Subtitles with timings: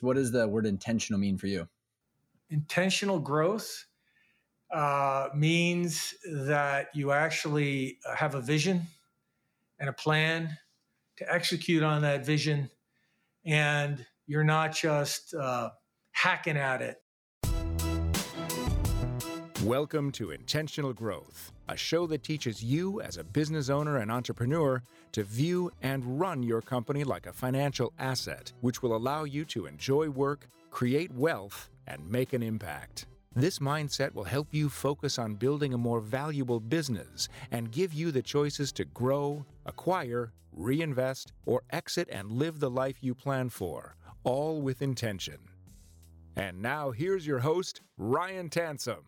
[0.00, 1.66] What does the word intentional mean for you?
[2.50, 3.86] Intentional growth
[4.72, 8.82] uh, means that you actually have a vision
[9.80, 10.56] and a plan
[11.16, 12.70] to execute on that vision,
[13.44, 15.70] and you're not just uh,
[16.12, 17.02] hacking at it.
[19.64, 24.82] Welcome to Intentional Growth, a show that teaches you as a business owner and entrepreneur
[25.12, 29.66] to view and run your company like a financial asset, which will allow you to
[29.66, 33.06] enjoy work, create wealth, and make an impact.
[33.34, 38.10] This mindset will help you focus on building a more valuable business and give you
[38.10, 43.94] the choices to grow, acquire, reinvest, or exit and live the life you plan for,
[44.24, 45.38] all with intention.
[46.36, 49.04] And now here's your host, Ryan Tansom.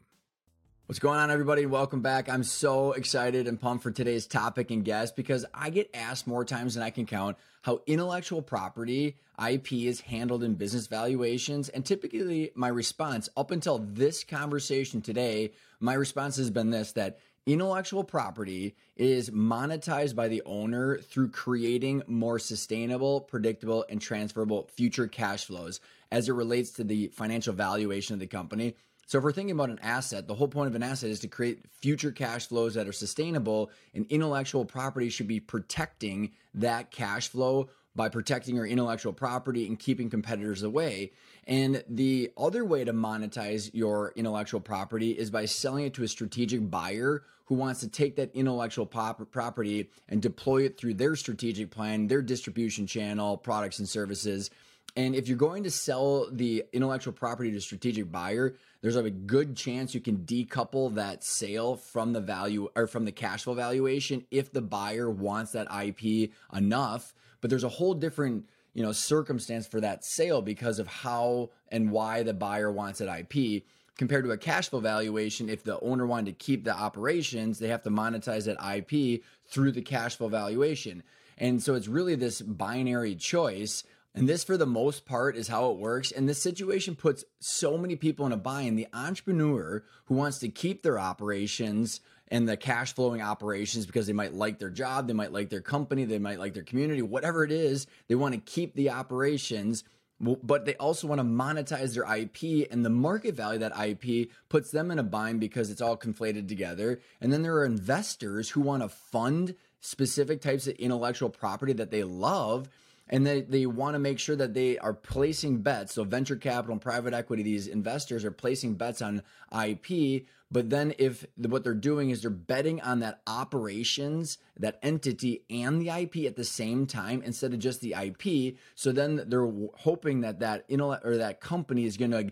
[0.90, 1.66] What's going on, everybody?
[1.66, 2.28] Welcome back.
[2.28, 6.44] I'm so excited and pumped for today's topic and guest because I get asked more
[6.44, 11.68] times than I can count how intellectual property, IP, is handled in business valuations.
[11.68, 17.20] And typically, my response up until this conversation today, my response has been this that
[17.46, 25.06] intellectual property is monetized by the owner through creating more sustainable, predictable, and transferable future
[25.06, 25.78] cash flows
[26.10, 28.74] as it relates to the financial valuation of the company.
[29.10, 31.26] So if we're thinking about an asset, the whole point of an asset is to
[31.26, 37.26] create future cash flows that are sustainable and intellectual property should be protecting that cash
[37.26, 41.10] flow by protecting your intellectual property and keeping competitors away.
[41.48, 46.08] And the other way to monetize your intellectual property is by selling it to a
[46.08, 51.72] strategic buyer who wants to take that intellectual property and deploy it through their strategic
[51.72, 54.50] plan, their distribution channel, products and services
[54.96, 59.10] and if you're going to sell the intellectual property to a strategic buyer, there's a
[59.10, 63.54] good chance you can decouple that sale from the value or from the cash flow
[63.54, 67.14] valuation if the buyer wants that IP enough.
[67.40, 71.90] But there's a whole different you know circumstance for that sale because of how and
[71.90, 73.64] why the buyer wants that IP
[73.96, 77.68] compared to a cash flow valuation if the owner wanted to keep the operations they
[77.68, 81.02] have to monetize that IP through the cash flow valuation
[81.36, 83.82] and so it's really this binary choice
[84.14, 86.10] and this, for the most part, is how it works.
[86.10, 88.76] And this situation puts so many people in a bind.
[88.76, 94.12] The entrepreneur who wants to keep their operations and the cash flowing operations because they
[94.12, 97.44] might like their job, they might like their company, they might like their community, whatever
[97.44, 99.84] it is, they want to keep the operations.
[100.20, 104.70] But they also want to monetize their IP, and the market value that IP puts
[104.70, 107.00] them in a bind because it's all conflated together.
[107.22, 111.90] And then there are investors who want to fund specific types of intellectual property that
[111.90, 112.68] they love
[113.10, 115.94] and they, they want to make sure that they are placing bets.
[115.94, 119.22] So venture capital and private equity, these investors are placing bets on
[119.52, 120.26] IP.
[120.52, 125.82] But then if what they're doing is they're betting on that operations, that entity and
[125.82, 128.56] the IP at the same time instead of just the IP.
[128.76, 132.30] So then they're hoping that that intellect or that company is going to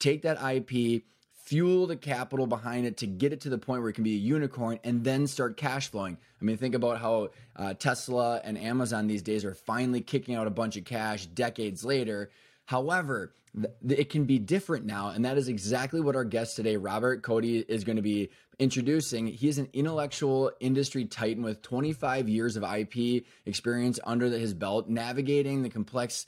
[0.00, 1.04] take that IP
[1.46, 4.14] fuel the capital behind it to get it to the point where it can be
[4.14, 6.18] a unicorn and then start cash flowing.
[6.40, 10.48] I mean, think about how uh, Tesla and Amazon these days are finally kicking out
[10.48, 12.30] a bunch of cash decades later.
[12.64, 16.76] However, th- it can be different now, and that is exactly what our guest today,
[16.76, 19.28] Robert Cote, is going to be introducing.
[19.28, 24.52] He is an intellectual industry titan with 25 years of IP experience under the, his
[24.52, 26.26] belt, navigating the complex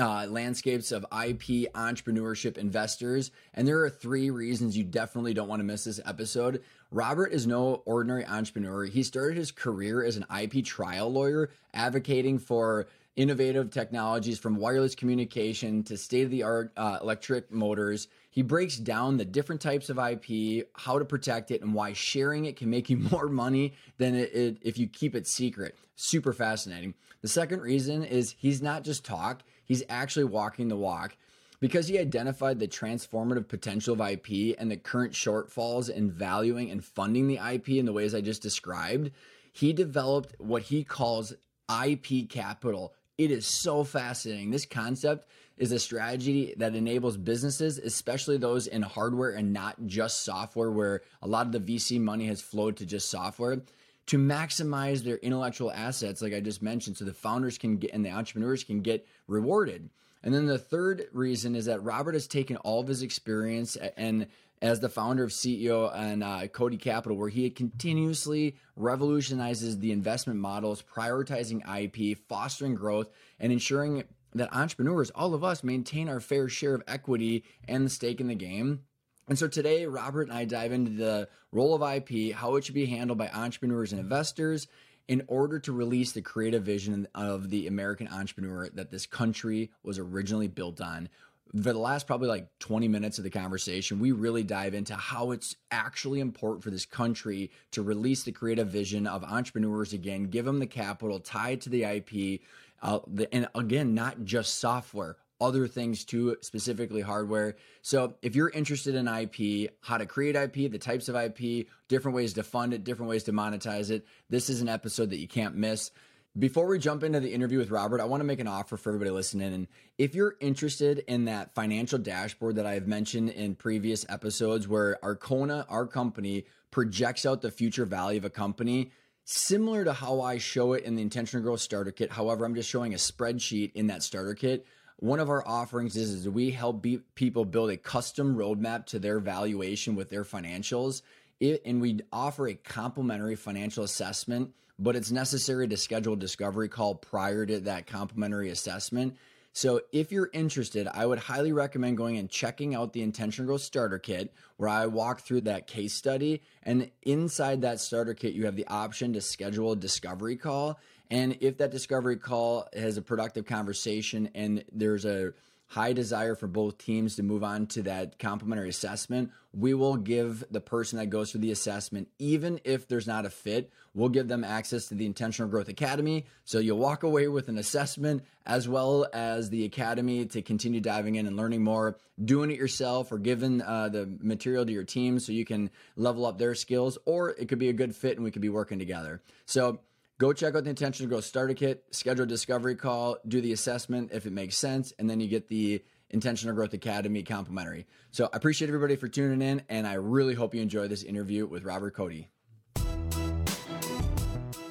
[0.00, 3.30] uh, landscapes of IP entrepreneurship investors.
[3.54, 6.62] And there are three reasons you definitely don't want to miss this episode.
[6.90, 8.84] Robert is no ordinary entrepreneur.
[8.84, 12.86] He started his career as an IP trial lawyer, advocating for
[13.16, 18.08] innovative technologies from wireless communication to state of the art uh, electric motors.
[18.30, 22.44] He breaks down the different types of IP, how to protect it, and why sharing
[22.44, 25.76] it can make you more money than it, it, if you keep it secret.
[25.96, 26.94] Super fascinating.
[27.22, 31.16] The second reason is he's not just talk, he's actually walking the walk.
[31.58, 36.84] Because he identified the transformative potential of IP and the current shortfalls in valuing and
[36.84, 39.10] funding the IP in the ways I just described,
[39.52, 41.32] he developed what he calls
[41.70, 44.50] IP capital it is so fascinating.
[44.50, 50.22] This concept is a strategy that enables businesses, especially those in hardware and not just
[50.22, 53.62] software, where a lot of the VC money has flowed to just software,
[54.06, 58.04] to maximize their intellectual assets, like I just mentioned, so the founders can get and
[58.04, 59.90] the entrepreneurs can get rewarded.
[60.22, 64.26] And then the third reason is that Robert has taken all of his experience and
[64.62, 70.40] as the founder of CEO and uh, Cote Capital, where he continuously revolutionizes the investment
[70.40, 74.04] models, prioritizing IP, fostering growth, and ensuring
[74.34, 78.28] that entrepreneurs, all of us, maintain our fair share of equity and the stake in
[78.28, 78.80] the game.
[79.28, 82.74] And so today, Robert and I dive into the role of IP, how it should
[82.74, 84.68] be handled by entrepreneurs and investors,
[85.08, 89.98] in order to release the creative vision of the American entrepreneur that this country was
[89.98, 91.08] originally built on.
[91.52, 95.30] For the last probably like 20 minutes of the conversation, we really dive into how
[95.30, 100.44] it's actually important for this country to release the creative vision of entrepreneurs again, give
[100.44, 102.40] them the capital tied to the IP,
[102.82, 107.56] uh, the, and again, not just software, other things too, specifically hardware.
[107.82, 112.16] So if you're interested in IP, how to create IP, the types of IP, different
[112.16, 115.28] ways to fund it, different ways to monetize it, this is an episode that you
[115.28, 115.90] can't miss.
[116.38, 118.90] Before we jump into the interview with Robert, I want to make an offer for
[118.90, 119.54] everybody listening.
[119.54, 124.98] And if you're interested in that financial dashboard that I've mentioned in previous episodes, where
[125.02, 128.90] Arkona, our company, projects out the future value of a company,
[129.24, 132.12] similar to how I show it in the Intentional Growth Starter Kit.
[132.12, 134.66] However, I'm just showing a spreadsheet in that starter kit
[134.98, 138.98] one of our offerings is, is we help be, people build a custom roadmap to
[138.98, 141.02] their valuation with their financials.
[141.38, 146.68] It, and we offer a complimentary financial assessment, but it's necessary to schedule a discovery
[146.68, 149.16] call prior to that complimentary assessment.
[149.56, 153.62] So if you're interested, I would highly recommend going and checking out the Intentional Growth
[153.62, 156.42] Starter Kit, where I walk through that case study.
[156.62, 160.78] And inside that starter kit, you have the option to schedule a discovery call.
[161.10, 165.32] And if that discovery call has a productive conversation and there's a
[165.68, 170.44] high desire for both teams to move on to that complimentary assessment, we will give
[170.50, 174.28] the person that goes through the assessment, even if there's not a fit, we'll give
[174.28, 176.26] them access to the Intentional Growth Academy.
[176.44, 181.16] So you'll walk away with an assessment as well as the academy to continue diving
[181.16, 185.18] in and learning more, doing it yourself, or giving uh, the material to your team
[185.18, 188.24] so you can level up their skills, or it could be a good fit and
[188.24, 189.22] we could be working together.
[189.46, 189.80] So
[190.18, 193.52] Go check out the Intention Intentional Growth Starter Kit, schedule a discovery call, do the
[193.52, 197.86] assessment if it makes sense, and then you get the Intentional Growth Academy complimentary.
[198.12, 201.46] So I appreciate everybody for tuning in, and I really hope you enjoy this interview
[201.46, 202.24] with Robert Cote.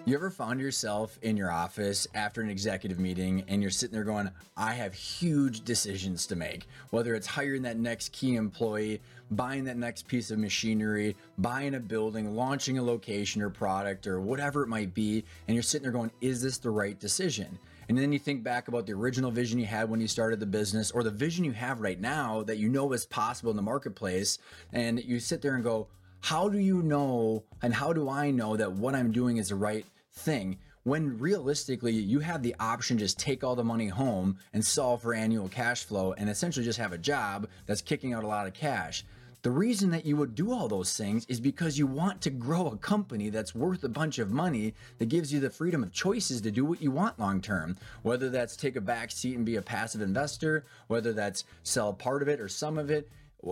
[0.07, 4.03] You ever found yourself in your office after an executive meeting and you're sitting there
[4.03, 9.63] going, I have huge decisions to make, whether it's hiring that next key employee, buying
[9.63, 14.61] that next piece of machinery, buying a building, launching a location or product, or whatever
[14.61, 17.57] it might be, and you're sitting there going, Is this the right decision?
[17.89, 20.45] And then you think back about the original vision you had when you started the
[20.45, 23.63] business or the vision you have right now that you know is possible in the
[23.63, 24.37] marketplace.
[24.71, 25.87] And you sit there and go,
[26.19, 29.55] How do you know and how do I know that what I'm doing is the
[29.55, 29.83] right
[30.15, 35.01] thing when realistically you have the option just take all the money home and solve
[35.01, 38.47] for annual cash flow and essentially just have a job that's kicking out a lot
[38.47, 39.03] of cash.
[39.41, 42.67] The reason that you would do all those things is because you want to grow
[42.67, 46.41] a company that's worth a bunch of money that gives you the freedom of choices
[46.41, 47.77] to do what you want long term.
[48.01, 52.23] Whether that's take a back seat and be a passive investor, whether that's sell part
[52.23, 53.09] of it or some of it,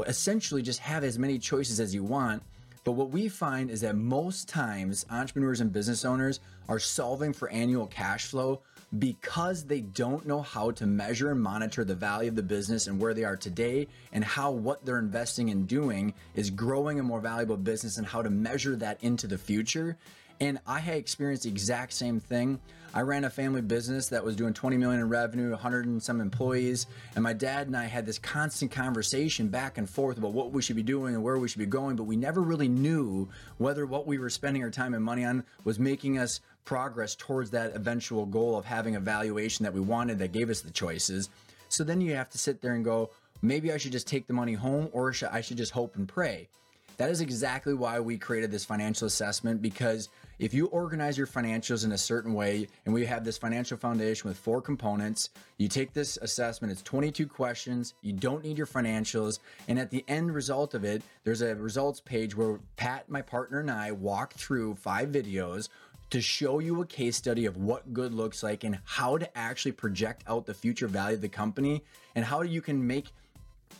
[0.08, 2.42] essentially just have as many choices as you want
[2.84, 7.50] but what we find is that most times entrepreneurs and business owners are solving for
[7.50, 8.62] annual cash flow
[9.00, 13.00] because they don't know how to measure and monitor the value of the business and
[13.00, 17.20] where they are today and how what they're investing in doing is growing a more
[17.20, 19.98] valuable business and how to measure that into the future.
[20.44, 22.60] And I had experienced the exact same thing.
[22.94, 26.20] I ran a family business that was doing 20 million in revenue, 100 and some
[26.20, 26.86] employees,
[27.16, 30.62] and my dad and I had this constant conversation back and forth about what we
[30.62, 33.86] should be doing and where we should be going, but we never really knew whether
[33.86, 37.74] what we were spending our time and money on was making us progress towards that
[37.74, 41.30] eventual goal of having a valuation that we wanted that gave us the choices.
[41.70, 43.12] So then you have to sit there and go,
[43.42, 46.50] maybe I should just take the money home or I should just hope and pray.
[46.98, 50.10] That is exactly why we created this financial assessment because
[50.40, 54.28] if you organize your financials in a certain way, and we have this financial foundation
[54.28, 59.40] with four components, you take this assessment, it's 22 questions, you don't need your financials,
[59.68, 63.60] and at the end result of it, there's a results page where Pat, my partner,
[63.60, 65.70] and I walk through five videos
[66.10, 69.72] to show you a case study of what good looks like and how to actually
[69.72, 71.84] project out the future value of the company
[72.16, 73.08] and how you can make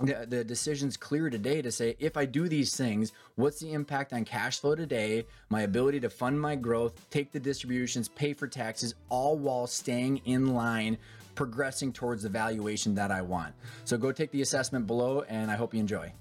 [0.02, 4.14] the, the decision's clear today to say if I do these things, what's the impact
[4.14, 8.48] on cash flow today, my ability to fund my growth, take the distributions, pay for
[8.48, 10.98] taxes, all while staying in line,
[11.36, 13.54] progressing towards the valuation that I want.
[13.86, 16.14] So go take the assessment below, and I hope you enjoy.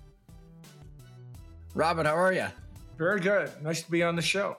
[1.74, 2.46] Robin, how are you?
[2.98, 3.50] Very good.
[3.62, 4.56] Nice to be on the show.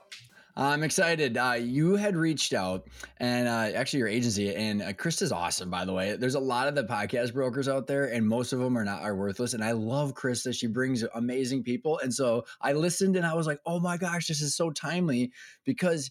[0.56, 1.36] I'm excited.
[1.36, 2.86] Uh, you had reached out,
[3.18, 5.68] and uh, actually your agency, and uh, Krista's awesome.
[5.68, 8.60] By the way, there's a lot of the podcast brokers out there, and most of
[8.60, 9.54] them are not are worthless.
[9.54, 11.98] And I love Krista; she brings amazing people.
[11.98, 15.32] And so I listened, and I was like, "Oh my gosh, this is so timely!"
[15.64, 16.10] Because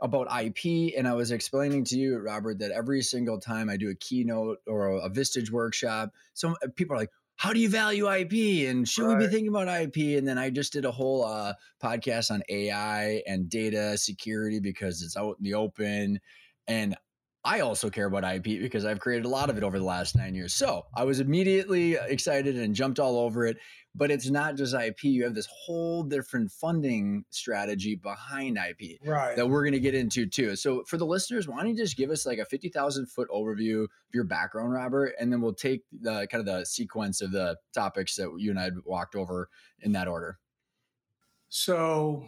[0.00, 3.90] about IP, and I was explaining to you, Robert, that every single time I do
[3.90, 8.10] a keynote or a, a Vistage workshop, some people are like, how do you value
[8.10, 9.18] IP and should right.
[9.18, 10.18] we be thinking about IP?
[10.18, 15.02] And then I just did a whole uh, podcast on AI and data security because
[15.02, 16.20] it's out in the open.
[16.66, 16.96] And
[17.44, 20.16] I also care about IP because I've created a lot of it over the last
[20.16, 20.54] nine years.
[20.54, 23.58] So I was immediately excited and jumped all over it.
[23.96, 25.04] But it's not just IP.
[25.04, 29.36] You have this whole different funding strategy behind IP right.
[29.36, 30.56] that we're going to get into too.
[30.56, 33.84] So for the listeners, why don't you just give us like a 50,000 foot overview
[33.84, 35.12] of your background, Robert?
[35.20, 38.58] And then we'll take the kind of the sequence of the topics that you and
[38.58, 39.48] I walked over
[39.80, 40.38] in that order.
[41.48, 42.24] So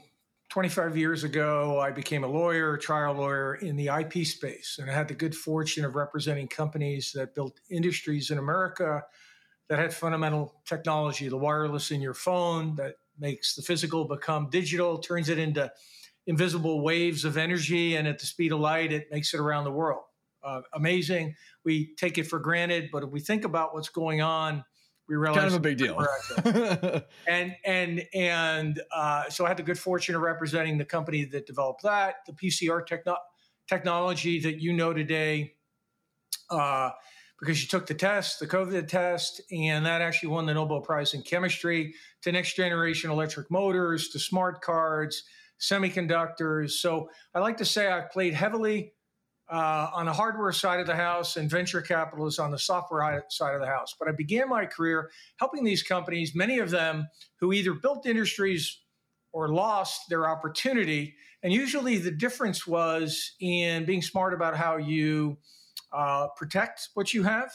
[0.50, 4.78] 25 years ago, I became a lawyer, a trial lawyer in the IP space.
[4.80, 9.02] And I had the good fortune of representing companies that built industries in America
[9.68, 14.98] that had fundamental technology, the wireless in your phone that makes the physical become digital,
[14.98, 15.70] turns it into
[16.26, 17.96] invisible waves of energy.
[17.96, 20.02] And at the speed of light, it makes it around the world.
[20.42, 21.34] Uh, amazing.
[21.64, 24.64] We take it for granted, but if we think about what's going on,
[25.08, 26.04] we realized kind of a big deal.
[27.28, 31.46] and and and uh, so I had the good fortune of representing the company that
[31.46, 33.18] developed that, the PCR techno-
[33.68, 35.54] technology that you know today,
[36.50, 36.90] uh,
[37.38, 41.14] because you took the test, the COVID test, and that actually won the Nobel Prize
[41.14, 41.94] in chemistry.
[42.22, 45.22] To next generation electric motors, to smart cards,
[45.60, 46.72] semiconductors.
[46.72, 48.92] So I like to say I've played heavily
[49.48, 53.24] uh, on the hardware side of the house and venture capital is on the software
[53.30, 53.94] side of the house.
[53.98, 57.06] But I began my career helping these companies, many of them
[57.40, 58.80] who either built industries
[59.32, 61.14] or lost their opportunity.
[61.42, 65.38] And usually the difference was in being smart about how you
[65.96, 67.50] uh, protect what you have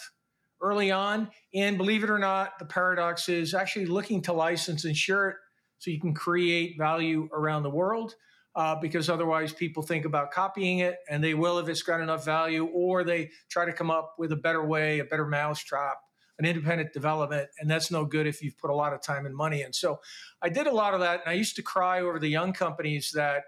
[0.61, 1.29] early on.
[1.53, 5.35] And believe it or not, the paradox is actually looking to license and share it
[5.77, 8.15] so you can create value around the world
[8.55, 12.25] uh, because otherwise people think about copying it and they will if it's got enough
[12.25, 15.97] value, or they try to come up with a better way, a better mousetrap,
[16.37, 17.47] an independent development.
[17.59, 19.73] And that's no good if you've put a lot of time and money in.
[19.73, 19.99] So
[20.41, 21.21] I did a lot of that.
[21.21, 23.43] And I used to cry over the young companies that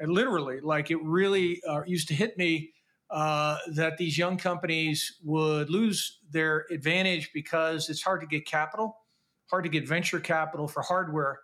[0.00, 2.72] literally, like it really uh, used to hit me.
[3.08, 8.96] Uh, that these young companies would lose their advantage because it's hard to get capital,
[9.48, 11.38] hard to get venture capital for hardware.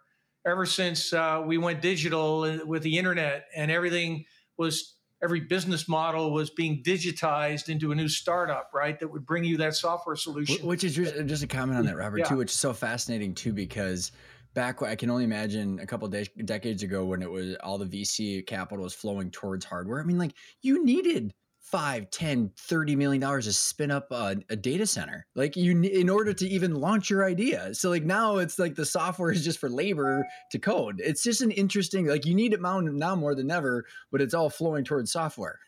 [0.44, 4.24] Ever since uh, we went digital with the internet and everything
[4.56, 9.44] was every business model was being digitized into a new startup right that would bring
[9.44, 10.66] you that software solution.
[10.66, 12.24] which is just, just a comment on that robert yeah.
[12.24, 14.12] too which is so fascinating too because
[14.54, 17.86] back i can only imagine a couple de- decades ago when it was all the
[17.86, 20.00] vc capital was flowing towards hardware.
[20.00, 24.56] I mean like you needed five, 10, 30 million dollars to spin up a, a,
[24.56, 25.26] data center.
[25.34, 27.72] Like you in order to even launch your idea.
[27.74, 31.00] So like now it's like the software is just for labor to code.
[31.02, 34.50] It's just an interesting like you need it now more than ever, but it's all
[34.50, 35.58] flowing towards software.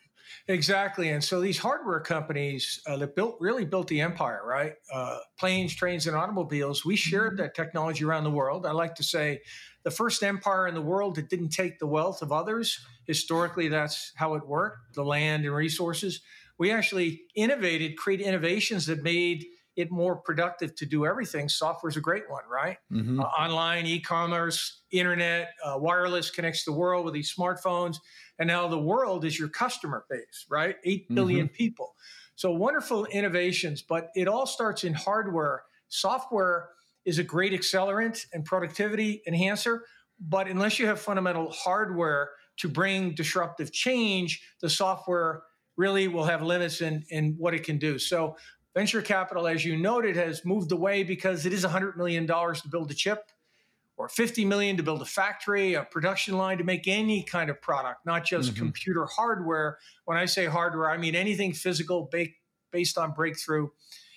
[0.48, 4.74] Exactly, and so these hardware companies uh, that built really built the empire, right?
[4.92, 6.84] Uh, planes, trains, and automobiles.
[6.84, 7.42] We shared mm-hmm.
[7.42, 8.66] that technology around the world.
[8.66, 9.40] I like to say,
[9.84, 12.78] the first empire in the world that didn't take the wealth of others.
[13.06, 16.20] Historically, that's how it worked: the land and resources.
[16.58, 19.46] We actually innovated, create innovations that made
[19.76, 21.48] it more productive to do everything.
[21.48, 22.76] Software is a great one, right?
[22.92, 23.20] Mm-hmm.
[23.20, 27.96] Uh, online, e-commerce, internet, uh, wireless connects the world with these smartphones,
[28.38, 30.76] and now the world is your customer base, right?
[30.84, 31.54] Eight billion mm-hmm.
[31.54, 31.94] people.
[32.36, 35.62] So wonderful innovations, but it all starts in hardware.
[35.88, 36.70] Software
[37.04, 39.84] is a great accelerant and productivity enhancer,
[40.20, 45.42] but unless you have fundamental hardware to bring disruptive change, the software
[45.76, 47.98] really will have limits in, in what it can do.
[47.98, 48.36] So
[48.74, 52.90] Venture capital, as you noted, has moved away because it is $100 million to build
[52.90, 53.30] a chip
[53.96, 57.62] or 50 million to build a factory, a production line to make any kind of
[57.62, 58.58] product, not just mm-hmm.
[58.58, 59.78] computer hardware.
[60.06, 62.10] When I say hardware, I mean anything physical
[62.72, 63.68] based on breakthrough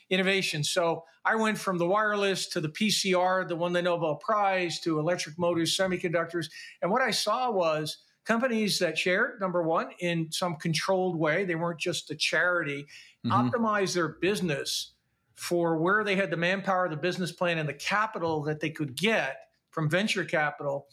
[0.09, 0.63] innovation.
[0.63, 4.97] So I went from the wireless to the PCR, the won the Nobel Prize, to
[4.97, 6.47] electric motors, semiconductors.
[6.81, 11.45] And what I saw was companies that shared, number one, in some controlled way.
[11.45, 12.85] They weren't just a charity
[13.25, 13.31] mm-hmm.
[13.31, 14.93] optimize their business
[15.35, 18.97] for where they had the manpower, the business plan, and the capital that they could
[18.97, 19.37] get
[19.71, 20.87] from venture capital,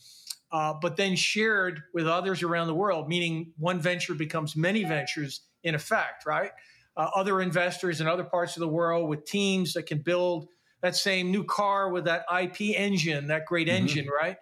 [0.53, 5.41] uh, but then shared with others around the world, meaning one venture becomes many ventures
[5.65, 6.51] in effect, right?
[6.97, 10.47] Uh, other investors in other parts of the world with teams that can build
[10.83, 13.79] that same new car with that IP engine, that great mm-hmm.
[13.79, 14.37] engine, right?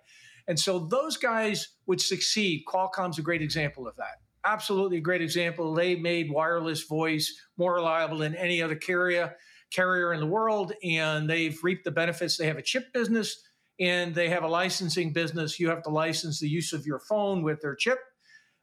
[0.48, 2.64] And so those guys would succeed.
[2.66, 5.72] Qualcomm's a great example of that absolutely a great example.
[5.74, 9.36] They made wireless voice more reliable than any other carrier
[9.72, 12.36] carrier in the world, and they've reaped the benefits.
[12.36, 13.42] They have a chip business
[13.80, 15.58] and they have a licensing business.
[15.58, 17.98] You have to license the use of your phone with their chip.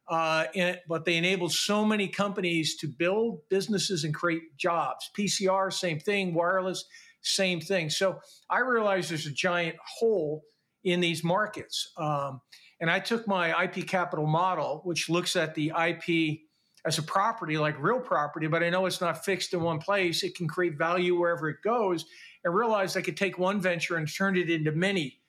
[0.07, 5.09] Uh, and, but they enabled so many companies to build businesses and create jobs.
[5.17, 6.85] PCR, same thing, wireless.
[7.21, 7.89] same thing.
[7.89, 8.19] So
[8.49, 10.43] I realize there's a giant hole
[10.91, 11.91] in these markets.
[11.97, 12.41] Um,
[12.79, 16.39] and I took my IP capital model, which looks at the IP
[16.85, 20.23] as a property, like real property, but I know it's not fixed in one place.
[20.23, 22.05] It can create value wherever it goes.
[22.43, 25.19] And realized I could take one venture and turn it into many,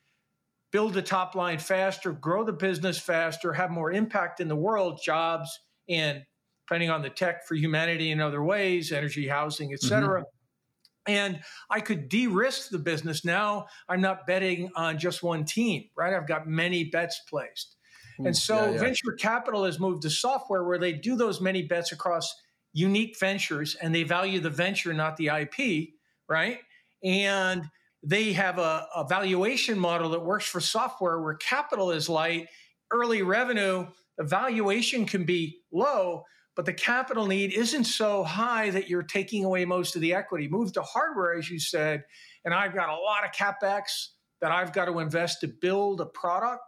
[0.71, 5.00] build the top line faster, grow the business faster, have more impact in the world,
[5.02, 6.23] jobs, and
[6.69, 10.21] depending on the tech for humanity in other ways, energy, housing, et cetera.
[10.21, 10.31] Mm-hmm
[11.11, 13.25] and I could de-risk the business.
[13.25, 16.14] Now I'm not betting on just one team, right?
[16.14, 17.76] I've got many bets placed.
[18.17, 18.79] Hmm, and so yeah, yeah.
[18.79, 22.33] venture capital has moved to software where they do those many bets across
[22.73, 25.90] unique ventures and they value the venture, not the IP,
[26.29, 26.59] right?
[27.02, 27.64] And
[28.05, 32.47] they have a, a valuation model that works for software where capital is light,
[32.93, 33.87] early revenue,
[34.17, 36.25] the valuation can be low,
[36.61, 40.47] but the capital need isn't so high that you're taking away most of the equity.
[40.47, 42.05] Move to hardware, as you said,
[42.45, 44.09] and I've got a lot of capex
[44.43, 46.61] that I've got to invest to build a product.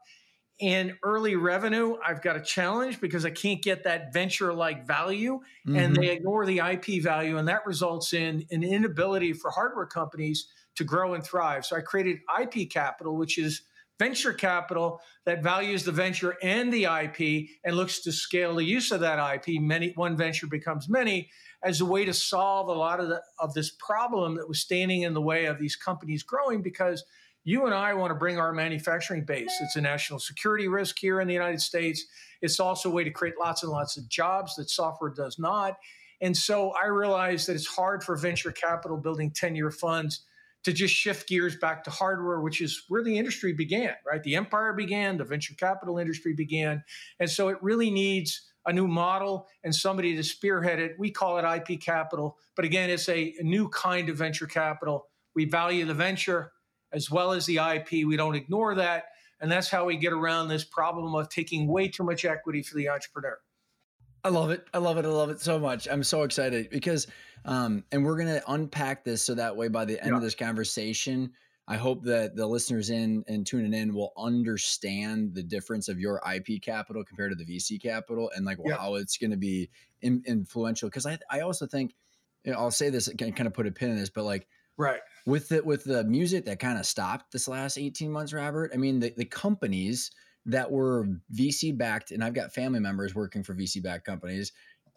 [0.63, 5.41] And early revenue, I've got a challenge because I can't get that venture like value
[5.69, 5.77] mm-hmm.
[5.77, 7.37] and they ignore the IP value.
[7.37, 10.47] And that results in an inability for hardware companies
[10.77, 11.67] to grow and thrive.
[11.67, 13.61] So I created IP Capital, which is
[14.03, 18.91] venture capital that values the venture and the IP and looks to scale the use
[18.91, 19.61] of that IP.
[19.61, 21.31] Many one venture becomes many
[21.63, 25.03] as a way to solve a lot of the, of this problem that was standing
[25.03, 27.05] in the way of these companies growing because
[27.45, 29.53] you and I want to bring our manufacturing base.
[29.61, 32.05] It's a national security risk here in the United States.
[32.41, 35.77] It's also a way to create lots and lots of jobs that software does not.
[36.21, 40.25] And so I realized that it's hard for venture capital building 10 year funds
[40.65, 44.23] to just shift gears back to hardware, which is where the industry began, right?
[44.23, 46.85] The empire began, the venture capital industry began.
[47.19, 50.97] And so it really needs a new model and somebody to spearhead it.
[50.99, 55.09] We call it IP capital, but again, it's a, a new kind of venture capital.
[55.35, 56.53] We value the venture
[56.93, 58.07] as well as the IP.
[58.07, 59.07] We don't ignore that.
[59.41, 62.77] And that's how we get around this problem of taking way too much equity for
[62.77, 63.39] the entrepreneur.
[64.25, 64.65] I love it.
[64.73, 65.05] I love it.
[65.05, 65.89] I love it so much.
[65.91, 67.07] I'm so excited because,
[67.45, 70.17] um, and we're gonna unpack this so that way by the end yeah.
[70.17, 71.33] of this conversation,
[71.67, 76.21] I hope that the listeners in and tuning in will understand the difference of your
[76.33, 78.77] IP capital compared to the VC capital and like yeah.
[78.77, 79.71] how it's going to be
[80.03, 80.89] in, influential.
[80.89, 81.95] Because I, I also think,
[82.45, 84.47] you know, I'll say this, can kind of put a pin in this, but like,
[84.77, 88.73] right with it with the music that kind of stopped this last 18 months, Robert.
[88.75, 90.11] I mean, the, the companies
[90.47, 94.53] that were VC backed, and I've got family members working for VC backed companies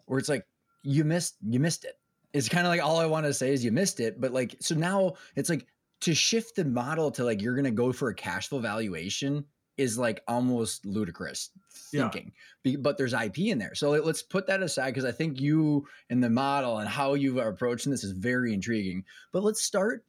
[0.06, 0.46] where it's like,
[0.82, 1.94] you missed, you missed it.
[2.32, 4.20] It's kind of like all I want to say is you missed it.
[4.20, 5.66] But like, so now it's like
[6.02, 9.44] to shift the model to like, you're going to go for a cash flow valuation
[9.76, 11.50] is like almost ludicrous
[11.90, 12.32] thinking.
[12.64, 12.76] Yeah.
[12.80, 13.74] But there's IP in there.
[13.74, 17.40] So let's put that aside because I think you and the model and how you
[17.40, 19.04] are approaching this is very intriguing.
[19.32, 20.04] But let's start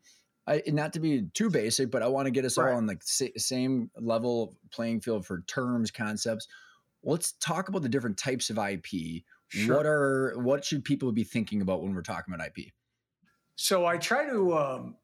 [0.48, 2.72] I, not to be too basic, but I want to get us right.
[2.72, 6.48] all on like same level playing field for terms, concepts.
[7.04, 9.24] Let's talk about the different types of IP.
[9.50, 9.76] Sure.
[9.76, 12.72] What are what should people be thinking about when we're talking about IP?
[13.56, 14.96] So I try to um,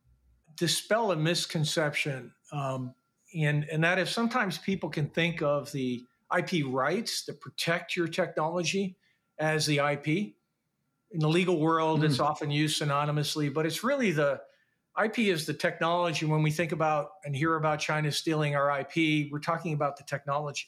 [0.56, 2.94] dispel a misconception, um,
[3.36, 6.04] and and that is sometimes people can think of the
[6.38, 8.98] IP rights that protect your technology
[9.40, 10.36] as the IP.
[11.12, 12.06] In the legal world, mm.
[12.06, 14.42] it's often used synonymously, but it's really the
[15.02, 16.26] IP is the technology.
[16.26, 20.04] When we think about and hear about China stealing our IP, we're talking about the
[20.04, 20.68] technology.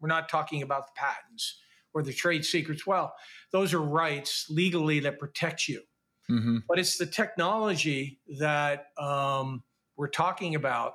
[0.00, 1.58] We're not talking about the patents
[1.92, 2.86] or the trade secrets.
[2.86, 3.14] Well,
[3.52, 5.82] those are rights legally that protect you.
[6.30, 6.58] Mm-hmm.
[6.68, 9.62] But it's the technology that um,
[9.96, 10.94] we're talking about.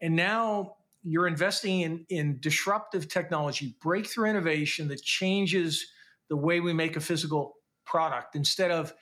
[0.00, 5.86] And now you're investing in, in disruptive technology, breakthrough innovation that changes
[6.28, 8.34] the way we make a physical product.
[8.34, 8.94] Instead of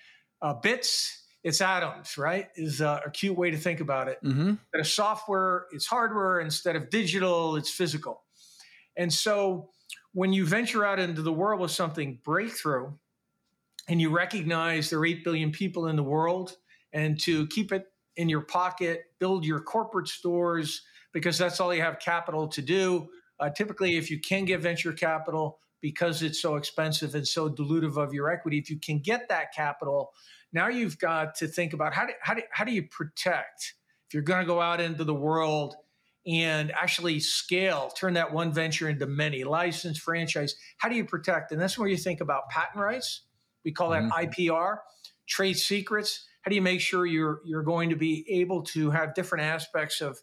[0.43, 2.49] uh, bits, it's atoms, right?
[2.57, 4.19] Is a cute way to think about it.
[4.25, 4.51] Mm-hmm.
[4.51, 6.41] Instead of software, it's hardware.
[6.41, 8.23] Instead of digital, it's physical.
[8.97, 9.71] And so
[10.13, 12.93] when you venture out into the world with something breakthrough
[13.89, 16.57] and you recognize there are 8 billion people in the world
[16.93, 21.81] and to keep it in your pocket, build your corporate stores because that's all you
[21.83, 23.09] have capital to do.
[23.41, 27.99] Uh, typically, if you can get venture capital because it's so expensive and so dilutive
[27.99, 30.13] of your equity, if you can get that capital,
[30.53, 33.75] now you've got to think about how do, how do, how do you protect
[34.13, 35.75] if you're going to go out into the world
[36.27, 40.55] and actually scale, turn that one venture into many, license, franchise.
[40.79, 41.51] How do you protect?
[41.51, 43.23] And that's where you think about patent rights.
[43.65, 44.27] We call that mm-hmm.
[44.27, 44.77] IPR,
[45.27, 46.27] trade secrets.
[46.43, 50.01] How do you make sure you're you're going to be able to have different aspects
[50.01, 50.19] of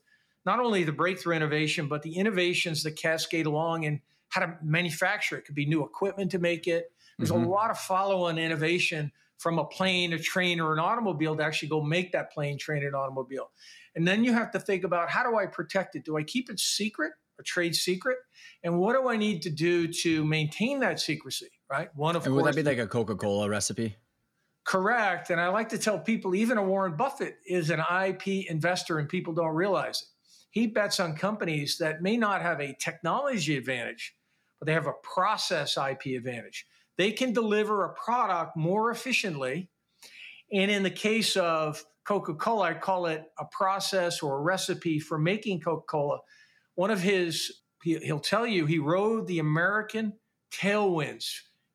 [0.45, 5.35] not only the breakthrough innovation, but the innovations that cascade along and how to manufacture
[5.35, 5.39] it?
[5.39, 6.91] it could be new equipment to make it.
[7.17, 7.43] There's mm-hmm.
[7.43, 11.69] a lot of follow-on innovation from a plane, a train, or an automobile to actually
[11.69, 13.51] go make that plane, train, and automobile.
[13.95, 16.05] And then you have to think about how do I protect it?
[16.05, 18.17] Do I keep it secret, a trade secret?
[18.63, 21.49] And what do I need to do to maintain that secrecy?
[21.69, 21.89] Right.
[21.95, 23.95] One of and would that be like a Coca Cola recipe?
[24.65, 25.29] Correct.
[25.29, 29.07] And I like to tell people, even a Warren Buffett is an IP investor, and
[29.07, 30.07] people don't realize it.
[30.51, 34.15] He bets on companies that may not have a technology advantage,
[34.59, 36.65] but they have a process IP advantage.
[36.97, 39.69] They can deliver a product more efficiently.
[40.51, 44.99] And in the case of Coca Cola, I call it a process or a recipe
[44.99, 46.19] for making Coca Cola.
[46.75, 50.13] One of his, he'll tell you, he rode the American
[50.51, 51.29] tailwinds.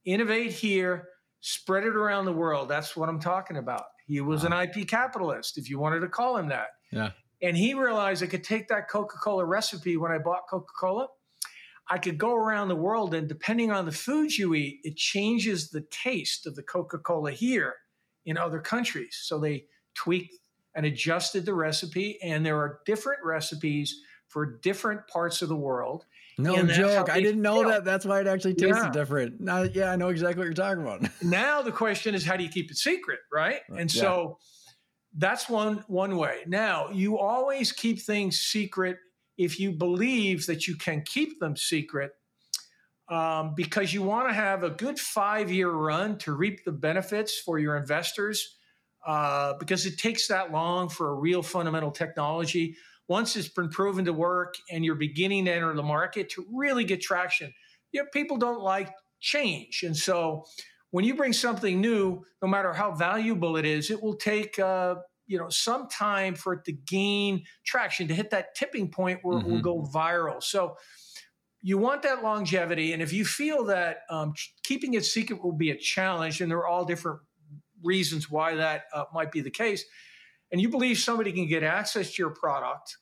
[0.05, 1.09] Innovate here,
[1.41, 2.69] spread it around the world.
[2.69, 3.85] That's what I'm talking about.
[4.07, 6.69] He was an IP capitalist, if you wanted to call him that.
[6.93, 7.11] Yeah.
[7.41, 11.09] And he realized I could take that Coca Cola recipe when I bought Coca Cola.
[11.89, 15.71] I could go around the world, and depending on the foods you eat, it changes
[15.71, 17.75] the taste of the Coca Cola here
[18.25, 19.19] in other countries.
[19.23, 20.35] So they tweaked
[20.75, 26.07] and adjusted the recipe, and there are different recipes for different parts of the world.
[26.39, 27.11] No joke.
[27.11, 27.85] I didn't know that.
[27.85, 28.91] That's why it actually tasted yeah.
[28.91, 29.41] different.
[29.41, 31.09] Now, yeah, I know exactly what you're talking about.
[31.23, 33.61] now the question is, how do you keep it secret, right?
[33.69, 34.01] And yeah.
[34.01, 34.39] so
[35.17, 36.41] that's one one way.
[36.47, 38.97] Now you always keep things secret
[39.37, 42.13] if you believe that you can keep them secret,
[43.09, 47.39] um, because you want to have a good five year run to reap the benefits
[47.39, 48.57] for your investors.
[49.07, 52.75] Uh, because it takes that long for a real fundamental technology
[53.09, 56.85] once it's been proven to work and you're beginning to enter the market to really
[56.85, 57.53] get traction.
[57.93, 59.83] You know, people don't like change.
[59.83, 60.45] And so
[60.91, 64.97] when you bring something new, no matter how valuable it is, it will take uh,
[65.27, 69.39] you know some time for it to gain traction to hit that tipping point where
[69.39, 69.47] mm-hmm.
[69.47, 69.91] it will mm-hmm.
[69.91, 70.43] go viral.
[70.43, 70.77] So
[71.63, 75.71] you want that longevity, and if you feel that um, keeping it secret will be
[75.71, 77.21] a challenge, and there are all different
[77.83, 79.85] reasons why that uh, might be the case,
[80.53, 82.97] and you believe somebody can get access to your product,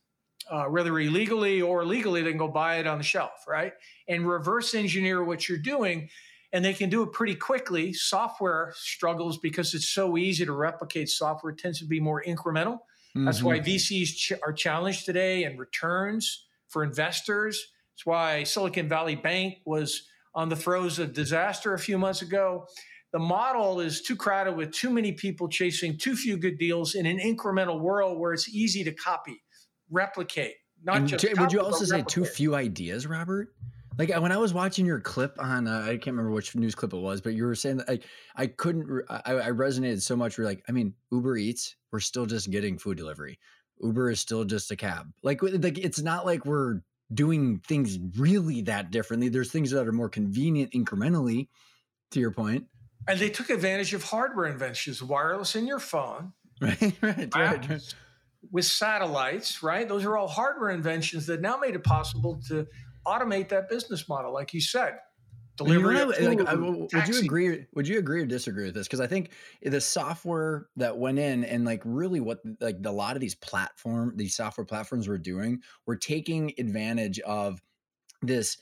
[0.51, 3.73] uh, whether illegally or legally, they can go buy it on the shelf, right?
[4.09, 6.09] And reverse engineer what you're doing.
[6.53, 7.93] And they can do it pretty quickly.
[7.93, 12.79] Software struggles because it's so easy to replicate software, it tends to be more incremental.
[13.17, 13.25] Mm-hmm.
[13.25, 17.73] That's why VCs ch- are challenged today and returns for investors.
[17.95, 22.67] That's why Silicon Valley Bank was on the throes of disaster a few months ago
[23.13, 27.05] the model is too crowded with too many people chasing too few good deals in
[27.07, 29.43] an incremental world where it's easy to copy,
[29.91, 31.39] replicate, not and just.
[31.39, 33.55] Would you also say too few ideas, Robert?
[33.99, 36.93] Like when I was watching your clip on, uh, I can't remember which news clip
[36.93, 38.05] it was, but you were saying that like
[38.37, 40.39] I couldn't, I, I resonated so much.
[40.39, 43.39] We're like, I mean, Uber Eats, we're still just getting food delivery.
[43.81, 45.13] Uber is still just a cab.
[45.23, 46.81] Like, like it's not like we're
[47.13, 49.29] doing things really that differently.
[49.29, 51.49] There's things that are more convenient incrementally.
[52.13, 52.67] To your point.
[53.09, 57.95] and they took advantage of hardware inventions, wireless in your phone, right, right, right, right.
[58.51, 59.89] with satellites, right?
[59.89, 62.67] Those are all hardware inventions that now made it possible to
[63.07, 64.99] automate that business model, like you said.
[65.57, 65.99] Delivery.
[65.99, 67.67] You know, like, would you agree?
[67.75, 68.87] Would you agree or disagree with this?
[68.87, 69.31] Because I think
[69.63, 74.15] the software that went in and like really what like a lot of these platform,
[74.17, 77.61] these software platforms were doing, were taking advantage of
[78.23, 78.57] this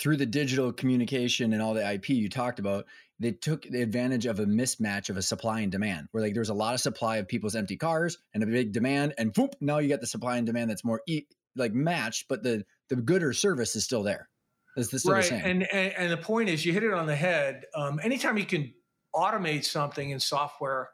[0.00, 2.86] through the digital communication and all the IP you talked about,
[3.18, 6.48] they took advantage of a mismatch of a supply and demand, where like there was
[6.48, 9.76] a lot of supply of people's empty cars and a big demand, and whoop, now
[9.76, 13.22] you get the supply and demand that's more e- like matched, but the the good
[13.22, 14.28] or service is still there.
[14.76, 15.30] Is this right?
[15.32, 17.64] And, and, and the point is, you hit it on the head.
[17.74, 18.72] Um, anytime you can
[19.14, 20.90] automate something in software,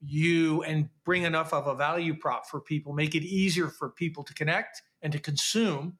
[0.00, 4.24] you and bring enough of a value prop for people, make it easier for people
[4.24, 5.98] to connect and to consume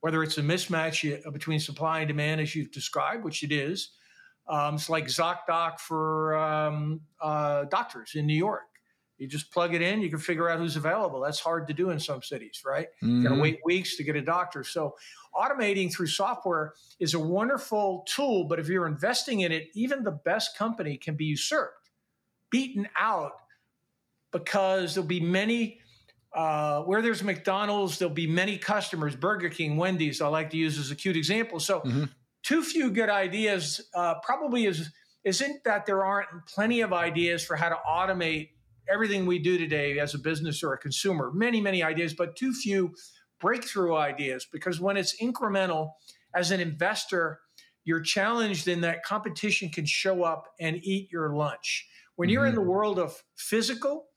[0.00, 3.90] whether it's a mismatch uh, between supply and demand, as you've described, which it is.
[4.48, 8.62] Um, it's like ZocDoc for um, uh, doctors in New York.
[9.18, 11.20] You just plug it in, you can figure out who's available.
[11.20, 12.86] That's hard to do in some cities, right?
[13.02, 13.22] Mm-hmm.
[13.22, 14.62] You got to wait weeks to get a doctor.
[14.62, 14.94] So,
[15.34, 20.12] automating through software is a wonderful tool, but if you're investing in it, even the
[20.12, 21.90] best company can be usurped,
[22.50, 23.32] beaten out,
[24.30, 25.80] because there'll be many
[26.34, 29.16] uh, where there's McDonald's, there'll be many customers.
[29.16, 31.58] Burger King, Wendy's, I like to use as a cute example.
[31.58, 32.04] So, mm-hmm.
[32.42, 34.90] too few good ideas uh, probably is
[35.24, 38.50] isn't that there aren't plenty of ideas for how to automate
[38.92, 41.30] everything we do today as a business or a consumer.
[41.34, 42.94] Many, many ideas, but too few
[43.40, 44.46] breakthrough ideas.
[44.50, 45.92] Because when it's incremental,
[46.34, 47.40] as an investor,
[47.84, 51.88] you're challenged in that competition can show up and eat your lunch.
[52.16, 52.50] When you're mm-hmm.
[52.50, 54.08] in the world of physical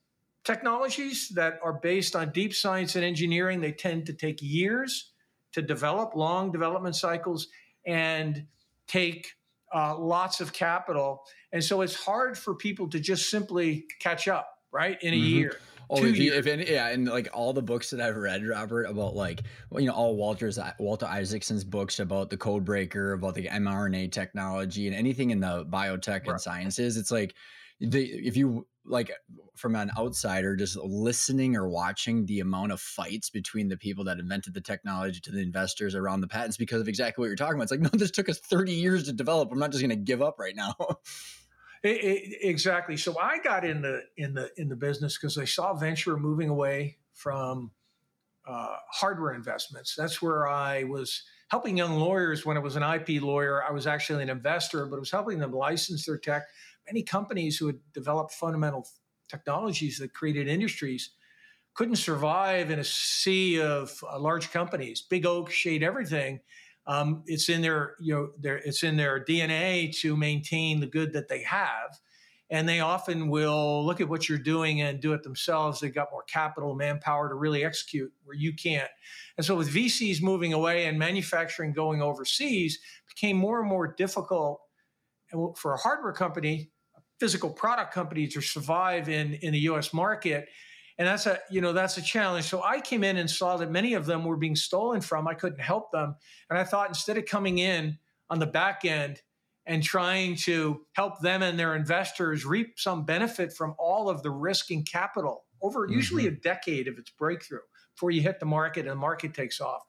[0.43, 5.11] technologies that are based on deep science and engineering, they tend to take years
[5.53, 7.47] to develop, long development cycles,
[7.85, 8.45] and
[8.87, 9.33] take
[9.73, 11.23] uh, lots of capital.
[11.51, 15.25] And so it's hard for people to just simply catch up, right, in a mm-hmm.
[15.25, 15.59] year.
[15.93, 18.85] Oh, if, you, if any, yeah, and like all the books that I've read, Robert,
[18.85, 19.41] about like
[19.77, 24.87] you know all Walter's Walter Isaacson's books about the code breaker, about the mRNA technology,
[24.87, 26.29] and anything in the biotech right.
[26.29, 27.35] and sciences, it's like
[27.81, 29.11] the if you like
[29.55, 34.17] from an outsider just listening or watching the amount of fights between the people that
[34.17, 37.55] invented the technology to the investors around the patents because of exactly what you're talking
[37.55, 37.63] about.
[37.63, 39.51] It's like, no, this took us 30 years to develop.
[39.51, 40.75] I'm not just going to give up right now.
[41.83, 42.97] it, it, exactly.
[42.97, 46.49] So I got in the in the in the business because I saw venture moving
[46.49, 47.71] away from
[48.47, 49.95] uh, hardware investments.
[49.95, 53.63] That's where I was helping young lawyers when I was an IP lawyer.
[53.63, 56.43] I was actually an investor, but I was helping them license their tech
[56.87, 58.87] many companies who had developed fundamental
[59.29, 61.11] technologies that created industries
[61.73, 65.01] couldn't survive in a sea of uh, large companies.
[65.01, 66.41] Big Oak, Shade, everything.
[66.87, 71.13] Um, it's in their you know their it's in their DNA to maintain the good
[71.13, 71.99] that they have,
[72.49, 75.79] and they often will look at what you're doing and do it themselves.
[75.79, 78.89] They've got more capital, manpower to really execute where you can't.
[79.37, 84.61] And so with VCs moving away and manufacturing going overseas became more and more difficult
[85.55, 90.49] for a hardware company, a physical product company to survive in, in the US market.
[91.01, 92.45] And that's a, you know, that's a challenge.
[92.45, 95.27] So I came in and saw that many of them were being stolen from.
[95.27, 96.13] I couldn't help them.
[96.47, 97.97] And I thought instead of coming in
[98.29, 99.19] on the back end
[99.65, 104.29] and trying to help them and their investors reap some benefit from all of the
[104.29, 105.95] risk and capital over mm-hmm.
[105.95, 107.61] usually a decade of its breakthrough
[107.95, 109.81] before you hit the market and the market takes off.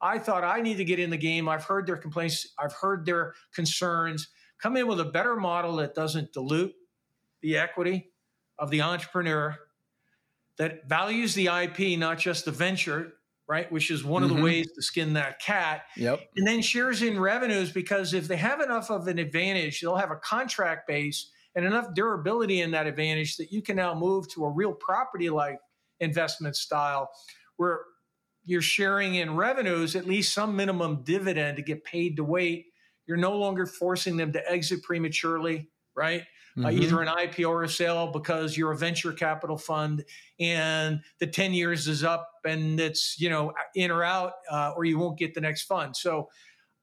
[0.00, 1.48] I thought I need to get in the game.
[1.48, 5.94] I've heard their complaints, I've heard their concerns come in with a better model that
[5.94, 6.74] doesn't dilute
[7.40, 8.10] the equity
[8.58, 9.56] of the entrepreneur,
[10.58, 13.14] that values the IP, not just the venture,
[13.48, 13.70] right?
[13.70, 14.24] Which is one mm-hmm.
[14.24, 14.44] of the mm-hmm.
[14.44, 15.82] ways to skin that cat.
[15.96, 16.20] Yep.
[16.36, 20.10] And then shares in revenues because if they have enough of an advantage, they'll have
[20.10, 24.44] a contract base and enough durability in that advantage that you can now move to
[24.44, 25.58] a real property like
[26.00, 27.10] investment style
[27.56, 27.80] where
[28.44, 32.66] you're sharing in revenues, at least some minimum dividend to get paid to wait
[33.06, 36.24] you're no longer forcing them to exit prematurely, right?
[36.56, 36.66] Mm-hmm.
[36.66, 40.04] Uh, either an IPO or a sale because you're a venture capital fund
[40.40, 44.86] and the 10 years is up and it's, you know, in or out, uh, or
[44.86, 45.94] you won't get the next fund.
[45.94, 46.28] So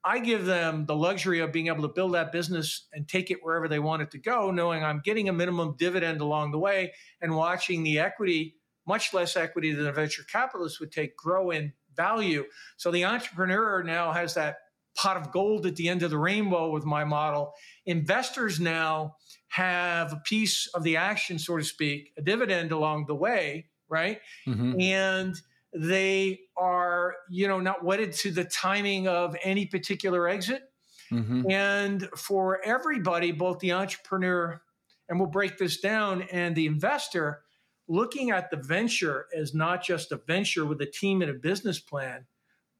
[0.03, 3.39] I give them the luxury of being able to build that business and take it
[3.41, 6.93] wherever they want it to go, knowing I'm getting a minimum dividend along the way
[7.21, 11.71] and watching the equity, much less equity than a venture capitalist would take, grow in
[11.95, 12.43] value.
[12.75, 14.57] So the entrepreneur now has that
[14.95, 17.53] pot of gold at the end of the rainbow with my model.
[17.86, 19.15] Investors now
[19.49, 24.19] have a piece of the action, so to speak, a dividend along the way, right?
[24.47, 24.79] Mm-hmm.
[24.79, 25.36] And
[25.75, 30.63] they are, you know, not wedded to the timing of any particular exit.
[31.12, 31.49] Mm-hmm.
[31.49, 34.62] And for everybody, both the entrepreneur,
[35.10, 37.41] and we'll break this down, and the investor,
[37.88, 41.79] looking at the venture as not just a venture with a team and a business
[41.79, 42.25] plan,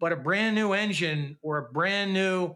[0.04, 2.54] but a brand new engine or a brand new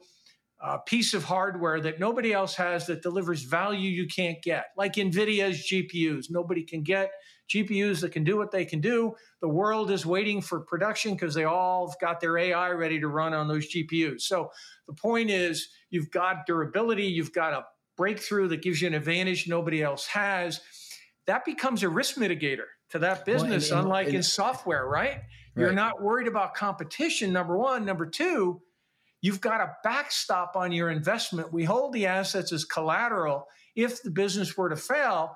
[0.62, 4.96] uh, piece of hardware that nobody else has that delivers value you can't get, like
[4.96, 6.26] NVIDIA's GPUs.
[6.30, 7.10] Nobody can get
[7.50, 9.16] GPUs that can do what they can do.
[9.40, 13.08] The world is waiting for production because they all have got their AI ready to
[13.08, 14.24] run on those GPUs.
[14.24, 14.52] So
[14.86, 17.64] the point is, you've got durability, you've got a
[17.96, 20.60] breakthrough that gives you an advantage nobody else has.
[21.28, 24.86] That becomes a risk mitigator to that business, well, and, and, unlike and, in software,
[24.86, 25.22] right?
[25.58, 27.84] You're not worried about competition, number one.
[27.84, 28.62] Number two,
[29.22, 31.52] you've got a backstop on your investment.
[31.52, 35.36] We hold the assets as collateral if the business were to fail,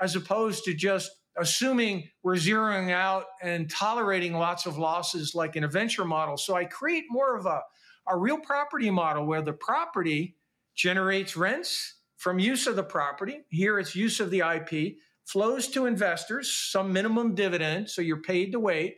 [0.00, 5.64] as opposed to just assuming we're zeroing out and tolerating lots of losses like in
[5.64, 6.36] a venture model.
[6.36, 7.60] So I create more of a,
[8.08, 10.36] a real property model where the property
[10.74, 13.42] generates rents from use of the property.
[13.50, 18.50] Here it's use of the IP, flows to investors, some minimum dividend, so you're paid
[18.52, 18.96] to wait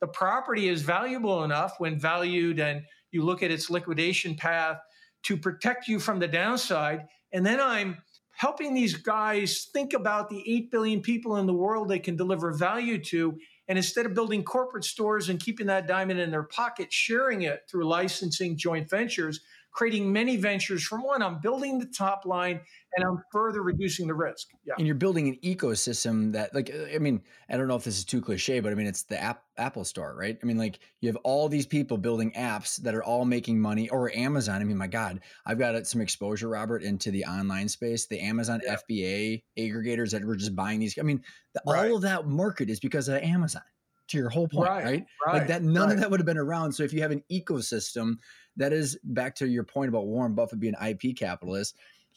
[0.00, 4.78] the property is valuable enough when valued and you look at its liquidation path
[5.22, 7.06] to protect you from the downside.
[7.32, 7.98] And then I'm
[8.36, 12.52] helping these guys think about the 8 billion people in the world they can deliver
[12.52, 13.38] value to.
[13.68, 17.62] And instead of building corporate stores and keeping that diamond in their pocket, sharing it
[17.70, 19.40] through licensing joint ventures,
[19.74, 22.60] creating many ventures from one, I'm building the top line
[22.96, 24.46] and I'm further reducing the risk.
[24.64, 24.74] Yeah.
[24.78, 28.04] And you're building an ecosystem that, like, I mean, I don't know if this is
[28.04, 30.38] too cliche, but I mean, it's the app Apple Store, right?
[30.40, 33.88] I mean, like, you have all these people building apps that are all making money,
[33.88, 34.60] or Amazon.
[34.60, 38.06] I mean, my God, I've got uh, some exposure, Robert, into the online space.
[38.06, 38.76] The Amazon yeah.
[38.88, 40.96] FBA aggregators that were just buying these.
[40.98, 41.90] I mean, the, right.
[41.90, 43.62] all of that market is because of Amazon.
[44.08, 44.84] to your whole point, right?
[44.84, 45.06] right?
[45.26, 45.94] right like that, none right.
[45.94, 46.72] of that would have been around.
[46.72, 48.18] So if you have an ecosystem
[48.56, 51.76] that is back to your point about Warren Buffett being IP capitalist,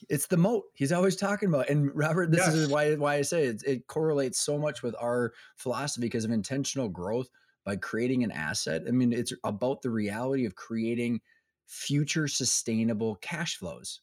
[0.09, 1.69] it's the moat he's always talking about.
[1.69, 2.53] And Robert, this yes.
[2.53, 6.31] is why why I say it, it correlates so much with our philosophy because of
[6.31, 7.29] intentional growth
[7.65, 8.83] by creating an asset.
[8.87, 11.21] I mean, it's about the reality of creating
[11.65, 14.01] future sustainable cash flows.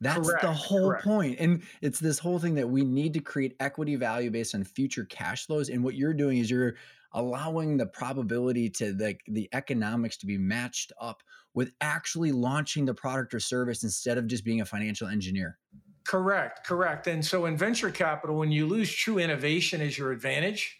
[0.00, 1.38] That's correct, the whole point.
[1.40, 5.04] And it's this whole thing that we need to create equity value based on future
[5.04, 5.68] cash flows.
[5.68, 6.74] And what you're doing is you're
[7.12, 11.22] allowing the probability to the, the economics to be matched up
[11.56, 15.58] with actually launching the product or service instead of just being a financial engineer.
[16.04, 17.06] Correct, correct.
[17.06, 20.76] And so in venture capital, when you lose true innovation as your advantage,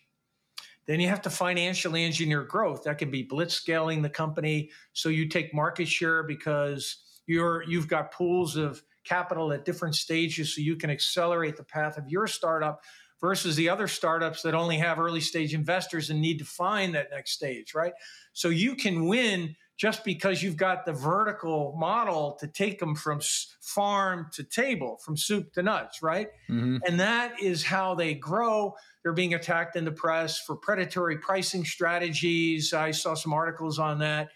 [0.86, 2.84] then you have to financially engineer growth.
[2.84, 7.88] That can be blitz scaling the company so you take market share because you're you've
[7.88, 12.26] got pools of capital at different stages so you can accelerate the path of your
[12.26, 12.82] startup
[13.18, 17.08] versus the other startups that only have early stage investors and need to find that
[17.10, 17.94] next stage, right?
[18.34, 23.20] So you can win just because you've got the vertical model to take them from
[23.60, 26.28] farm to table, from soup to nuts, right?
[26.48, 26.78] Mm-hmm.
[26.86, 28.74] And that is how they grow.
[29.02, 32.72] They're being attacked in the press for predatory pricing strategies.
[32.72, 34.30] I saw some articles on that.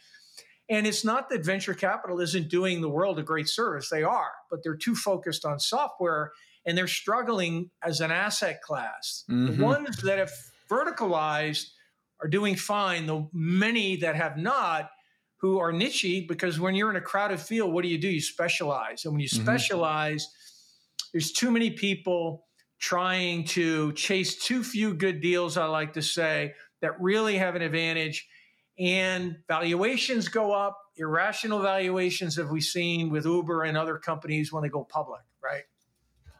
[0.69, 3.89] And it's not that venture capital isn't doing the world a great service.
[3.89, 6.33] They are, but they're too focused on software
[6.67, 9.25] and they're struggling as an asset class.
[9.29, 9.57] Mm-hmm.
[9.57, 10.33] The ones that have
[10.71, 11.65] verticalized
[12.23, 13.07] are doing fine.
[13.07, 14.91] The many that have not,
[15.41, 18.09] who are nichey, because when you're in a crowded field, what do you do?
[18.09, 19.05] You specialize.
[19.05, 19.43] And when you mm-hmm.
[19.43, 20.29] specialize,
[21.13, 22.47] there's too many people
[22.79, 27.63] trying to chase too few good deals, I like to say, that really have an
[27.63, 28.29] advantage
[28.79, 30.79] and valuations go up.
[30.97, 35.63] Irrational valuations have we seen with Uber and other companies when they go public, right?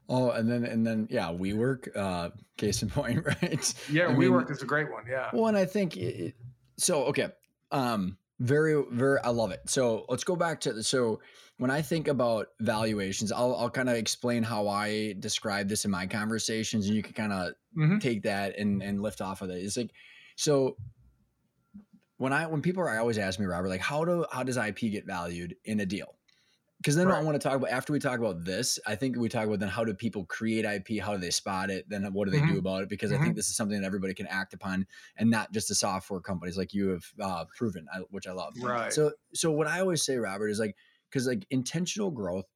[0.09, 3.75] Oh, and then and then yeah, WeWork, uh, case in point, right?
[3.91, 5.05] Yeah, I WeWork mean, is a great one.
[5.09, 5.31] Yeah.
[5.33, 6.35] Well, and I think it,
[6.77, 7.05] so.
[7.05, 7.29] Okay,
[7.71, 9.61] um, very very, I love it.
[9.67, 11.21] So let's go back to so
[11.59, 15.91] when I think about valuations, I'll I'll kind of explain how I describe this in
[15.91, 17.99] my conversations, and you can kind of mm-hmm.
[17.99, 19.63] take that and and lift off of it.
[19.63, 19.91] It's like
[20.37, 20.77] so
[22.17, 24.79] when I when people are always ask me, Robert, like how do how does IP
[24.91, 26.17] get valued in a deal?
[26.81, 27.19] Because then right.
[27.19, 29.61] I want to talk about after we talk about this, I think we talk about
[29.61, 32.39] then how do people create IP, how do they spot it, then what do they
[32.39, 32.55] mm-hmm.
[32.55, 32.89] do about it?
[32.89, 33.21] Because mm-hmm.
[33.21, 34.87] I think this is something that everybody can act upon,
[35.19, 38.55] and not just the software companies like you have uh, proven, which I love.
[38.63, 38.91] Right.
[38.93, 40.75] So so what I always say, Robert, is like
[41.11, 42.47] because like intentional growth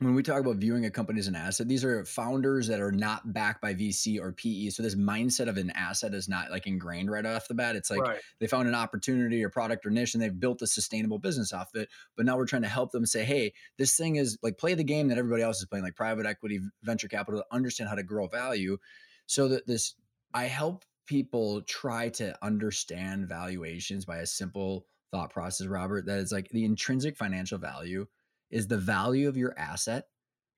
[0.00, 2.90] when we talk about viewing a company as an asset, these are founders that are
[2.90, 4.70] not backed by VC or PE.
[4.70, 7.76] So this mindset of an asset is not like ingrained right off the bat.
[7.76, 8.18] It's like right.
[8.40, 11.72] they found an opportunity or product or niche and they've built a sustainable business off
[11.74, 11.88] of it.
[12.16, 14.82] But now we're trying to help them say, hey, this thing is like play the
[14.82, 18.02] game that everybody else is playing, like private equity, venture capital, to understand how to
[18.02, 18.78] grow value.
[19.26, 19.94] So that this,
[20.32, 26.32] I help people try to understand valuations by a simple thought process, Robert, that is
[26.32, 28.06] like the intrinsic financial value
[28.54, 30.06] is the value of your asset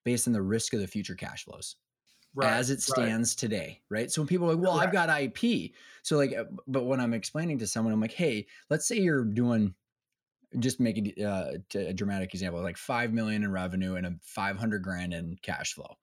[0.04, 1.76] based on the risk of the future cash flows.
[2.34, 3.38] Right, as it stands right.
[3.38, 4.10] today, right?
[4.12, 7.14] So when people are like, "Well, I've got IP," so like, uh, but when I'm
[7.14, 9.74] explaining to someone, I'm like, "Hey, let's say you're doing,
[10.58, 14.58] just make a, uh, a dramatic example, like five million in revenue and a five
[14.58, 15.96] hundred grand in cash flow."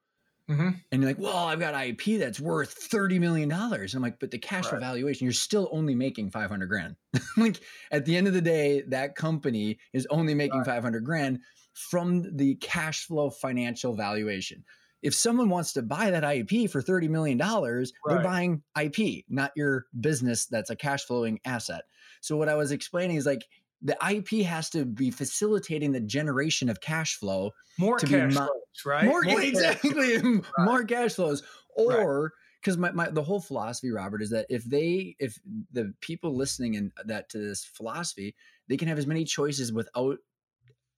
[0.49, 0.69] Mm-hmm.
[0.91, 3.93] And you're like, well, I've got IP that's worth thirty million dollars.
[3.93, 4.81] I'm like, but the cash right.
[4.81, 6.95] valuation, you're still only making five hundred grand.
[7.37, 10.65] like at the end of the day, that company is only making right.
[10.65, 11.39] five hundred grand
[11.73, 14.63] from the cash flow financial valuation.
[15.01, 17.85] If someone wants to buy that IP for $30 million, right.
[18.05, 21.83] they're buying IP, not your business that's a cash flowing asset.
[22.21, 23.43] So, what I was explaining is like
[23.81, 27.51] the IP has to be facilitating the generation of cash flow.
[27.77, 29.05] More to cash be mo- flows, right?
[29.05, 31.43] More, more exactly, cash more cash flows.
[31.75, 32.31] Or
[32.61, 35.37] because my, my the whole philosophy, Robert, is that if they if
[35.73, 38.35] the people listening in that to this philosophy,
[38.69, 40.17] they can have as many choices without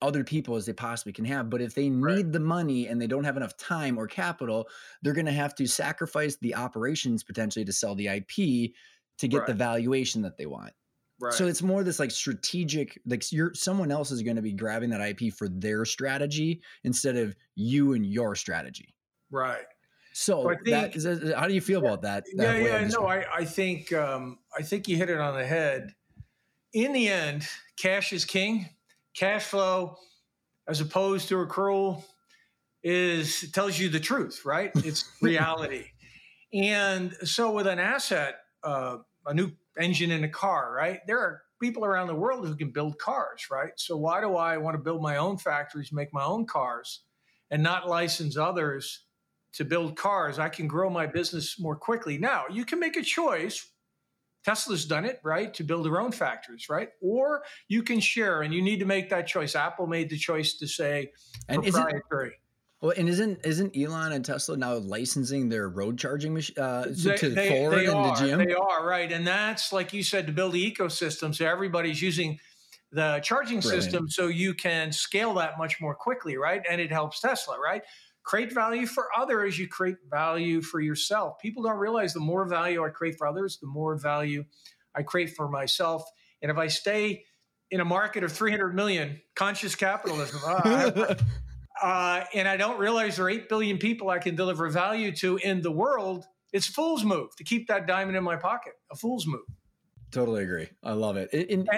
[0.02, 1.48] other people as they possibly can have.
[1.48, 2.32] But if they need right.
[2.32, 4.68] the money and they don't have enough time or capital,
[5.02, 8.72] they're going to have to sacrifice the operations potentially to sell the IP
[9.18, 9.46] to get right.
[9.46, 10.72] the valuation that they want.
[11.18, 11.32] Right.
[11.32, 14.90] So it's more this like strategic, like you're someone else is going to be grabbing
[14.90, 18.94] that IP for their strategy instead of you and your strategy.
[19.30, 19.64] Right.
[20.12, 22.24] So, so think, that is, how do you feel yeah, about that?
[22.36, 25.46] that yeah, yeah, no, I, I think um, I think you hit it on the
[25.46, 25.94] head.
[26.74, 27.46] In the end,
[27.78, 28.68] cash is king
[29.16, 29.96] cash flow
[30.68, 32.04] as opposed to accrual
[32.82, 34.70] is tells you the truth, right?
[34.76, 35.86] It's reality.
[36.52, 41.00] and so with an asset, uh, a new engine in a car, right?
[41.06, 43.72] There are people around the world who can build cars, right?
[43.76, 47.00] So why do I want to build my own factories, make my own cars,
[47.50, 49.04] and not license others
[49.54, 50.38] to build cars?
[50.38, 52.18] I can grow my business more quickly.
[52.18, 53.70] Now, you can make a choice
[54.46, 56.90] Tesla's done it, right, to build their own factories, right?
[57.00, 59.56] Or you can share, and you need to make that choice.
[59.56, 61.10] Apple made the choice to say
[61.48, 62.34] and proprietary.
[62.80, 67.30] Well, and isn't isn't Elon and Tesla now licensing their road charging uh, they, to
[67.30, 68.46] they, Ford they and are, the GM?
[68.46, 72.38] They are right, and that's like you said to build the ecosystem, so everybody's using
[72.92, 73.82] the charging Brilliant.
[73.82, 76.62] system, so you can scale that much more quickly, right?
[76.70, 77.82] And it helps Tesla, right?
[78.26, 81.38] Create value for others, you create value for yourself.
[81.40, 84.44] People don't realize the more value I create for others, the more value
[84.96, 86.02] I create for myself.
[86.42, 87.24] And if I stay
[87.70, 91.14] in a market of 300 million, conscious capitalism, uh,
[91.82, 95.36] uh, and I don't realize there are 8 billion people I can deliver value to
[95.36, 98.72] in the world, it's a fool's move to keep that diamond in my pocket.
[98.90, 99.46] A fool's move.
[100.10, 100.68] Totally agree.
[100.82, 101.32] I love it.
[101.32, 101.68] and,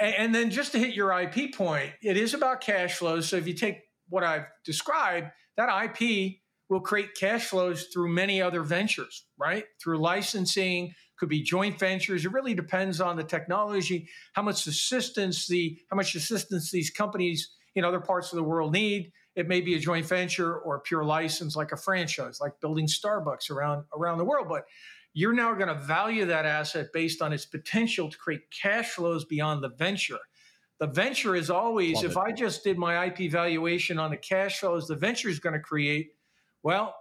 [0.00, 3.28] and then just to hit your IP point, it is about cash flows.
[3.28, 6.36] So if you take what I've described, that IP
[6.70, 9.64] will create cash flows through many other ventures, right?
[9.82, 12.24] Through licensing, could be joint ventures.
[12.24, 17.50] It really depends on the technology, how much assistance the how much assistance these companies
[17.74, 19.12] in other parts of the world need.
[19.34, 22.86] It may be a joint venture or a pure license, like a franchise, like building
[22.86, 24.46] Starbucks around around the world.
[24.48, 24.64] But
[25.12, 29.24] you're now going to value that asset based on its potential to create cash flows
[29.24, 30.18] beyond the venture.
[30.80, 32.18] The venture is always, Love if it.
[32.18, 35.60] I just did my IP valuation on the cash flows the venture is going to
[35.60, 36.12] create,
[36.62, 36.94] well,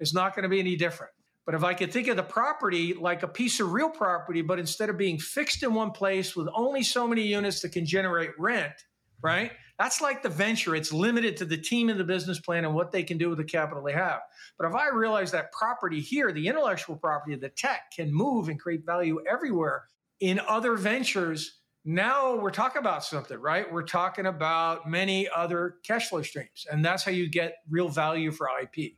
[0.00, 1.12] it's not going to be any different.
[1.44, 4.58] But if I could think of the property like a piece of real property, but
[4.58, 8.30] instead of being fixed in one place with only so many units that can generate
[8.38, 8.74] rent,
[9.22, 9.52] right?
[9.78, 10.76] That's like the venture.
[10.76, 13.38] It's limited to the team and the business plan and what they can do with
[13.38, 14.20] the capital they have.
[14.56, 18.60] But if I realize that property here, the intellectual property, the tech can move and
[18.60, 19.84] create value everywhere
[20.20, 23.70] in other ventures, now we're talking about something, right?
[23.70, 26.66] We're talking about many other cash flow streams.
[26.70, 28.92] And that's how you get real value for IP.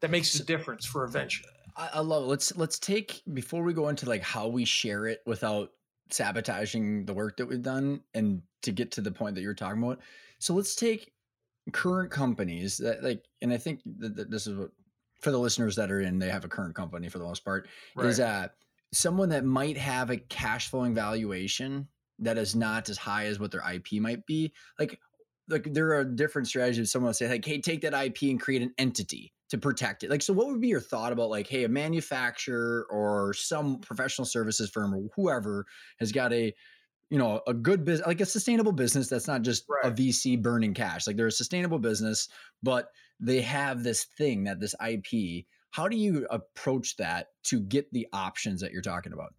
[0.00, 1.44] That makes a difference for a venture.
[1.76, 2.26] I, love it.
[2.26, 5.70] Let's let's take before we go into like how we share it without
[6.10, 9.82] sabotaging the work that we've done and to get to the point that you're talking
[9.82, 10.00] about.
[10.38, 11.12] So let's take
[11.72, 14.70] current companies that like and I think that this is what
[15.20, 17.68] for the listeners that are in they have a current company for the most part
[17.94, 18.06] right.
[18.06, 18.48] is uh
[18.92, 21.86] someone that might have a cash flowing valuation
[22.20, 24.52] that is not as high as what their IP might be.
[24.78, 24.98] Like
[25.48, 26.92] like there are different strategies.
[26.92, 30.10] Someone will say like, "Hey, take that IP and create an entity." to protect it.
[30.10, 34.24] Like, so what would be your thought about like, hey, a manufacturer or some professional
[34.24, 35.66] services firm or whoever
[35.98, 36.54] has got a,
[37.10, 39.90] you know, a good business, like a sustainable business that's not just right.
[39.90, 41.06] a VC burning cash.
[41.06, 42.28] Like they're a sustainable business,
[42.62, 45.46] but they have this thing that this IP.
[45.72, 49.34] How do you approach that to get the options that you're talking about?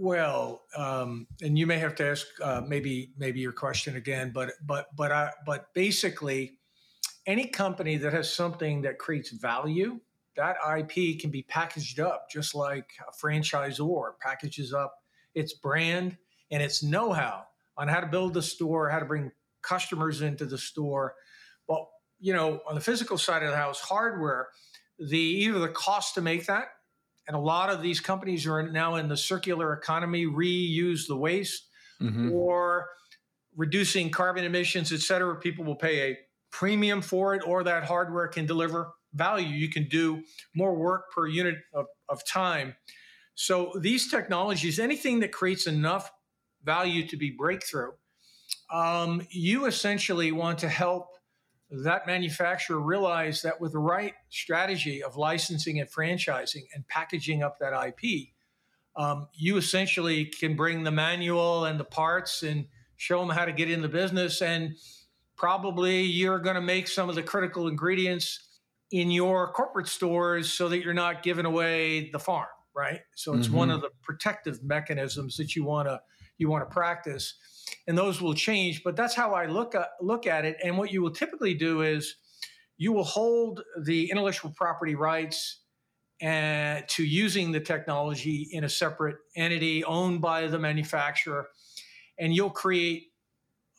[0.00, 4.52] Well, um, and you may have to ask uh, maybe maybe your question again, but
[4.64, 6.60] but but I but basically,
[7.26, 9.98] any company that has something that creates value,
[10.36, 14.94] that IP can be packaged up just like a franchisor packages up
[15.34, 16.16] its brand
[16.52, 17.42] and its know how
[17.76, 19.32] on how to build the store, how to bring
[19.62, 21.16] customers into the store.
[21.66, 21.90] Well,
[22.20, 24.46] you know, on the physical side of the house, hardware,
[25.00, 26.68] the either the cost to make that,
[27.28, 31.68] and a lot of these companies are now in the circular economy, reuse the waste,
[32.02, 32.32] mm-hmm.
[32.32, 32.86] or
[33.54, 35.36] reducing carbon emissions, et cetera.
[35.36, 36.18] People will pay a
[36.50, 39.46] premium for it or that hardware can deliver value.
[39.46, 40.22] You can do
[40.54, 42.74] more work per unit of, of time.
[43.34, 46.10] So these technologies, anything that creates enough
[46.64, 47.92] value to be breakthrough,
[48.72, 51.08] um, you essentially want to help
[51.70, 57.58] that manufacturer realized that with the right strategy of licensing and franchising and packaging up
[57.58, 58.28] that IP,
[58.96, 62.66] um, you essentially can bring the manual and the parts and
[62.96, 64.74] show them how to get in the business and
[65.36, 68.58] probably you're going to make some of the critical ingredients
[68.90, 73.46] in your corporate stores so that you're not giving away the farm right so it's
[73.46, 73.56] mm-hmm.
[73.56, 76.00] one of the protective mechanisms that you want to
[76.38, 77.34] you want to practice
[77.86, 80.92] and those will change but that's how i look at look at it and what
[80.92, 82.16] you will typically do is
[82.76, 85.62] you will hold the intellectual property rights
[86.20, 91.48] and to using the technology in a separate entity owned by the manufacturer
[92.18, 93.08] and you'll create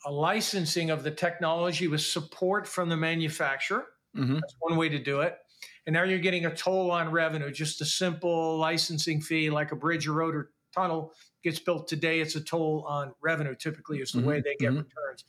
[0.06, 3.86] a licensing of the technology with support from the manufacturer.
[4.16, 4.34] Mm-hmm.
[4.34, 5.36] That's one way to do it.
[5.86, 9.76] And now you're getting a toll on revenue, just a simple licensing fee like a
[9.76, 11.12] bridge or road or tunnel
[11.42, 12.20] gets built today.
[12.20, 14.28] It's a toll on revenue, typically, is the mm-hmm.
[14.28, 14.78] way they get mm-hmm.
[14.78, 15.24] returns.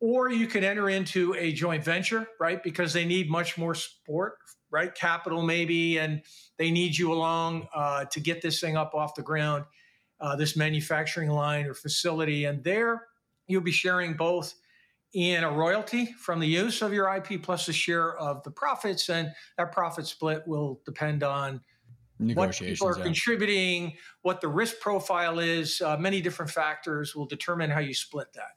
[0.00, 2.62] Or you could enter into a joint venture, right?
[2.62, 4.36] Because they need much more support,
[4.70, 4.94] right?
[4.94, 6.22] Capital, maybe, and
[6.56, 9.64] they need you along uh, to get this thing up off the ground,
[10.20, 12.44] uh, this manufacturing line or facility.
[12.44, 13.06] And there,
[13.48, 14.54] you'll be sharing both
[15.14, 19.08] in a royalty from the use of your IP plus a share of the profits,
[19.08, 21.60] and that profit split will depend on
[22.18, 23.04] what people are yeah.
[23.04, 28.32] contributing, what the risk profile is, uh, many different factors will determine how you split
[28.34, 28.56] that.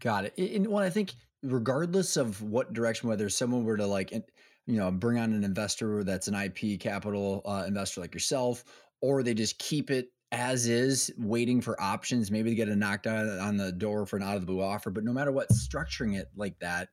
[0.00, 0.38] Got it.
[0.38, 4.90] And well, I think regardless of what direction, whether someone were to like, you know,
[4.90, 8.64] bring on an investor that's an IP capital uh, investor like yourself,
[9.00, 13.38] or they just keep it as is, waiting for options, maybe to get a knockdown
[13.38, 14.90] on the door for an out of the blue offer.
[14.90, 16.88] But no matter what, structuring it like that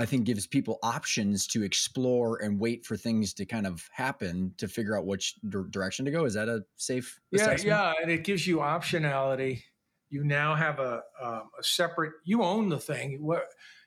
[0.00, 4.54] I think gives people options to explore and wait for things to kind of happen
[4.58, 6.24] to figure out which d- direction to go.
[6.24, 7.20] Is that a safe?
[7.30, 7.66] Yeah, assessment?
[7.66, 9.62] yeah, and it gives you optionality.
[10.08, 12.12] You now have a, um, a separate.
[12.24, 13.22] You own the thing.
[13.22, 13.44] What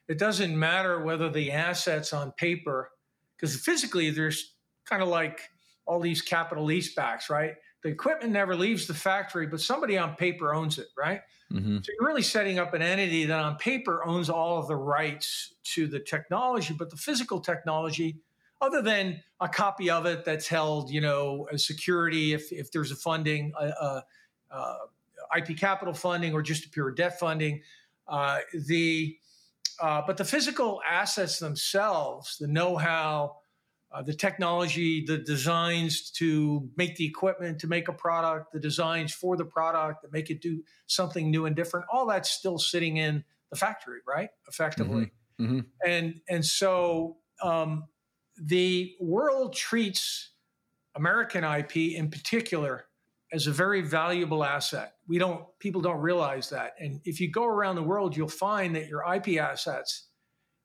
[0.08, 2.90] it doesn't matter whether the assets on paper,
[3.36, 4.54] because physically there's
[4.84, 5.40] kind of like
[5.86, 7.54] all these capital lease backs, right?
[7.84, 11.20] The equipment never leaves the factory, but somebody on paper owns it, right?
[11.52, 11.78] Mm-hmm.
[11.82, 15.52] So you're really setting up an entity that on paper owns all of the rights
[15.74, 18.16] to the technology, but the physical technology,
[18.62, 22.90] other than a copy of it that's held, you know, as security if, if there's
[22.90, 24.00] a funding, uh,
[24.50, 24.76] uh,
[25.36, 27.60] IP capital funding or just a pure debt funding,
[28.08, 29.18] uh, the
[29.80, 33.36] uh, but the physical assets themselves, the know-how,
[33.94, 39.14] uh, the technology, the designs to make the equipment to make a product, the designs
[39.14, 41.86] for the product that make it do something new and different.
[41.92, 44.30] All that's still sitting in the factory, right?
[44.48, 45.44] Effectively, mm-hmm.
[45.44, 45.60] Mm-hmm.
[45.86, 47.84] and and so um,
[48.36, 50.30] the world treats
[50.96, 52.86] American IP in particular
[53.32, 54.94] as a very valuable asset.
[55.06, 58.74] We don't people don't realize that, and if you go around the world, you'll find
[58.74, 60.08] that your IP assets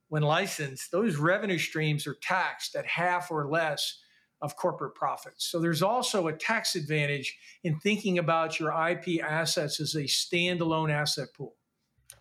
[0.10, 3.99] when licensed, those revenue streams are taxed at half or less
[4.41, 5.45] of corporate profits.
[5.45, 10.91] So there's also a tax advantage in thinking about your IP assets as a standalone
[10.91, 11.55] asset pool.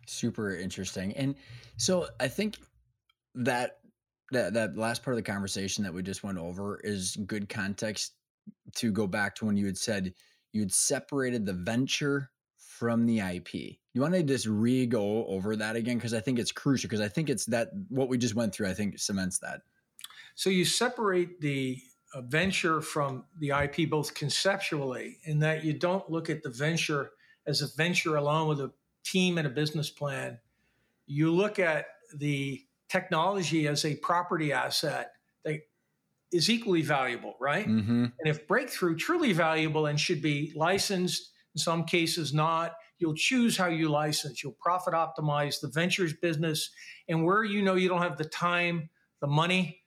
[0.07, 1.13] Super interesting.
[1.15, 1.35] And
[1.77, 2.57] so I think
[3.35, 3.79] that
[4.31, 8.13] that that last part of the conversation that we just went over is good context
[8.77, 10.13] to go back to when you had said
[10.53, 12.31] you had separated the venture
[12.79, 13.55] from the IP.
[13.93, 17.01] You want to just re go over that again because I think it's crucial because
[17.01, 18.69] I think it's that what we just went through.
[18.69, 19.63] I think cements that.
[20.37, 21.79] So you separate the
[22.15, 27.11] uh, venture from the IP both conceptually in that you don't look at the venture
[27.47, 28.71] as a venture alone with a
[29.05, 30.39] team and a business plan.
[31.07, 35.13] You look at the technology as a property asset
[35.45, 35.61] that
[36.33, 37.67] is equally valuable, right?
[37.67, 38.05] Mm-hmm.
[38.05, 42.77] And if breakthrough truly valuable and should be licensed in some cases not.
[42.99, 44.43] You'll choose how you license.
[44.45, 46.71] You'll profit optimize the ventures business.
[47.09, 48.91] And where you know you don't have the time,
[49.21, 49.83] the money,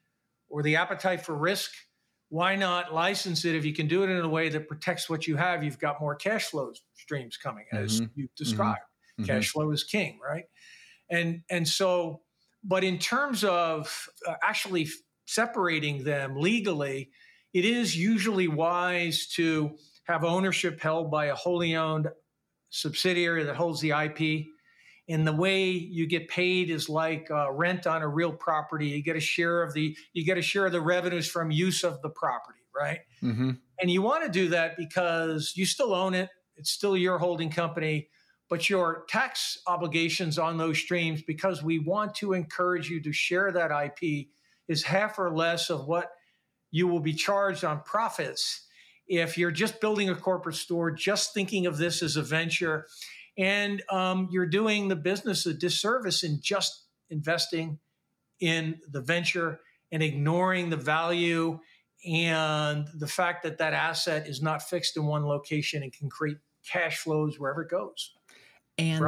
[0.49, 1.71] or the appetite for risk,
[2.27, 5.27] why not license it if you can do it in a way that protects what
[5.27, 5.63] you have?
[5.63, 8.19] You've got more cash flow streams coming, as mm-hmm.
[8.19, 8.79] you've described.
[9.19, 9.25] Mm-hmm.
[9.25, 10.45] Cash flow is king, right?
[11.09, 12.21] And and so,
[12.63, 14.89] but in terms of uh, actually
[15.25, 17.11] separating them legally,
[17.53, 22.09] it is usually wise to have ownership held by a wholly owned
[22.69, 24.47] subsidiary that holds the IP.
[25.09, 28.87] And the way you get paid is like uh, rent on a real property.
[28.87, 31.83] You get a share of the you get a share of the revenues from use
[31.83, 32.99] of the property, right?
[33.21, 33.51] Mm-hmm.
[33.79, 36.29] And you want to do that because you still own it.
[36.55, 38.09] It's still your holding company,
[38.49, 43.51] but your tax obligations on those streams, because we want to encourage you to share
[43.51, 44.27] that IP,
[44.67, 46.11] is half or less of what
[46.69, 48.67] you will be charged on profits
[49.11, 52.87] if you're just building a corporate store, just thinking of this as a venture,
[53.37, 57.77] and um, you're doing the business a disservice in just investing
[58.39, 59.59] in the venture
[59.91, 61.59] and ignoring the value
[62.07, 66.37] and the fact that that asset is not fixed in one location and can create
[66.65, 68.13] cash flows wherever it goes.
[68.77, 69.03] And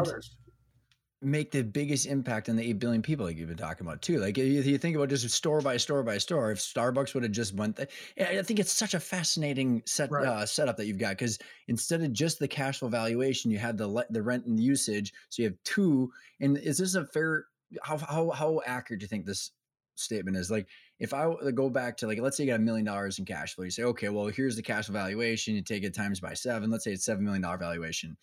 [1.23, 4.19] make the biggest impact on the 8 billion people like you've been talking about too.
[4.19, 7.31] Like if you think about just store by store by store if starbucks would have
[7.31, 7.79] just went
[8.19, 10.25] i think it's such a fascinating set right.
[10.25, 13.77] uh, setup that you've got because instead of just the cash flow valuation you have
[13.77, 17.45] the the rent and usage so you have two and is this a fair
[17.81, 19.51] how how, how accurate do you think this
[19.95, 20.51] statement is?
[20.51, 20.67] Like
[20.99, 23.55] if i go back to like let's say you got a million dollars in cash
[23.55, 26.33] flow you say okay well here's the cash flow valuation you take it times by
[26.33, 28.15] seven let's say it's seven million dollar valuation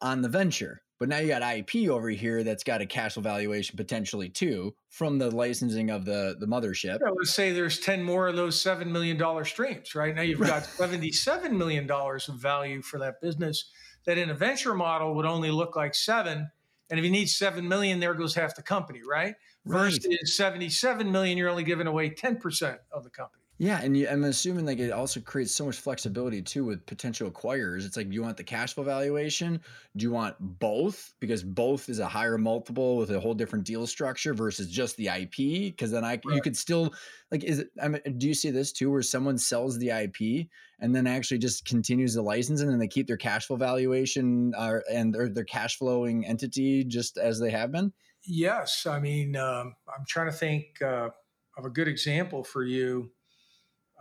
[0.00, 3.76] on the venture but now you got IP over here that's got a cash valuation
[3.76, 6.98] potentially too from the licensing of the the mothership.
[7.00, 10.14] Yeah, let's say there's 10 more of those $7 million streams, right?
[10.14, 13.70] Now you've got $77 million of value for that business
[14.06, 16.50] that in a venture model would only look like seven.
[16.90, 19.34] And if you need 7 million, there goes half the company, right?
[19.64, 19.92] right.
[19.92, 23.42] Versus 77 million, you're only giving away 10% of the company.
[23.60, 27.28] Yeah, and you, I'm assuming like it also creates so much flexibility too with potential
[27.28, 27.84] acquirers.
[27.84, 29.60] It's like, do you want the cash flow valuation?
[29.96, 31.12] Do you want both?
[31.18, 35.08] Because both is a higher multiple with a whole different deal structure versus just the
[35.08, 35.72] IP.
[35.72, 36.36] Because then I right.
[36.36, 36.94] you could still
[37.32, 37.70] like, is it?
[37.82, 40.46] I mean, do you see this too, where someone sells the IP
[40.78, 44.54] and then actually just continues the license and then they keep their cash flow valuation
[44.56, 47.92] uh, and or their cash flowing entity just as they have been?
[48.24, 51.08] Yes, I mean, um, I'm trying to think uh,
[51.56, 53.10] of a good example for you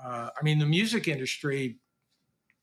[0.04, 1.80] uh, I mean, the music industry,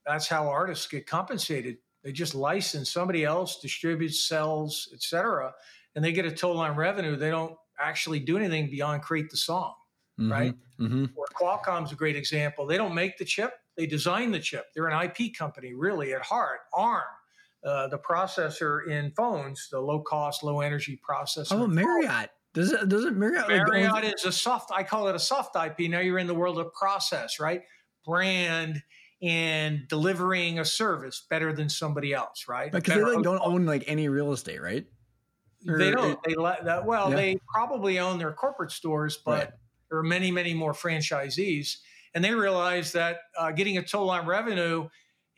[0.07, 1.79] that's how artists get compensated.
[2.03, 5.53] They just license somebody else, distributes, sells, etc.,
[5.97, 7.17] and they get a total on revenue.
[7.17, 9.75] They don't actually do anything beyond create the song,
[10.21, 10.55] mm-hmm, right?
[10.79, 11.07] Mm-hmm.
[11.17, 12.67] Or Qualcomm's a great example.
[12.67, 14.67] They don't make the chip; they design the chip.
[14.75, 16.61] They're an IP company, really at heart.
[16.75, 17.05] ARM,
[17.65, 21.53] uh, the processor in phones, the low cost, low energy processor.
[21.53, 22.31] Oh, Marriott.
[22.55, 23.49] Does it does it Marriott?
[23.49, 24.71] Marriott like, is a soft.
[24.73, 25.91] I call it a soft IP.
[25.91, 27.63] Now you're in the world of process, right?
[28.07, 28.83] Brand
[29.21, 32.71] and delivering a service better than somebody else, right?
[32.71, 34.87] Because they like, don't own like any real estate, right?
[35.69, 36.19] Or, they don't.
[36.23, 36.87] They let that.
[36.87, 37.17] Well, yeah.
[37.17, 39.51] they probably own their corporate stores, but right.
[39.91, 41.79] there are many, many more franchisees,
[42.15, 44.89] and they realize that uh, getting a total on revenue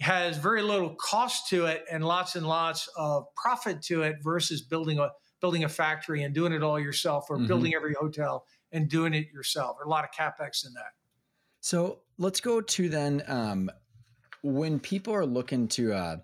[0.01, 4.61] has very little cost to it and lots and lots of profit to it versus
[4.61, 5.09] building a
[5.47, 7.47] building a factory and doing it all yourself or mm-hmm.
[7.47, 9.77] building every hotel and doing it yourself.
[9.79, 10.91] Or a lot of capex in that.
[11.61, 13.71] So let's go to then um,
[14.43, 16.21] when people are looking to,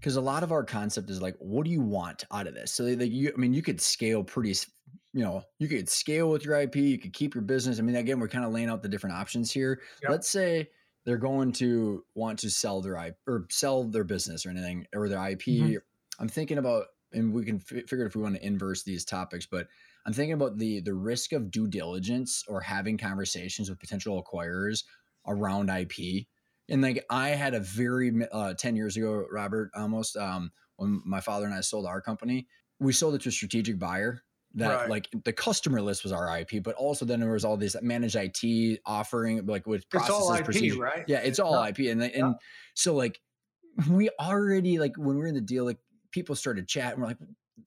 [0.00, 2.54] because uh, a lot of our concept is like, what do you want out of
[2.54, 2.72] this?
[2.72, 4.56] So like you, I mean, you could scale pretty,
[5.12, 7.78] you know, you could scale with your IP, you could keep your business.
[7.78, 9.82] I mean, again, we're kind of laying out the different options here.
[10.02, 10.10] Yep.
[10.10, 10.68] Let's say
[11.04, 15.08] they're going to want to sell their IP or sell their business or anything or
[15.08, 15.42] their IP.
[15.42, 15.76] Mm-hmm.
[16.18, 19.46] I'm thinking about and we can f- figure if we want to inverse these topics,
[19.46, 19.66] but
[20.06, 24.84] I'm thinking about the the risk of due diligence or having conversations with potential acquirers
[25.26, 26.26] around IP.
[26.68, 31.20] And like I had a very uh, ten years ago, Robert, almost um, when my
[31.20, 32.46] father and I sold our company,
[32.78, 34.22] we sold it to a strategic buyer
[34.54, 34.90] that right.
[34.90, 38.16] like the customer list was our IP, but also then there was all this managed
[38.16, 40.80] IT offering, like with processes, it's all IP, procedure.
[40.80, 41.04] right?
[41.08, 41.68] Yeah, it's all yeah.
[41.68, 42.32] IP, and and yeah.
[42.74, 43.20] so like
[43.90, 45.78] we already like when we we're in the deal, like
[46.14, 47.00] people started chatting.
[47.00, 47.18] We're like,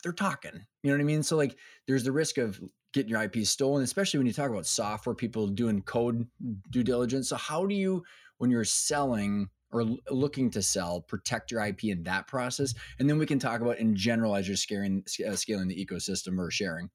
[0.01, 0.65] they're talking.
[0.81, 1.21] You know what I mean?
[1.21, 2.59] So like, there's the risk of
[2.93, 6.25] getting your IP stolen, especially when you talk about software, people doing code
[6.71, 7.27] due diligence.
[7.27, 8.03] So how do you,
[8.37, 12.73] when you're selling or looking to sell, protect your IP in that process?
[12.99, 16.39] And then we can talk about in general as you're scaling uh, scaling the ecosystem
[16.39, 16.89] or sharing.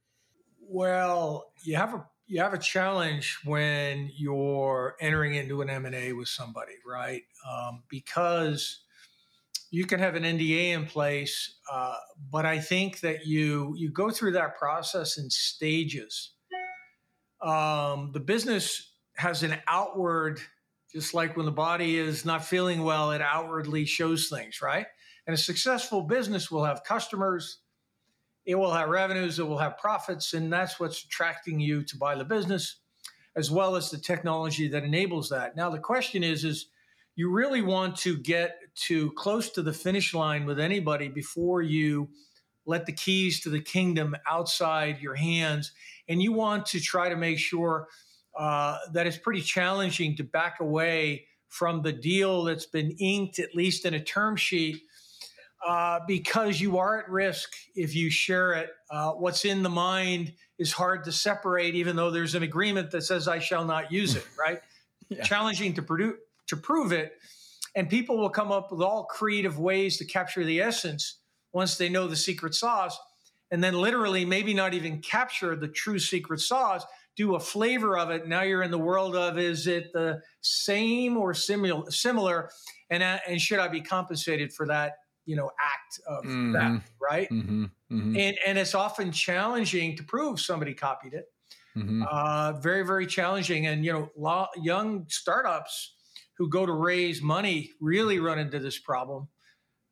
[0.58, 5.94] Well, you have a you have a challenge when you're entering into an M and
[5.94, 7.24] A with somebody, right?
[7.46, 8.84] Um, because
[9.72, 11.94] you can have an NDA in place, uh,
[12.30, 16.34] but I think that you you go through that process in stages.
[17.40, 20.40] Um, the business has an outward,
[20.92, 24.86] just like when the body is not feeling well, it outwardly shows things, right?
[25.26, 27.60] And a successful business will have customers,
[28.44, 32.14] it will have revenues, it will have profits, and that's what's attracting you to buy
[32.14, 32.76] the business,
[33.36, 35.56] as well as the technology that enables that.
[35.56, 36.66] Now the question is, is
[37.14, 42.08] you really want to get to close to the finish line with anybody before you
[42.64, 45.72] let the keys to the kingdom outside your hands.
[46.08, 47.88] And you want to try to make sure
[48.38, 53.54] uh, that it's pretty challenging to back away from the deal that's been inked, at
[53.54, 54.80] least in a term sheet,
[55.66, 58.70] uh, because you are at risk if you share it.
[58.90, 63.02] Uh, what's in the mind is hard to separate, even though there's an agreement that
[63.02, 64.60] says I shall not use it, right?
[65.10, 65.22] yeah.
[65.22, 66.16] Challenging to, produ-
[66.52, 67.12] to prove it
[67.74, 71.18] and people will come up with all creative ways to capture the essence
[71.52, 72.98] once they know the secret sauce.
[73.50, 76.84] And then literally, maybe not even capture the true secret sauce,
[77.16, 78.26] do a flavor of it.
[78.26, 81.90] Now you're in the world of is it the same or similar?
[81.90, 82.50] Similar,
[82.88, 84.94] and uh, and should I be compensated for that?
[85.26, 86.52] You know, act of mm-hmm.
[86.52, 87.28] that, right?
[87.28, 87.64] Mm-hmm.
[87.92, 88.16] Mm-hmm.
[88.16, 91.26] And and it's often challenging to prove somebody copied it.
[91.76, 92.04] Mm-hmm.
[92.10, 95.92] Uh, very very challenging, and you know, law, young startups
[96.38, 99.28] who go to raise money really run into this problem.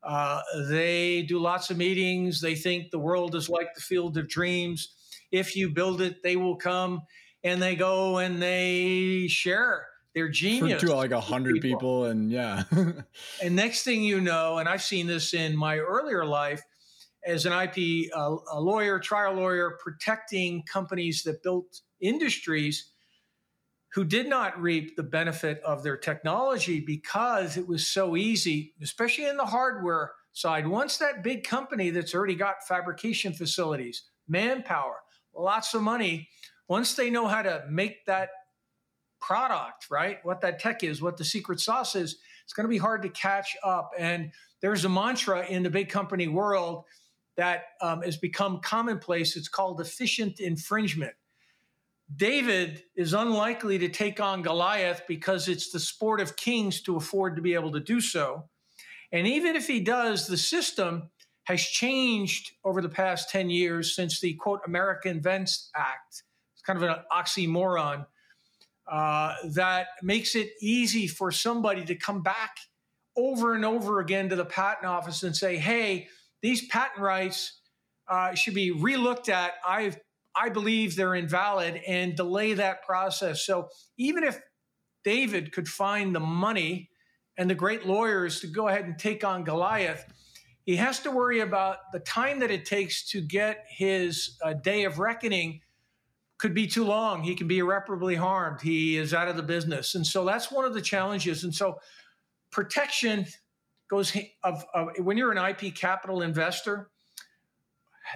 [0.03, 2.41] Uh, they do lots of meetings.
[2.41, 4.95] They think the world is like the field of dreams.
[5.31, 7.03] If you build it, they will come.
[7.45, 11.79] And they go and they share their genius to like a hundred people.
[11.79, 12.05] people.
[12.07, 12.65] and yeah.
[13.43, 16.63] and next thing you know, and I've seen this in my earlier life
[17.27, 22.91] as an IP uh, a lawyer, trial lawyer, protecting companies that built industries
[23.93, 29.27] who did not reap the benefit of their technology because it was so easy, especially
[29.27, 30.67] in the hardware side.
[30.67, 34.97] Once that big company that's already got fabrication facilities, manpower,
[35.35, 36.29] lots of money,
[36.69, 38.31] once they know how to make that
[39.21, 40.19] product, right?
[40.23, 43.09] What that tech is, what the secret sauce is, it's going to be hard to
[43.09, 43.91] catch up.
[43.99, 44.33] And
[44.63, 46.85] there's a mantra in the big company world
[47.37, 49.37] that um, has become commonplace.
[49.37, 51.15] It's called efficient infringement.
[52.17, 57.37] David is unlikely to take on Goliath because it's the sport of kings to afford
[57.37, 58.49] to be able to do so.
[59.13, 61.11] And even if he does, the system
[61.45, 66.23] has changed over the past 10 years since the quote America Invents Act.
[66.55, 68.07] It's kind of an oxymoron
[68.91, 72.57] uh, that makes it easy for somebody to come back
[73.17, 76.09] over and over again to the patent office and say, hey,
[76.43, 77.61] these patent rights
[78.09, 79.55] uh, should be relooked at.
[79.65, 79.97] I
[80.35, 83.45] I believe they're invalid and delay that process.
[83.45, 84.41] So even if
[85.05, 86.91] David could find the money
[87.37, 90.05] and the great lawyers to go ahead and take on Goliath,
[90.65, 94.85] he has to worry about the time that it takes to get his uh, day
[94.85, 95.61] of reckoning
[96.39, 97.23] could be too long.
[97.23, 98.61] He can be irreparably harmed.
[98.63, 99.95] He is out of the business.
[99.95, 101.45] And so that's one of the challenges.
[101.45, 101.81] And so
[102.51, 103.27] protection
[103.91, 106.89] goes of, of when you're an IP capital investor,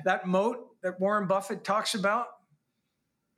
[0.04, 2.26] that moat that Warren Buffett talks about,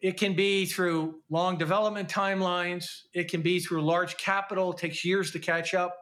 [0.03, 5.03] it can be through long development timelines, it can be through large capital, it takes
[5.03, 5.97] years to catch up,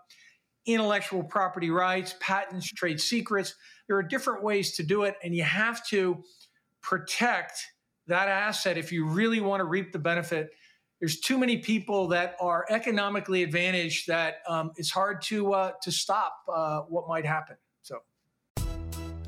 [0.67, 3.55] intellectual property rights, patents, trade secrets.
[3.87, 6.25] There are different ways to do it, and you have to
[6.83, 7.63] protect
[8.09, 10.51] that asset if you really want to reap the benefit
[11.05, 15.93] there's too many people that are economically advantaged that um, it's hard to uh, to
[15.93, 17.57] stop uh, what might happen.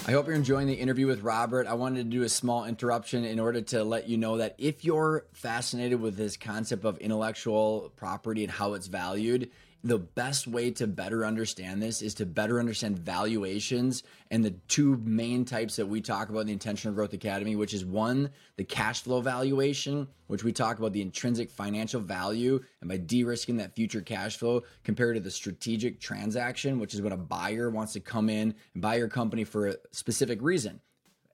[0.08, 1.66] I hope you're enjoying the interview with Robert.
[1.66, 4.84] I wanted to do a small interruption in order to let you know that if
[4.84, 9.50] you're fascinated with this concept of intellectual property and how it's valued,
[9.86, 15.00] the best way to better understand this is to better understand valuations and the two
[15.04, 18.64] main types that we talk about in the Intentional Growth Academy, which is one, the
[18.64, 23.58] cash flow valuation, which we talk about the intrinsic financial value, and by de risking
[23.58, 27.92] that future cash flow compared to the strategic transaction, which is when a buyer wants
[27.92, 30.80] to come in and buy your company for a specific reason,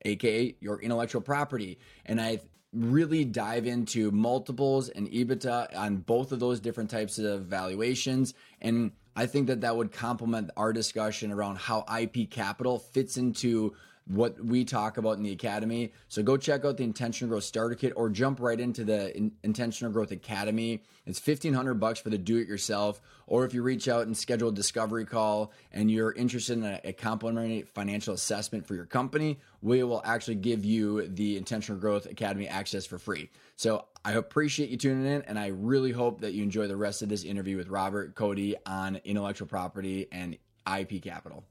[0.04, 1.78] aka your intellectual property.
[2.04, 2.40] And I
[2.72, 8.34] really dive into multiples and EBITDA on both of those different types of valuations.
[8.60, 13.74] And I think that that would complement our discussion around how IP capital fits into
[14.06, 15.92] what we talk about in the academy.
[16.08, 19.32] So go check out the Intentional Growth Starter Kit or jump right into the in-
[19.42, 20.82] Intentional Growth Academy.
[21.06, 24.50] It's 1500 bucks for the do it yourself or if you reach out and schedule
[24.50, 29.38] a discovery call and you're interested in a, a complimentary financial assessment for your company,
[29.62, 33.30] we will actually give you the Intentional Growth Academy access for free.
[33.56, 37.02] So I appreciate you tuning in and I really hope that you enjoy the rest
[37.02, 40.36] of this interview with Robert Cote on intellectual property and
[40.66, 41.44] IP capital.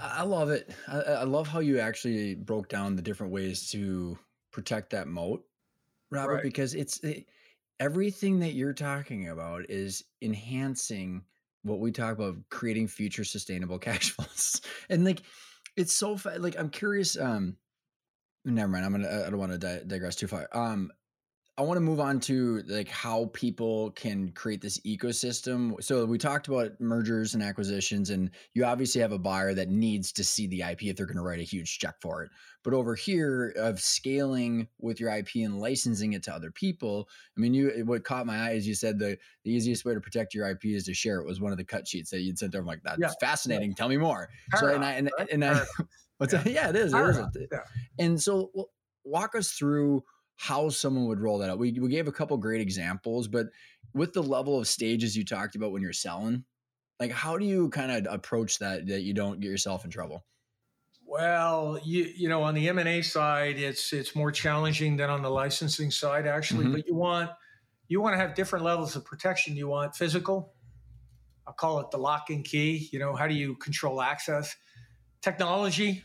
[0.00, 0.70] I love it.
[0.88, 4.18] I, I, love how you actually broke down the different ways to
[4.50, 5.44] protect that moat,
[6.10, 6.42] Robert, right.
[6.42, 7.26] because it's it,
[7.78, 11.22] everything that you're talking about is enhancing
[11.62, 14.60] what we talk about creating future sustainable cash flows.
[14.88, 15.22] and like,
[15.76, 17.18] it's so fa- like, I'm curious.
[17.18, 17.56] Um,
[18.44, 18.84] never mind.
[18.84, 20.48] I'm gonna, I don't want to di- digress too far.
[20.52, 20.90] Um,
[21.58, 25.82] I want to move on to like how people can create this ecosystem.
[25.82, 30.12] So we talked about mergers and acquisitions, and you obviously have a buyer that needs
[30.12, 32.30] to see the IP if they're going to write a huge check for it.
[32.64, 37.40] But over here, of scaling with your IP and licensing it to other people, I
[37.40, 40.32] mean, you what caught my eye is you said the the easiest way to protect
[40.32, 41.26] your IP is to share it.
[41.26, 42.62] Was one of the cut sheets that you'd sent over.
[42.62, 43.12] I'm like, that's yeah.
[43.20, 43.70] fascinating.
[43.70, 43.76] Yeah.
[43.76, 44.30] Tell me more.
[44.56, 45.60] so and I and, and I,
[46.16, 46.42] what's yeah.
[46.42, 46.52] that?
[46.52, 46.94] Yeah, it is.
[46.94, 47.46] It is.
[47.52, 47.58] Yeah.
[47.98, 48.70] And so well,
[49.04, 50.02] walk us through
[50.36, 51.58] how someone would roll that out.
[51.58, 53.46] We, we gave a couple great examples, but
[53.94, 56.44] with the level of stages you talked about when you're selling,
[56.98, 60.24] like how do you kind of approach that that you don't get yourself in trouble?
[61.04, 65.10] Well, you you know, on the M and A side, it's it's more challenging than
[65.10, 66.64] on the licensing side, actually.
[66.64, 66.74] Mm-hmm.
[66.74, 67.30] But you want
[67.88, 69.56] you want to have different levels of protection.
[69.56, 70.54] You want physical.
[71.46, 72.88] I'll call it the lock and key.
[72.92, 74.56] You know, how do you control access?
[75.20, 76.02] Technology.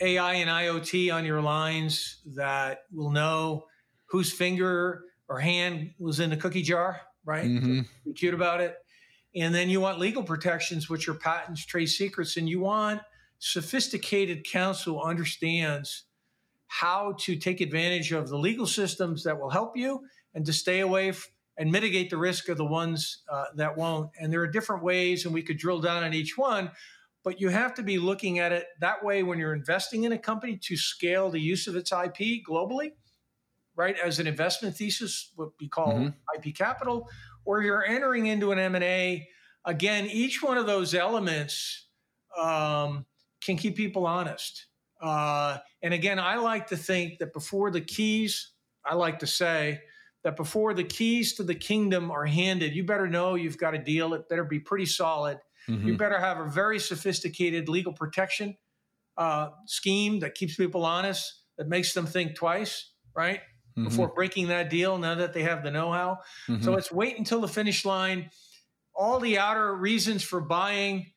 [0.00, 3.64] AI and IoT on your lines that will know
[4.06, 7.46] whose finger or hand was in the cookie jar, right?
[7.46, 7.80] Mm-hmm.
[8.04, 8.76] Be cute about it.
[9.36, 13.00] And then you want legal protections, which are patents, trade secrets, and you want
[13.38, 16.04] sophisticated counsel who understands
[16.66, 20.00] how to take advantage of the legal systems that will help you
[20.34, 24.10] and to stay away f- and mitigate the risk of the ones uh, that won't.
[24.20, 26.70] And there are different ways, and we could drill down on each one
[27.24, 30.18] but you have to be looking at it that way when you're investing in a
[30.18, 32.92] company to scale the use of its IP globally,
[33.74, 33.96] right?
[34.04, 36.08] As an investment thesis, what we call mm-hmm.
[36.36, 37.08] IP capital,
[37.46, 39.26] or you're entering into an M&A.
[39.64, 41.86] Again, each one of those elements
[42.38, 43.06] um,
[43.42, 44.66] can keep people honest.
[45.00, 48.50] Uh, and again, I like to think that before the keys,
[48.84, 49.80] I like to say
[50.24, 53.78] that before the keys to the kingdom are handed, you better know you've got a
[53.78, 54.12] deal.
[54.12, 55.38] It better be pretty solid.
[55.68, 55.88] Mm-hmm.
[55.88, 58.56] You better have a very sophisticated legal protection
[59.16, 63.40] uh, scheme that keeps people honest, that makes them think twice, right?
[63.76, 63.84] Mm-hmm.
[63.84, 66.18] Before breaking that deal, now that they have the know how.
[66.48, 66.62] Mm-hmm.
[66.62, 68.30] So let's wait until the finish line.
[68.94, 71.12] All the outer reasons for buying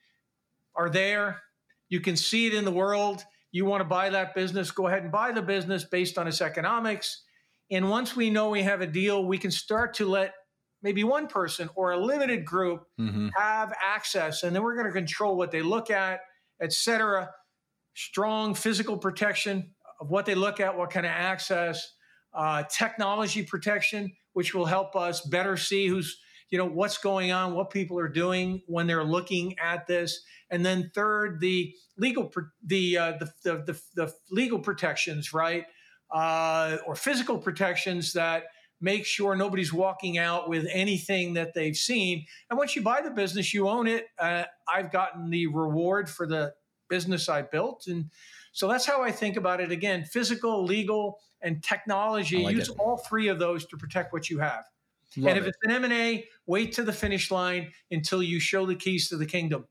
[0.76, 1.42] are there.
[1.90, 3.24] You can see it in the world.
[3.52, 6.42] You want to buy that business, go ahead and buy the business based on its
[6.42, 7.24] economics.
[7.72, 10.34] And once we know we have a deal, we can start to let
[10.88, 13.28] maybe one person or a limited group mm-hmm.
[13.36, 14.44] have access.
[14.44, 16.22] And then we're going to control what they look at,
[16.62, 17.30] et cetera.
[17.94, 21.94] Strong physical protection of what they look at, what kind of access,
[22.34, 26.18] uh, technology protection, which will help us better see who's
[26.50, 30.66] you know what's going on what people are doing when they're looking at this and
[30.66, 32.32] then third the legal
[32.66, 35.66] the uh, the, the, the, the, legal protections right
[36.16, 38.44] uh, or physical protections that
[38.80, 43.12] make sure nobody's walking out with anything that they've seen and once you buy the
[43.12, 46.54] business you own it uh, i've gotten the reward for the
[46.90, 48.06] business i built and
[48.52, 52.76] so that's how i think about it again physical legal and technology like use it.
[52.80, 54.64] all three of those to protect what you have
[55.16, 55.50] Love and if it.
[55.50, 59.26] it's an M&A, wait to the finish line until you show the keys to the
[59.26, 59.66] kingdom.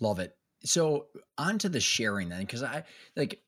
[0.00, 0.36] Love it.
[0.64, 1.06] So
[1.38, 2.84] on to the sharing then, because I
[3.16, 3.40] like,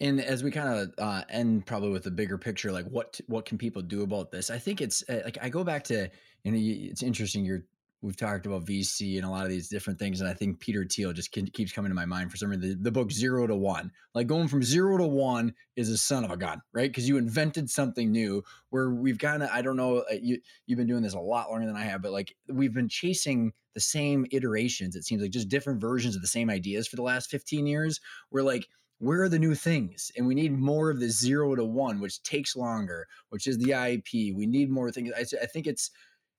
[0.00, 3.44] and as we kind of uh, end probably with the bigger picture, like what what
[3.44, 4.50] can people do about this?
[4.50, 6.08] I think it's uh, like I go back to
[6.44, 7.44] you know it's interesting.
[7.44, 7.64] You're
[8.02, 10.84] we've talked about VC and a lot of these different things, and I think Peter
[10.84, 12.68] Thiel just keeps coming to my mind for some reason.
[12.68, 16.24] The, the book Zero to One, like going from zero to one, is a son
[16.24, 16.90] of a gun, right?
[16.90, 18.44] Because you invented something new.
[18.68, 21.50] Where we've kind of, I don't know, uh, you you've been doing this a lot
[21.50, 24.94] longer than I have, but like we've been chasing the same iterations.
[24.94, 28.00] It seems like just different versions of the same ideas for the last fifteen years.
[28.30, 28.68] We're like
[28.98, 30.10] where are the new things?
[30.16, 33.72] And we need more of the zero to one, which takes longer, which is the
[33.72, 34.34] IP.
[34.34, 35.12] We need more things.
[35.16, 35.90] I, I think it's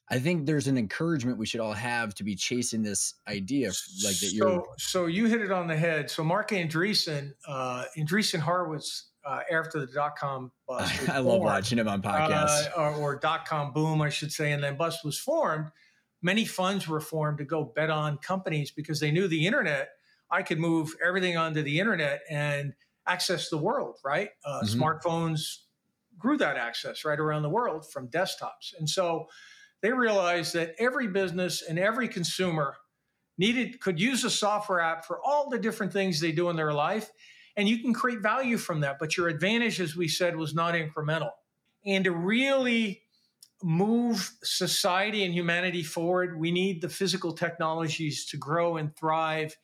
[0.09, 3.71] I think there's an encouragement we should all have to be chasing this idea,
[4.05, 4.31] like that.
[4.31, 6.09] You're so, so you hit it on the head.
[6.09, 11.77] So Marc Andreessen, uh, Andreessen Horowitz, uh, after the dot com bust, I love watching
[11.77, 15.03] him on podcasts uh, or, or dot com boom, I should say, and then bust
[15.03, 15.67] was formed.
[16.21, 19.89] Many funds were formed to go bet on companies because they knew the internet.
[20.29, 22.73] I could move everything onto the internet and
[23.05, 23.97] access the world.
[24.03, 24.81] Right, uh, mm-hmm.
[24.81, 25.57] smartphones
[26.17, 29.27] grew that access right around the world from desktops, and so
[29.81, 32.75] they realized that every business and every consumer
[33.37, 36.73] needed could use a software app for all the different things they do in their
[36.73, 37.11] life
[37.55, 40.73] and you can create value from that but your advantage as we said was not
[40.73, 41.31] incremental
[41.85, 43.01] and to really
[43.63, 49.55] move society and humanity forward we need the physical technologies to grow and thrive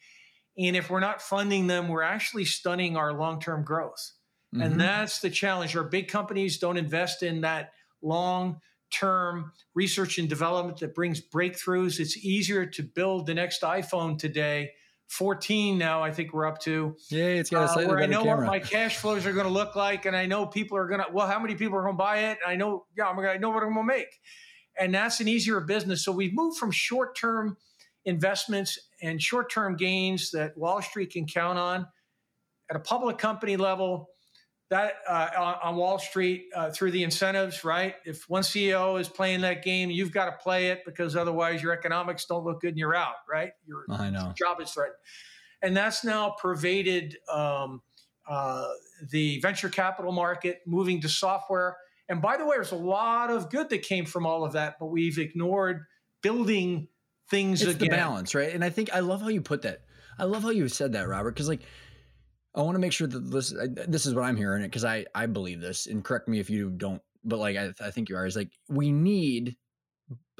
[0.57, 4.13] and if we're not funding them we're actually stunning our long-term growth
[4.53, 4.61] mm-hmm.
[4.61, 8.59] and that's the challenge our big companies don't invest in that long
[8.93, 11.99] term research and development that brings breakthroughs.
[11.99, 14.71] It's easier to build the next iPhone today.
[15.09, 16.95] 14 now, I think we're up to.
[17.09, 18.37] Yeah, it's got a uh, slightly uh, where I know camera.
[18.37, 21.01] what my cash flows are going to look like, and I know people are going
[21.01, 21.07] to.
[21.11, 22.37] Well, how many people are going to buy it?
[22.47, 22.85] I know.
[22.97, 24.07] Yeah, I'm going to know what I'm going to make,
[24.79, 26.03] and that's an easier business.
[26.03, 27.57] So we've moved from short term
[28.05, 31.87] investments and short term gains that Wall Street can count on
[32.69, 34.09] at a public company level
[34.69, 37.95] that uh, on, on, Wall Street uh, through the incentives, right?
[38.05, 41.73] If one CEO is playing that game, you've got to play it because otherwise your
[41.73, 43.51] economics don't look good and you're out, right?
[43.67, 44.33] Your I know.
[44.35, 44.97] job is threatened.
[45.61, 47.81] And that's now pervaded um,
[48.27, 48.67] uh,
[49.11, 51.77] the venture capital market, moving to software.
[52.09, 54.77] And by the way, there's a lot of good that came from all of that,
[54.79, 55.85] but we've ignored
[56.21, 56.87] building
[57.29, 57.89] things it's again.
[57.89, 58.53] the balance, right?
[58.53, 59.81] And I think I love how you put that.
[60.17, 61.61] I love how you said that, Robert, because like
[62.55, 63.53] I want to make sure that this
[63.87, 66.49] this is what I'm hearing it because I I believe this and correct me if
[66.49, 69.55] you don't, but like I, I think you are is like we need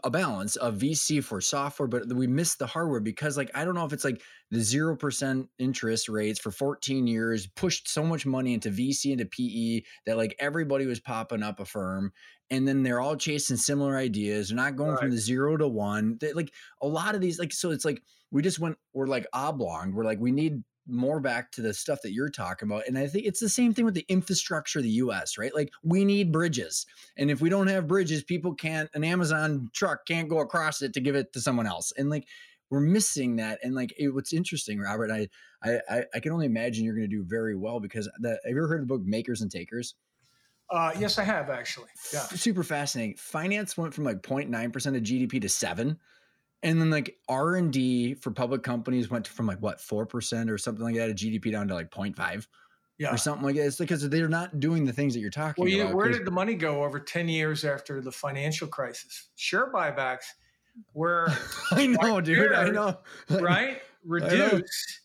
[0.03, 3.75] a balance of VC for software, but we missed the hardware because like I don't
[3.75, 8.25] know if it's like the zero percent interest rates for 14 years pushed so much
[8.25, 12.11] money into VC into PE that like everybody was popping up a firm
[12.49, 14.49] and then they're all chasing similar ideas.
[14.49, 14.99] They're not going right.
[14.99, 16.17] from the zero to one.
[16.19, 16.51] They, like
[16.81, 19.93] a lot of these, like so it's like we just went we're like oblong.
[19.93, 22.87] We're like we need more back to the stuff that you're talking about.
[22.87, 25.53] And I think it's the same thing with the infrastructure of the US, right?
[25.53, 26.85] Like we need bridges.
[27.17, 30.93] And if we don't have bridges, people can't, an Amazon truck can't go across it
[30.93, 31.93] to give it to someone else.
[31.97, 32.27] And like,
[32.69, 33.59] we're missing that.
[33.63, 35.27] And like, it, what's interesting, Robert, I,
[35.63, 38.57] I, I can only imagine you're going to do very well because that, have you
[38.57, 39.95] ever heard of the book Makers and Takers?
[40.69, 41.89] Uh, yes, I have actually.
[42.11, 42.21] Yeah.
[42.21, 43.15] Super fascinating.
[43.15, 45.99] Finance went from like 0.9% of GDP to seven
[46.63, 50.49] and then like R and D for public companies went from like what four percent
[50.49, 52.47] or something like that of GDP down to like 0.5.
[52.99, 53.11] Yeah.
[53.11, 53.65] or something like that.
[53.65, 55.95] It's because they're not doing the things that you're talking Well, you, about.
[55.95, 59.29] where 'cause- did the money go over 10 years after the financial crisis?
[59.35, 60.25] Share buybacks
[60.93, 61.27] were,
[61.71, 62.53] I know, dude.
[62.53, 62.99] I know.
[63.29, 65.01] right, reduced.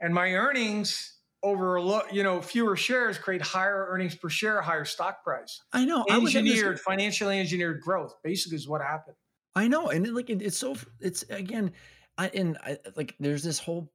[0.00, 4.62] And my earnings over a lo- you know fewer shares create higher earnings per share,
[4.62, 5.60] higher stock price.
[5.72, 6.04] I know.
[6.08, 9.16] I Engineered, financially engineered growth basically is what happened.
[9.56, 11.72] I know, and it, like it, it's so it's again,
[12.18, 13.90] I and I like there's this whole.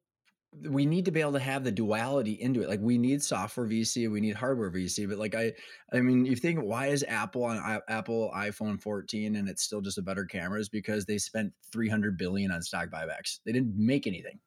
[0.67, 2.69] We need to be able to have the duality into it.
[2.69, 5.07] Like we need software VC, we need hardware VC.
[5.07, 5.53] But like I,
[5.93, 9.79] I mean, you think why is Apple on I- Apple iPhone 14 and it's still
[9.79, 10.59] just a better camera?
[10.59, 13.41] Is because they spent 300 billion on stock buybacks.
[13.45, 14.39] They didn't make anything.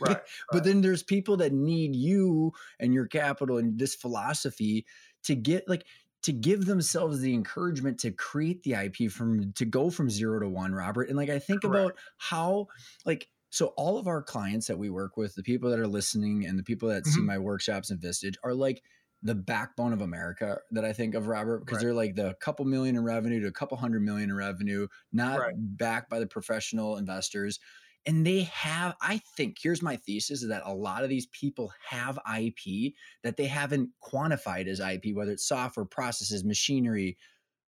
[0.00, 0.18] Right.
[0.50, 4.84] But then there's people that need you and your capital and this philosophy
[5.24, 5.84] to get like
[6.26, 10.48] to give themselves the encouragement to create the IP from to go from zero to
[10.48, 11.04] one, Robert.
[11.08, 11.92] And like I think Correct.
[11.92, 12.66] about how
[13.04, 16.44] like so all of our clients that we work with, the people that are listening
[16.44, 17.26] and the people that see Mhm.
[17.26, 18.82] my workshops and Vistage are like
[19.22, 21.84] the backbone of America that I think of, Robert, because Right.
[21.84, 25.38] they're like the couple million in revenue to a couple hundred million in revenue, not
[25.38, 25.54] Right.
[25.54, 27.60] backed by the professional investors
[28.06, 31.72] and they have i think here's my thesis is that a lot of these people
[31.88, 32.92] have ip
[33.22, 37.16] that they haven't quantified as ip whether it's software processes machinery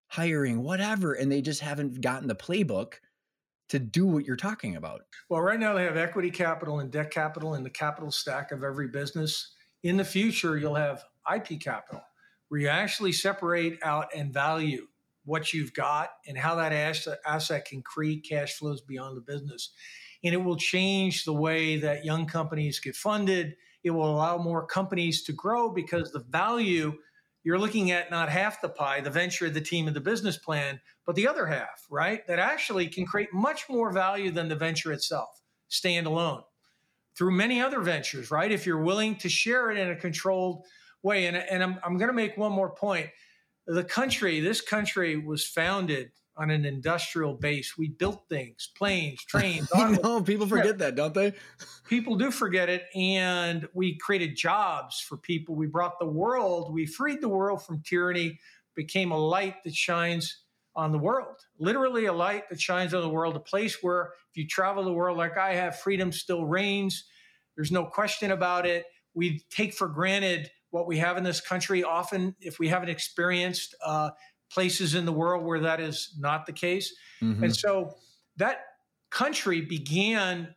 [0.09, 2.95] hiring whatever and they just haven't gotten the playbook
[3.68, 7.11] to do what you're talking about Well, right now they have equity capital and debt
[7.11, 9.53] capital in the capital stack of every business.
[9.82, 12.03] In the future, you'll have IP capital
[12.49, 14.86] where you actually separate out and value
[15.24, 19.70] what you've got and how that asset, can create cash flows beyond the business.
[20.25, 23.55] And it will change the way that young companies get funded.
[23.85, 26.97] It will allow more companies to grow because the value
[27.45, 30.81] you're looking at not half the pie, the venture, the team, and the business plan,
[31.07, 32.27] but the other half, right?
[32.27, 35.41] That actually can create much more value than the venture itself,
[35.71, 36.43] standalone,
[37.16, 38.51] through many other ventures, right?
[38.51, 40.66] If you're willing to share it in a controlled
[41.03, 41.27] way.
[41.27, 43.09] And, and I'm, I'm going to make one more point.
[43.66, 47.76] The country, this country was founded on an industrial base.
[47.76, 51.34] We built things, planes, trains, know people forget that don't they?
[51.89, 55.55] People do forget it and we created jobs for people.
[55.55, 58.39] We brought the world we freed the world from tyranny
[58.74, 60.43] became a light that shines
[60.76, 64.36] on the world literally a light that shines on the world a place where if
[64.36, 67.05] you travel the world like i have freedom still reigns.
[67.59, 68.84] There's no question about it.
[69.14, 71.82] We take for granted what we have in this country.
[71.82, 74.11] Often if we haven't experienced uh,
[74.51, 77.43] places in the world where that is not the case Mhm.
[77.45, 77.97] and so
[78.37, 78.65] that
[79.11, 80.55] country began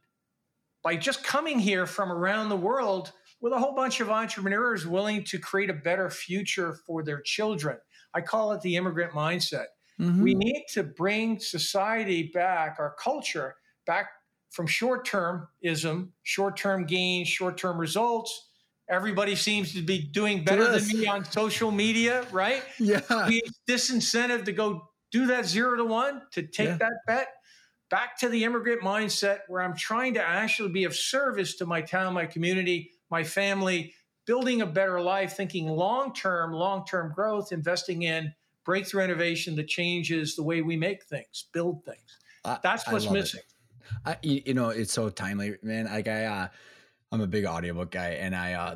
[0.84, 5.24] by just coming here from around the world with a whole bunch of entrepreneurs willing
[5.24, 7.80] to create a better future for their children.
[8.14, 9.68] I call it the immigrant mindset.
[10.00, 10.22] Mhm.
[10.22, 14.12] We need to bring society back, our culture back
[14.50, 18.51] from short termism, short term gains, short term results.
[18.92, 22.64] Everybody seems to be doing better than me on social media, right?
[22.78, 26.78] yeah we disincentive to go do that zero to one to take Yeah.
[26.78, 27.28] that bet
[27.90, 31.82] back to the immigrant mindset where i'm trying to actually be of service to my
[31.82, 33.94] town my community my family
[34.26, 38.34] building a better life thinking long term long term growth investing in
[38.64, 42.18] breakthrough innovation that changes the way we make things build things
[42.64, 43.42] that's what's missing
[44.06, 45.86] I, you you know, it's so timely, man.
[45.86, 46.48] Like I, uh,
[47.12, 48.76] I'm a big audiobook guy, and I, uh,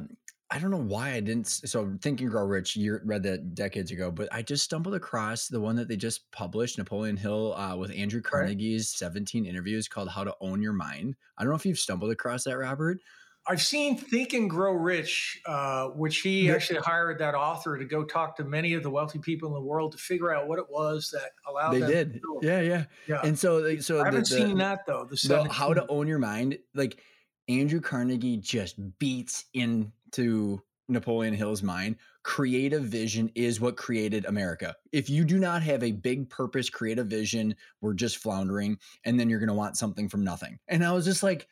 [0.51, 1.47] I don't know why I didn't.
[1.47, 5.47] So Think and Grow Rich, you read that decades ago, but I just stumbled across
[5.47, 10.09] the one that they just published, Napoleon Hill, uh, with Andrew Carnegie's 17 interviews called
[10.09, 12.99] "How to Own Your Mind." I don't know if you've stumbled across that, Robert.
[13.47, 18.03] i've seen think and grow rich uh, which he actually hired that author to go
[18.03, 20.65] talk to many of the wealthy people in the world to figure out what it
[20.67, 22.45] was that allowed they them to did, do it.
[22.45, 22.85] yeah, yeah.
[23.07, 25.03] yeah And so, so I the- haven't the- seen that though.
[25.03, 25.51] The, the 17.
[25.53, 26.99] how to own your mind like
[27.47, 31.95] andrew carnegie just beats into napoleon hill's mind.
[32.23, 34.75] Creative vision is what created america.
[34.91, 39.29] If you do not have a big purpose creative vision we're just floundering and then
[39.29, 40.59] you're going to want something from nothing.
[40.67, 41.47] And i was just like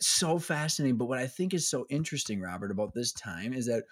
[0.00, 3.84] so fascinating but what i think is so interesting robert about this time is that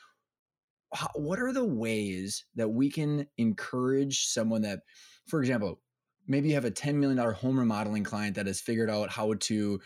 [0.92, 4.80] how, what are the ways that we can encourage someone that
[5.26, 5.80] for example
[6.26, 9.80] maybe you have a $10 million home remodeling client that has figured out how to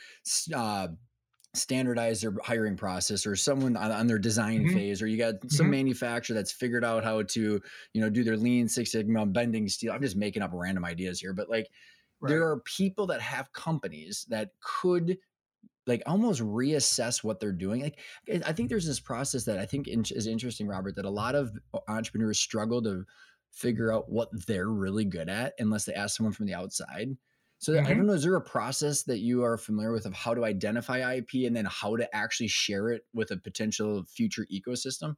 [0.55, 0.89] uh,
[1.55, 4.73] standardize their hiring process or someone on, on their design Mhm.
[4.73, 5.71] phase or you got some Mhm.
[5.71, 7.61] manufacturer that's figured out how to
[7.93, 11.21] you know do their lean six sigma bending steel i'm just making up random ideas
[11.21, 11.69] here but like
[12.23, 15.19] there are people that have companies that could
[15.87, 17.99] like almost reassess what they're doing like
[18.29, 21.11] I- i think there's this process that i think in- is interesting robert that a
[21.11, 21.53] lot of
[21.89, 23.05] entrepreneurs struggle to
[23.51, 27.17] figure out what they're really good at unless they ask someone from the outside
[27.65, 27.97] so I Mhm.
[27.97, 31.15] don't know, is there a process that you are familiar with of how to identify
[31.15, 35.17] IP and then how to actually share it with a potential future ecosystem?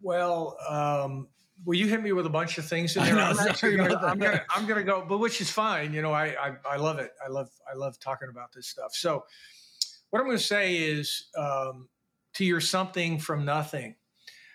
[0.00, 1.28] Well, um,
[1.64, 3.14] well, you hit me with a bunch of things in there.
[3.14, 5.94] know, I'm, gonna, I'm, gonna, I'm gonna go, but which is fine.
[5.94, 7.12] You know, I, I I love it.
[7.24, 8.92] I love I love talking about this stuff.
[8.94, 9.24] So,
[10.10, 11.88] what I'm going to say is um,
[12.34, 13.96] to your something from nothing.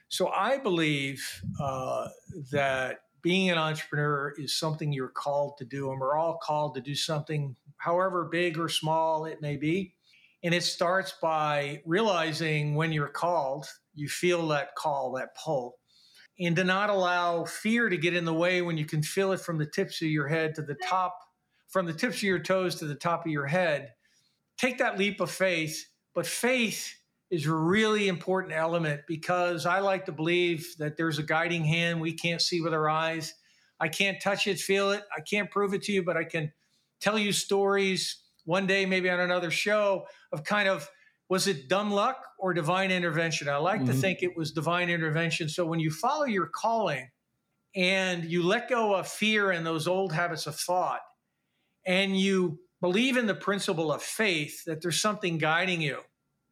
[0.10, 2.10] So I believe uh,
[2.52, 6.82] that being an entrepreneur is something you're called to do, and we're all called to
[6.82, 9.94] do something, however big or small it may be.
[10.44, 15.78] And it starts by realizing when you're called, you feel that call, that pull,
[16.40, 19.42] and to not allow fear to get in the way when you can feel it
[19.42, 21.18] from the tips of your head to the top,
[21.68, 23.94] from the tips of your toes to the top of your head.
[24.58, 26.96] Take that leap of faith, but faith
[27.30, 32.02] is a really important element because I like to believe that there's a guiding hand
[32.02, 33.36] we can't see with our eyes.
[33.80, 35.04] I can't touch it, feel it.
[35.16, 36.52] I can't prove it to you, but I can
[37.00, 40.90] tell you stories one day, maybe on another show, of kind of
[41.30, 43.48] was it dumb luck or divine intervention?
[43.48, 43.94] I like to Mhm.
[43.94, 45.48] think it was divine intervention.
[45.48, 47.10] So when you follow your calling
[47.76, 51.02] and you let go of fear and those old habits of thought,
[51.86, 56.02] and you believe in the principle of faith that there's something guiding you,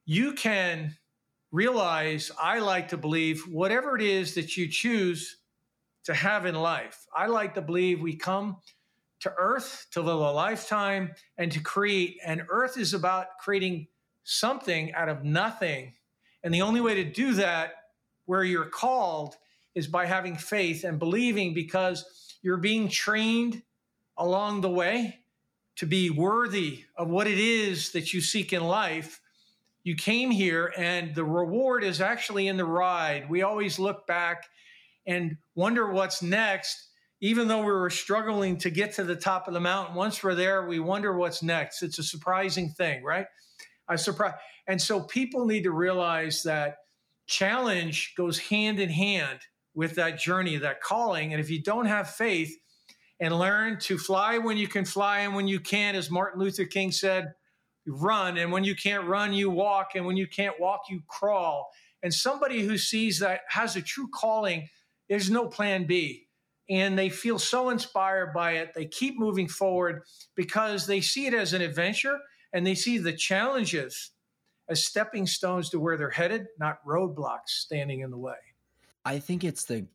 [0.07, 0.95] you can
[1.51, 5.37] realize, I like to believe, whatever it is that you choose
[6.05, 7.05] to have in life.
[7.13, 8.57] I like to believe we come
[9.19, 13.87] to earth to live a lifetime and to create, and earth is about creating
[14.23, 15.93] something out of nothing.
[16.41, 17.73] And the only way to do that,
[18.25, 19.35] where you're called,
[19.75, 23.61] is by having faith and believing because you're being trained
[24.17, 25.19] along the way
[25.75, 29.19] to be worthy of what it is that you seek in life.
[29.87, 33.29] You came here, and the reward is actually in the ride.
[33.29, 34.43] We always look back
[35.05, 36.89] and wonder what's next,
[37.21, 39.95] even though we were struggling to get to the top of the mountain.
[39.95, 41.83] Once we're there, we wonder what's next.
[41.83, 43.27] It's a surprising thing, right?
[43.87, 44.33] A surprise.
[44.67, 46.79] And so people need to realize that
[47.25, 49.39] challenge goes hand in hand
[49.73, 51.31] with that journey, that calling.
[51.31, 52.53] And if you don't have faith
[53.21, 56.65] and learn to fly when you can fly and when you can, as Martin Luther
[56.65, 57.35] King said,
[57.87, 58.37] run.
[58.37, 59.91] And when you can't run, you walk.
[59.95, 61.69] And when you can't walk, you crawl.
[62.03, 64.69] And somebody who sees that has a true calling,
[65.09, 66.27] there's no plan B.
[66.69, 68.73] And they feel so inspired by it.
[68.73, 70.03] They keep moving forward
[70.35, 72.19] because they see it as an adventure
[72.53, 74.11] and they see the challenges
[74.69, 78.35] as stepping stones to where they're headed, not roadblocks standing in the way.
[79.05, 79.87] I think it's the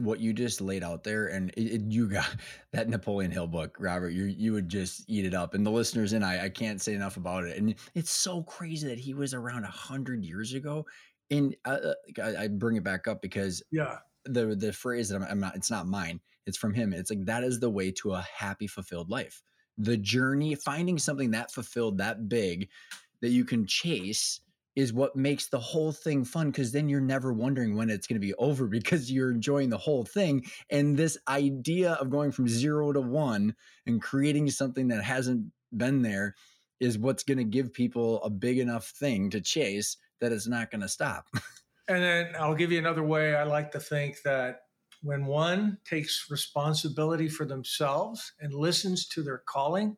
[0.00, 2.28] what you just laid out there, and it, it- you got
[2.72, 4.10] that Napoleon Hill book, Robert.
[4.10, 6.94] You you would just eat it up, and the listeners and I, I can't say
[6.94, 7.58] enough about it.
[7.58, 10.86] And it's so crazy that he was around a hundred years ago.
[11.30, 11.78] And uh,
[12.18, 13.98] uh, I, I bring it back up because Yeah.
[14.24, 16.20] the the phrase that I'm, I'm not, it's not mine.
[16.46, 16.92] It's from him.
[16.92, 19.40] It's like that is the way to a happy, fulfilled life.
[19.78, 22.68] The journey, finding something that fulfilled, that big,
[23.20, 24.40] that you can chase
[24.76, 28.20] is what makes the whole thing fun because then you're never wondering when it's going
[28.20, 30.44] to be over because you're enjoying the whole thing.
[30.70, 33.54] And this idea of going from zero to one
[33.86, 35.46] and creating something that hasn't
[35.76, 36.34] been there
[36.80, 40.70] is what's going to give people a big enough thing to chase that it's not
[40.70, 41.26] going to stop.
[41.88, 44.60] And then I'll give you another way I like to think that
[45.02, 49.96] when one takes responsibility for themselves and listens to their calling,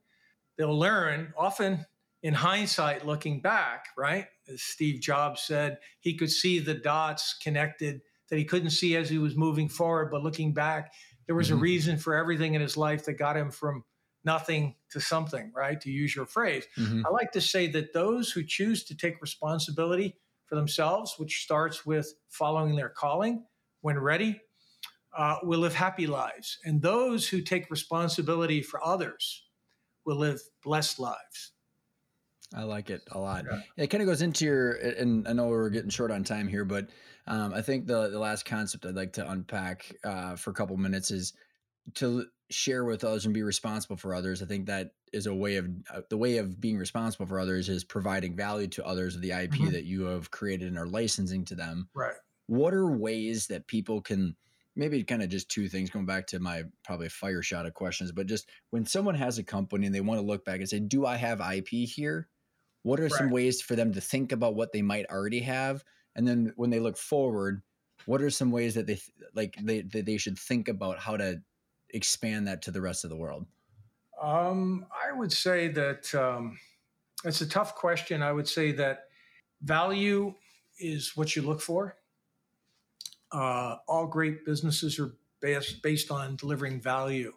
[0.56, 1.84] they'll learn, often
[2.22, 4.28] in hindsight, looking back, right?
[4.48, 9.10] As Steve Jobs said, he could see the dots connected that he couldn't see as
[9.10, 10.10] he was moving forward.
[10.10, 10.94] But looking back,
[11.26, 11.56] there was a Mhm.
[11.56, 13.84] reason for everything in his life that got him from
[14.24, 15.80] nothing to something, right?
[15.80, 16.66] To use your phrase.
[16.76, 17.04] Mhm.
[17.04, 20.16] I like to say that those who choose to take responsibility
[20.46, 23.46] for themselves, which starts with following their calling
[23.80, 24.40] when ready,
[25.16, 26.58] uh, will live happy lives.
[26.64, 29.48] And those who take responsibility for others
[30.04, 31.51] will live blessed lives.
[32.54, 33.44] I like it a lot.
[33.50, 33.60] Yeah.
[33.76, 36.64] It kind of goes into your, and I know we're getting short on time here,
[36.64, 36.90] but
[37.26, 40.76] um, I think the the last concept I'd like to unpack uh, for a couple
[40.76, 41.32] minutes is
[41.94, 44.42] to share with others and be responsible for others.
[44.42, 47.68] I think that is a way of uh, the way of being responsible for others
[47.68, 49.72] is providing value to others of the IP Mhm.
[49.72, 51.88] that you have created and are licensing to them.
[51.94, 52.16] Right.
[52.46, 54.36] What are ways that people can
[54.74, 58.10] maybe kind of just two things going back to my probably fire shot of questions,
[58.10, 60.80] but just when someone has a company and they want to look back and say,
[60.80, 62.28] "Do I have IP here?"
[62.82, 65.84] What are some ways for them to think about what they might already have,
[66.16, 67.62] and then when they look forward,
[68.06, 71.16] what are some ways that they th- like they that they should think about how
[71.16, 71.40] to
[71.90, 73.46] expand that to the rest of the world?
[74.20, 76.58] Um, I would say that um,
[77.24, 78.22] it's a tough question.
[78.22, 79.04] I would say that
[79.62, 80.34] value
[80.78, 81.96] is what you look for.
[83.30, 87.32] Uh, all great businesses are based, based on delivering value.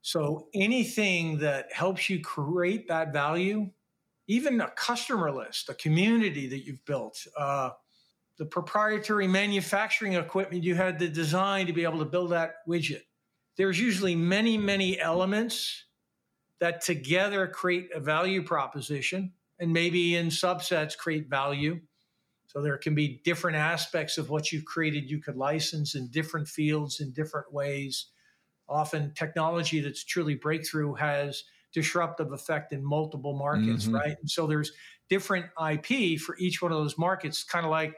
[0.00, 3.70] So anything that helps you create that value,
[4.28, 7.70] even a customer list, a community that you've built, uh,
[8.38, 13.02] the proprietary manufacturing equipment you had to design to be able to build that widget.
[13.56, 15.84] There's usually many, many elements
[16.58, 21.80] that together create a value proposition and maybe in subsets create value.
[22.46, 26.48] So there can be different aspects of what you've created you could license in different
[26.48, 28.06] fields in different ways.
[28.68, 33.94] Often technology that's truly breakthrough has disruptive effect in multiple markets, mm-hmm.
[33.94, 34.16] right?
[34.20, 34.72] And so there's
[35.08, 37.94] different IP for each one of those markets, kind of like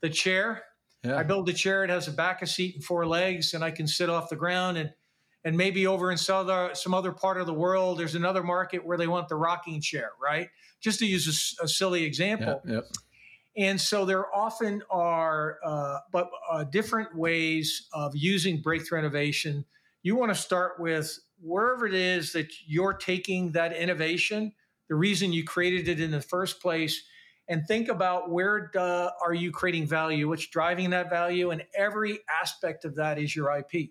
[0.00, 0.64] the chair.
[1.02, 1.16] Yeah.
[1.16, 3.70] I build a chair, it has a back, a seat, and four legs, and I
[3.70, 4.92] can sit off the ground and
[5.44, 8.84] and maybe over in some other, some other part of the world, there's another market
[8.84, 10.48] where they want the rocking chair, right?
[10.80, 12.62] Just to use a, a silly example.
[13.56, 19.64] And so there often are, uh, but uh, different ways of using breakthrough innovation.
[20.02, 24.52] You want to start with wherever it is that you're taking that innovation,
[24.88, 27.04] the reason you created it in the first place,
[27.48, 32.20] and think about where uh, are you creating value, what's driving that value, and every
[32.40, 33.90] aspect of that is your IP,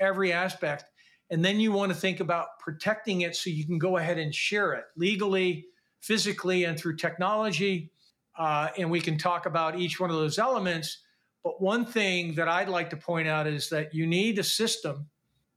[0.00, 0.84] every aspect.
[1.30, 4.34] And then you want to think about protecting it so you can go ahead and
[4.34, 5.66] share it legally,
[6.00, 7.90] physically, and through technology.
[8.38, 10.98] Uh, and we can talk about each one of those elements.
[11.42, 15.08] But one thing that I'd like to point out is that you need a system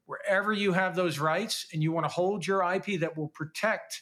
[0.09, 4.01] wherever you have those rights and you want to hold your IP that will protect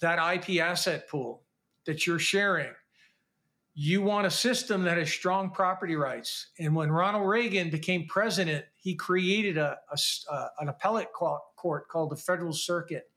[0.00, 1.42] that IP asset pool
[1.84, 2.70] that you're sharing.
[3.74, 6.46] You want a system that has strong property rights.
[6.60, 12.16] And when Ronald Reagan became president, he created a, a an appellate court called the
[12.16, 13.10] Federal Circuit.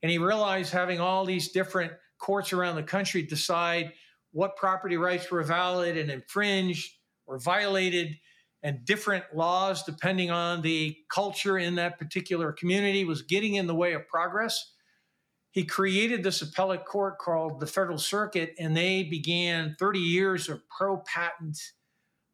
[0.00, 3.94] And he realized having all these different courts around the country decide
[4.30, 6.92] what property rights were valid and infringed
[7.26, 8.16] or violated
[8.64, 13.74] and different laws depending on the culture in that particular community was getting in the
[13.74, 14.72] way of progress
[15.54, 20.60] he created this appellate court called the Federal Circuit, and they began 30 years of
[20.68, 21.56] pro patent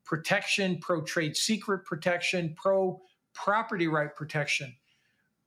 [0.06, 3.02] protection, pro trade secret protection, pro
[3.34, 4.74] property right protection.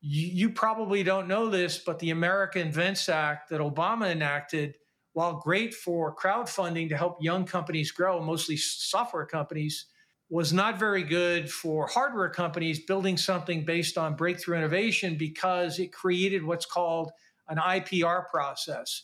[0.01, 4.75] You, probably don't know this, but the America Invents Act that Obama enacted,
[5.13, 9.87] while great for crowdfunding to help young companies grow, mostly software companies,
[10.29, 15.91] was not very good for hardware companies building something based on breakthrough innovation because it
[15.93, 17.11] created what's called
[17.47, 19.03] an IPR process.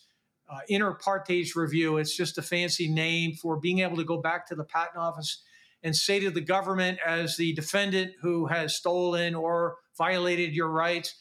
[0.50, 4.48] Uh, inter partes review, it's just a fancy name for being able to go back
[4.48, 5.44] to the patent office
[5.84, 11.16] and say to the government, as the defendant who has stolen or violated your rights,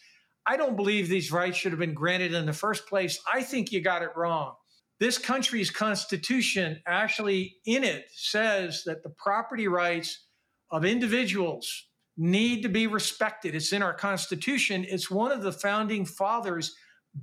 [0.46, 3.20] I don't believe these rights should have been granted in the first place.
[3.32, 4.54] I think you got it wrong.
[5.00, 10.26] This country's constitution actually in it says that the property rights
[10.70, 13.54] of individuals need to be respected.
[13.54, 14.84] It's in our constitution.
[14.88, 16.74] It's one of the founding fathers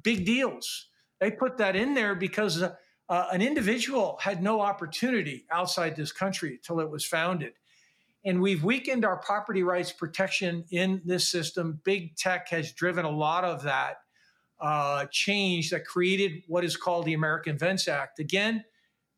[0.03, 0.87] big deals.
[1.19, 2.73] They put that in there because uh,
[3.09, 7.53] uh, an individual had no opportunity outside this country until it was founded.
[8.25, 11.79] And we've weakened our property rights protection in this system.
[11.83, 13.97] Big tech has driven a lot of that
[14.59, 18.19] uh, change that created what is called the American Invents Act.
[18.19, 18.63] Again,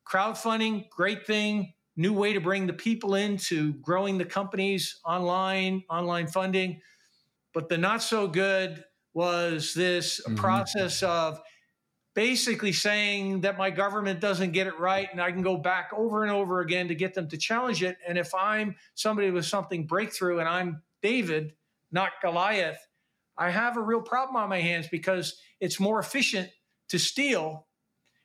[0.06, 6.26] crowdfunding, great thing, new way to bring the people into growing the companies online, online
[6.26, 6.80] funding.
[7.54, 8.84] But the not so good
[9.14, 10.36] was this mm-hmm.
[10.36, 11.40] process of
[12.14, 16.24] basically saying that my government doesn't get it right and I can go back over
[16.24, 17.96] and over again to get them to challenge it.
[18.06, 21.52] And if I'm somebody with something breakthrough and I'm David,
[21.92, 22.87] not Goliath,
[23.38, 26.50] I have a real problem on my hands because it's more efficient
[26.88, 27.66] to steal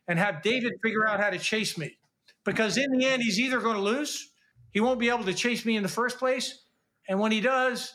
[0.08, 1.98] and have David figure out how to chase me.
[2.46, 4.32] Because in the end, he's either going to lose,
[4.72, 6.66] he won't be able to chase me in the first place.
[7.08, 7.94] And when he does,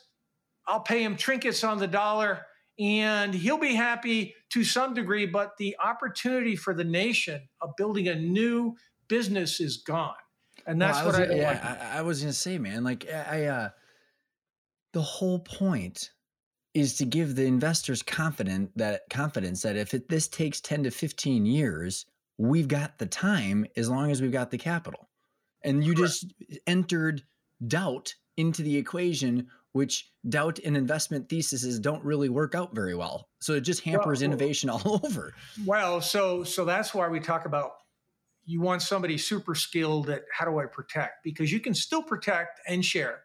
[0.66, 2.46] I'll pay him trinkets on the dollar
[2.78, 8.08] and he'll be happy to some degree, but the opportunity for the nation of building
[8.08, 8.76] a new
[9.08, 10.14] business is gone.
[10.66, 11.64] And that's well, I what I yeah, like.
[11.64, 12.84] I, I, was gonna say, man.
[12.84, 13.68] Like I, uh,
[14.92, 16.10] the whole point
[16.78, 20.90] is to give the investors confident that confidence that if it, this takes ten to
[20.90, 22.06] fifteen years,
[22.38, 25.08] we've got the time as long as we've got the capital.
[25.64, 26.12] And you Correct.
[26.12, 26.34] just
[26.66, 27.22] entered
[27.66, 33.28] doubt into the equation which doubt and investment theses don't really work out very well.
[33.40, 35.34] So it just hampers well, innovation all over.
[35.64, 37.72] Well, so so that's why we talk about
[38.44, 42.60] you want somebody super skilled at how do I protect because you can still protect
[42.66, 43.24] and share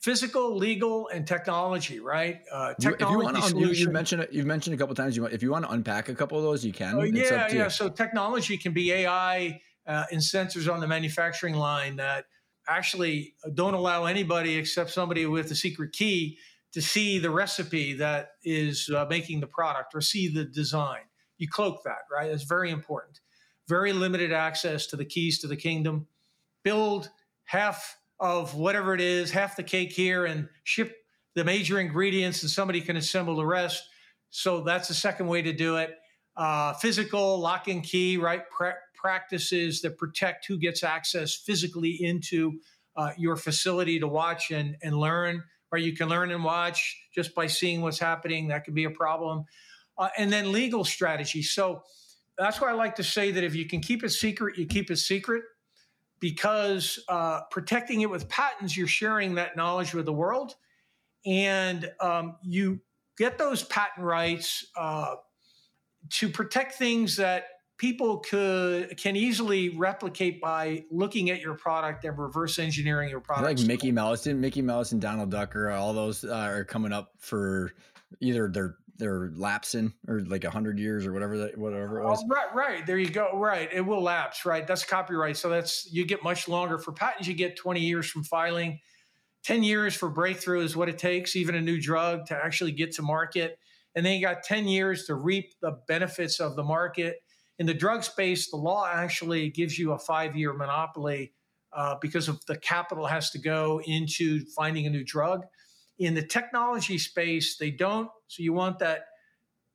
[0.00, 2.40] physical, legal, and technology, right?
[2.50, 4.32] Uh, technology you, you, you, mentioned it.
[4.32, 5.16] You've mentioned a couple times.
[5.16, 6.96] You want, if you want to unpack a couple of those, you can.
[6.96, 7.64] Uh, yeah, yeah.
[7.64, 7.70] You.
[7.70, 12.24] So technology can be AI uh, and sensors on the manufacturing line that
[12.68, 16.38] actually don't allow anybody except somebody with a secret key
[16.72, 21.00] to see the recipe that is uh, making the product or see the design.
[21.38, 22.30] You cloak that, right?
[22.30, 23.20] That's very important.
[23.68, 26.06] Very limited access to the keys to the kingdom.
[26.62, 27.10] build
[27.44, 30.94] half of whatever it is, half the cake here, and ship
[31.34, 33.82] the major ingredients, and somebody can assemble the rest.
[34.28, 35.96] So that's the second way to do it.
[36.36, 38.42] Uh, physical lock and key, right?
[38.50, 42.60] Pra- practices that protect who gets access physically into
[42.96, 45.42] uh, your facility to watch and, and learn,
[45.72, 48.48] or you can learn and watch just by seeing what's happening.
[48.48, 49.44] That could be a problem.
[49.96, 51.42] Uh, and then legal strategy.
[51.42, 51.82] So
[52.36, 54.90] that's why I like to say that if you can keep it secret, you keep
[54.90, 55.42] it secret
[56.20, 60.54] because uh, protecting it with patents, you're sharing that knowledge with the world.
[61.26, 62.80] And um, you
[63.18, 65.16] get those patent rights uh,
[66.10, 67.44] to protect things that
[67.80, 73.58] people could can easily replicate by looking at your product and reverse engineering your product.
[73.58, 76.92] Like Mickey Mouse, didn't Mickey Mouse and Donald Duck or all those uh, are coming
[76.92, 77.72] up for
[78.20, 82.22] either they're they're lapsing or like a hundred years or whatever that whatever it was.
[82.22, 82.86] Oh, right, right.
[82.86, 83.30] There you go.
[83.34, 84.46] Right, it will lapse.
[84.46, 85.36] Right, that's copyright.
[85.36, 87.26] So that's you get much longer for patents.
[87.26, 88.80] You get twenty years from filing.
[89.42, 92.92] 10 years for breakthrough is what it takes, even a new drug to actually get
[92.92, 93.58] to market.
[93.94, 97.22] And then you got 10 years to reap the benefits of the market
[97.60, 101.34] in the drug space, the law actually gives you a five year monopoly
[101.74, 105.44] uh, because of the capital has to go into finding a new drug.
[106.00, 108.10] In the technology space, they don't.
[108.26, 109.04] So you want that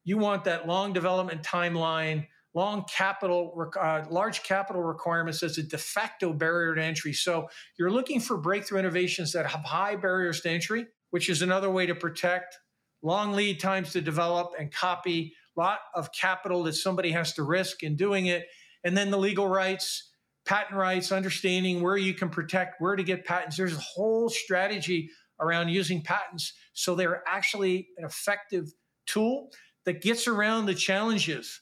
[0.04, 5.78] you want that long development timeline, long capital, uh, large capital requirements as a de
[5.78, 7.14] facto barrier to entry.
[7.14, 11.72] So you're looking for breakthrough innovations that have high barriers to entry, which is another
[11.72, 12.58] way to protect
[13.02, 17.44] long lead times to develop and copy a lot of capital that somebody has to
[17.44, 18.48] risk in doing it.
[18.84, 20.12] And then the legal rights,
[20.46, 23.58] patent rights, understanding where you can protect, where to get patents.
[23.58, 26.54] There's a whole strategy around using patents.
[26.74, 28.74] So they're actually an effective
[29.06, 29.52] tool
[29.86, 31.62] that gets around the challenges.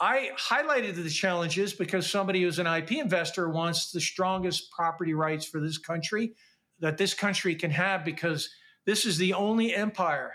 [0.00, 5.46] I highlighted the challenges because somebody who's an IP investor wants the strongest property rights
[5.46, 6.34] for this country
[6.80, 8.50] that this country can have because
[8.86, 10.32] this is the only empire,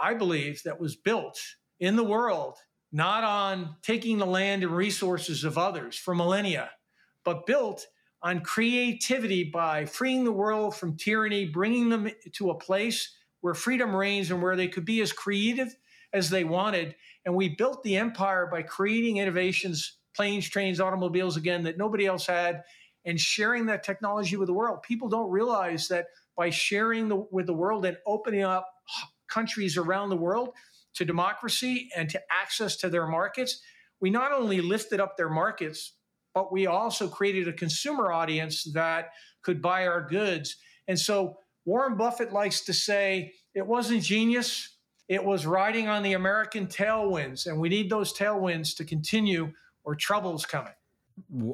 [0.00, 1.38] I believe, that was built
[1.80, 2.56] in the world,
[2.92, 6.70] not on taking the land and resources of others for millennia,
[7.24, 7.86] but built
[8.22, 13.94] on creativity by freeing the world from tyranny, bringing them to a place where freedom
[13.94, 15.74] reigns and where they could be as creative
[16.12, 16.94] as they wanted.
[17.24, 22.26] And we built the empire by creating innovations, planes, trains, automobiles again, that nobody else
[22.26, 22.62] had,
[23.04, 24.82] and sharing that technology with the world.
[24.82, 28.68] People don't realize that by sharing the, with the world and opening up
[29.28, 30.50] countries around the world,
[30.94, 33.60] to democracy and to access to their markets,
[34.00, 35.94] we not only lifted up their markets,
[36.34, 39.10] but we also created a consumer audience that
[39.42, 40.56] could buy our goods.
[40.88, 44.76] And so Warren Buffett likes to say it wasn't genius,
[45.08, 47.46] it was riding on the American tailwinds.
[47.46, 49.52] And we need those tailwinds to continue
[49.84, 50.72] or trouble's coming.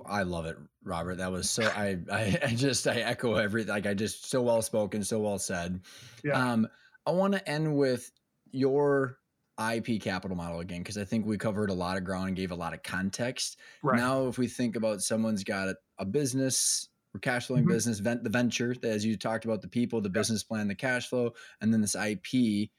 [0.07, 1.17] I love it, Robert.
[1.17, 3.75] That was so I, I, just I echo everything.
[3.75, 5.81] Like I just so well spoken, so well said.
[6.25, 6.33] Yeah.
[6.33, 6.69] Um,
[7.07, 8.11] I want to end with
[8.53, 9.19] your
[9.59, 12.53] IP capital model again because I think we covered a lot of ground and gave
[12.53, 13.59] a lot of context.
[13.83, 13.99] Right.
[13.99, 17.73] Now, if we think about someone's got a, a business or cash flowing mm-hmm.
[17.73, 21.09] business, vent, the venture, as you talked about, the people, the business plan, the cash
[21.09, 22.71] flow, and then this IP.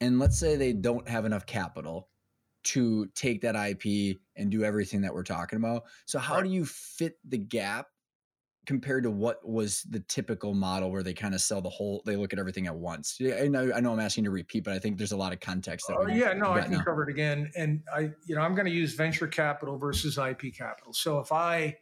[0.00, 2.08] And let's say they don't have enough capital
[2.64, 5.84] to take that IP and do everything that we're talking about.
[6.06, 6.44] So, how right.
[6.44, 7.86] do you fit the gap
[8.66, 12.16] compared to what was the typical model where they kind of sell the whole they
[12.16, 13.18] look at everything at once?
[13.20, 15.40] I know i know i'm asking to repeat but i think there's a lot of
[15.40, 16.82] context that oh, yeah no i can now.
[16.82, 20.42] cover it again and i you know i'm going to use venture capital versus ip
[20.54, 20.92] capital.
[20.92, 21.78] So if i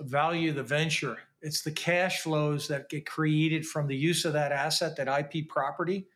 [0.00, 4.52] value the venture it's the cash flows that get created from the use of that
[4.52, 6.06] asset that ip property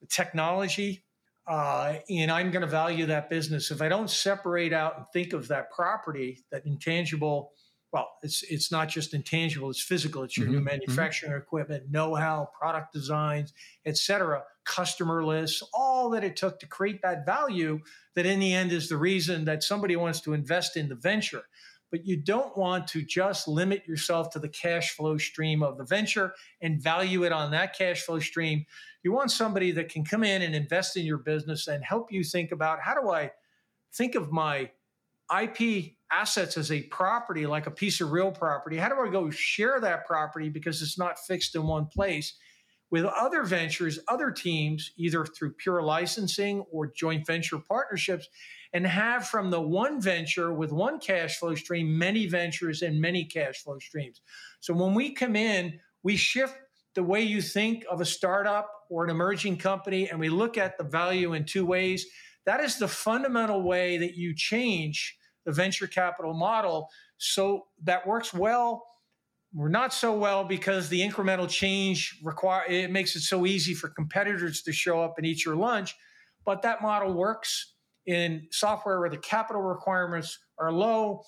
[0.00, 1.04] the technology
[1.46, 3.70] uh, and i'm going to value that business.
[3.70, 7.52] If i don't separate out and think of that property that intangible
[7.94, 10.24] well, it's it's not just intangible; it's physical.
[10.24, 10.54] It's your mm-hmm.
[10.54, 10.80] new mm-hmm.
[10.80, 11.42] manufacturing mm-hmm.
[11.42, 13.52] equipment, know-how, product designs,
[13.86, 17.78] etc., customer lists, all that it took to create that value.
[18.16, 21.44] That in the end is the reason that somebody wants to invest in the venture.
[21.92, 25.84] But you don't want to just limit yourself to the cash flow stream of the
[25.84, 28.66] venture and value it on that cash flow stream.
[29.04, 32.24] You want somebody that can come in and invest in your business and help you
[32.24, 33.30] think about how do I
[33.92, 34.70] think of my
[35.30, 38.76] IP assets as a property, like a piece of real property?
[38.76, 42.36] How do I go share that property because it's not fixed in one place?
[42.90, 48.28] With other ventures, other teams, either through pure licensing or joint venture partnerships,
[48.72, 53.24] and have from the one venture with one cash flow stream, many ventures and many
[53.24, 54.20] cash flow streams.
[54.60, 56.56] So when we come in, we shift
[56.94, 60.78] the way you think of a startup or an emerging company, and we look at
[60.78, 62.06] the value in two ways.
[62.46, 65.16] That is the fundamental way that you change
[65.46, 66.88] the venture capital model.
[67.18, 68.84] So that works well
[69.54, 73.88] we're not so well because the incremental change require it makes it so easy for
[73.88, 75.94] competitors to show up and eat your lunch.
[76.44, 81.22] But that model works in software where the capital requirements are low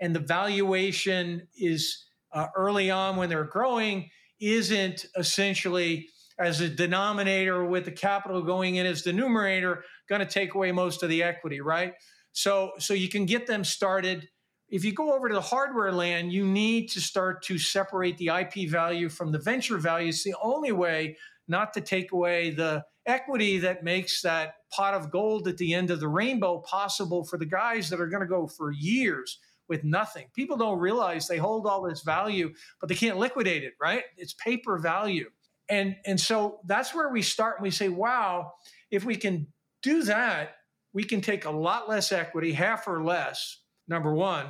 [0.00, 4.08] and the valuation is uh, early on when they're growing
[4.40, 6.08] isn't essentially
[6.38, 10.72] as a denominator with the capital going in as the numerator going to take away
[10.72, 11.94] most of the equity right
[12.32, 14.28] so so you can get them started
[14.68, 18.28] if you go over to the hardware land you need to start to separate the
[18.28, 21.16] ip value from the venture value it's the only way
[21.48, 25.90] not to take away the equity that makes that pot of gold at the end
[25.90, 29.38] of the rainbow possible for the guys that are going to go for years
[29.68, 30.26] with nothing.
[30.34, 34.04] People don't realize they hold all this value, but they can't liquidate it, right?
[34.16, 35.30] It's paper value.
[35.72, 38.52] And, and so that's where we start and we say, wow,
[38.90, 39.46] if we can
[39.82, 40.56] do that,
[40.92, 44.46] we can take a lot less equity, half or less, number one.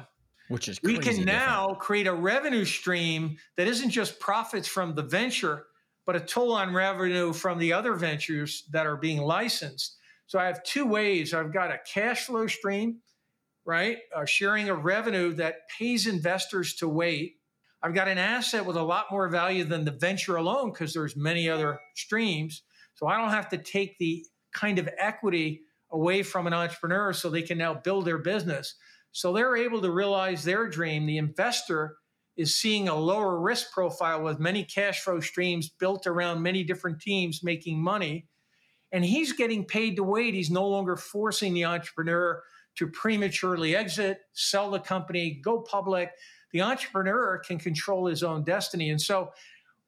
[0.48, 1.26] Which is we can different.
[1.26, 5.66] now create a revenue stream that isn't just profits from the venture,
[6.04, 9.98] but a toll on revenue from the other ventures that are being licensed.
[10.26, 11.32] So I have two ways.
[11.32, 13.00] I've got a cash flow stream
[13.64, 13.98] right?
[14.14, 17.36] Uh, sharing a revenue that pays investors to wait.
[17.82, 21.16] I've got an asset with a lot more value than the venture alone because there's
[21.16, 22.62] many other streams.
[22.94, 27.28] So I don't have to take the kind of equity away from an entrepreneur so
[27.28, 28.76] they can now build their business.
[29.10, 31.06] So they're able to realize their dream.
[31.06, 31.96] The investor
[32.36, 37.00] is seeing a lower risk profile with many cash flow streams built around many different
[37.00, 38.26] teams making money.
[38.90, 40.34] And he's getting paid to wait.
[40.34, 42.42] He's no longer forcing the entrepreneur
[42.76, 46.10] to prematurely exit, sell the company, go public.
[46.52, 48.90] The entrepreneur can control his own destiny.
[48.90, 49.32] And so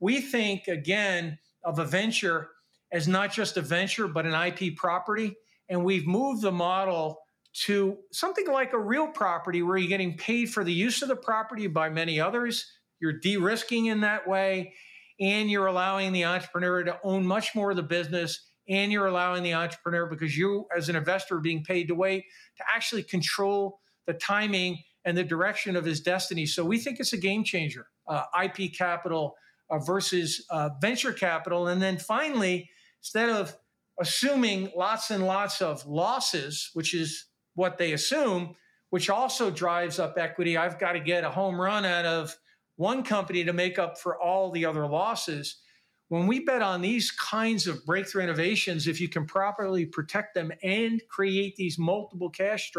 [0.01, 2.51] we think, again, of a venture
[2.93, 5.37] as not just a venture, but an IP property.
[5.69, 7.21] And we've moved the model
[7.67, 11.17] to something like a real property where you're getting paid for the use of the
[11.17, 12.71] property by many others.
[13.01, 14.75] You're de risking in that way,
[15.21, 19.43] and you're allowing the entrepreneur to own much more of the business and you're allowing
[19.43, 22.25] the entrepreneur because you as an investor are being paid to wait
[22.57, 27.13] to actually control the timing and the direction of his destiny so we think it's
[27.13, 29.37] a game changer uh, ip capital
[29.71, 32.69] uh, versus uh, venture capital and then finally
[33.01, 33.57] instead of
[34.01, 38.55] assuming lots and lots of losses which is what they assume
[38.91, 42.37] which also drives up equity i've got to get a home run out of
[42.77, 45.61] one company to make up for all the other losses
[46.09, 50.53] when we bet on these kinds of breakthrough innovations, if you can properly protect them
[50.63, 52.73] and create these multiple cash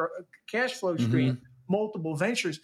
[0.47, 1.07] cash flow mm-hmm.
[1.07, 1.45] streams, mm-hmm.
[1.69, 2.59] Multiple ventures,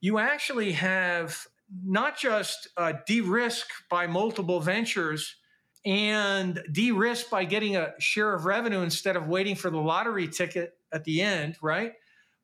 [0.00, 1.46] you actually have
[1.84, 5.36] not just uh, de-risk by multiple ventures
[5.84, 10.72] and de-risk by getting a share of revenue instead of waiting for the lottery ticket
[10.92, 11.92] at the end, right?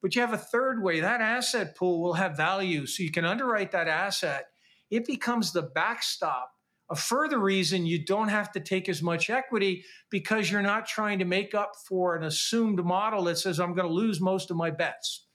[0.02, 1.00] But you have a third way.
[1.00, 4.46] That asset pool will have value, so you can underwrite that asset.
[4.90, 6.50] It becomes the backstop
[6.90, 11.20] a further reason you don't have to take as much equity because you're not trying
[11.20, 14.56] to make up for an assumed model that says, I'm going to lose most of
[14.56, 15.26] my bets.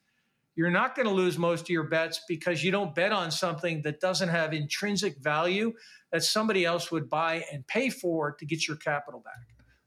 [0.55, 3.81] You're not going to lose most of your bets because you don't bet on something
[3.81, 5.73] that doesn't have intrinsic value
[6.11, 9.33] that somebody else would buy and pay for to get your capital back.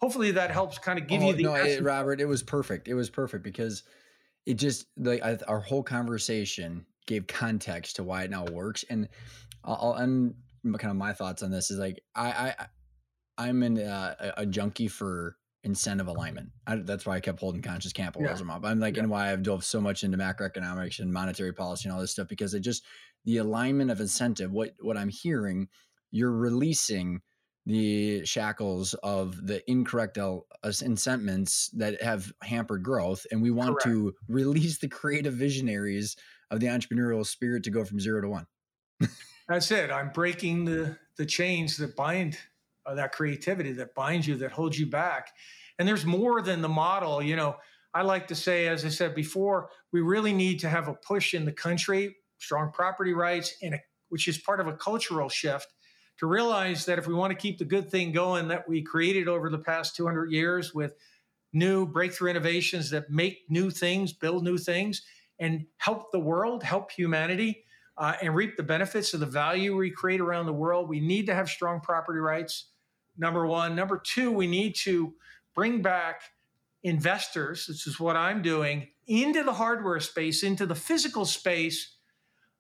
[0.01, 1.43] Hopefully that helps kind of give oh, you the.
[1.43, 2.87] No, it, Robert, it was perfect.
[2.87, 3.83] It was perfect because
[4.47, 8.85] it just like our whole conversation gave context to why it now works.
[8.89, 9.09] And
[9.65, 10.35] I'll, end
[10.65, 12.67] kind of my thoughts on this is like I I
[13.39, 16.51] I'm in uh, a, a junkie for incentive alignment.
[16.67, 18.57] I, that's why I kept holding conscious capitalism yeah.
[18.57, 18.65] up.
[18.65, 19.03] I'm like, yeah.
[19.03, 22.29] and why I've dove so much into macroeconomics and monetary policy and all this stuff
[22.29, 22.85] because it just
[23.25, 24.53] the alignment of incentive.
[24.53, 25.69] What what I'm hearing,
[26.11, 27.21] you're releasing
[27.67, 33.85] the shackles of the incorrect uh, incentives that have hampered growth, and we want Correct.
[33.85, 36.17] to release the creative visionaries
[36.51, 38.47] of the entrepreneurial spirit to go from zero to one.
[39.49, 39.91] That's it.
[39.91, 42.39] I'm breaking the the chains that bind
[42.89, 45.31] uh, that creativity, that binds you, that holds you back.
[45.79, 47.23] And there's more than the model.
[47.23, 47.57] You know,
[47.95, 51.35] I like to say, as I said before, we really need to have a push
[51.35, 55.69] in the country, strong property rights, and a, which is part of a cultural shift
[56.19, 59.29] to realize that if we want to keep the good thing going that we created
[59.29, 60.95] over the past 200 years with
[61.53, 65.03] new breakthrough innovations that make new things, build new things,
[65.39, 67.65] and help the world, help humanity,
[67.97, 70.89] uh, and reap the benefits of the value we create around the world.
[70.89, 72.67] We need to have strong property rights,
[73.19, 73.75] number one.
[73.75, 75.15] Number two, we need to
[75.55, 76.23] bring back
[76.83, 81.97] investors, this is what I'm doing, into the hardware space, into the physical space.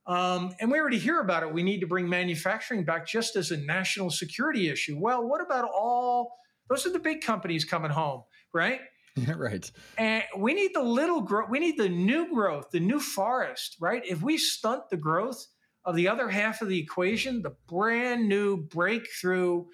[0.06, 1.52] Um, and we already hear about it.
[1.52, 4.98] We need to bring manufacturing back just as a national security issue.
[4.98, 8.80] Well, what about all those are the big companies coming home, right?
[9.36, 9.70] right.
[9.96, 11.48] And we need the little growth.
[11.50, 14.02] We need the new growth, the new forest, right?
[14.04, 15.46] If we stunt the growth
[15.84, 19.64] of the other half of the equation, the brand new breakthrough,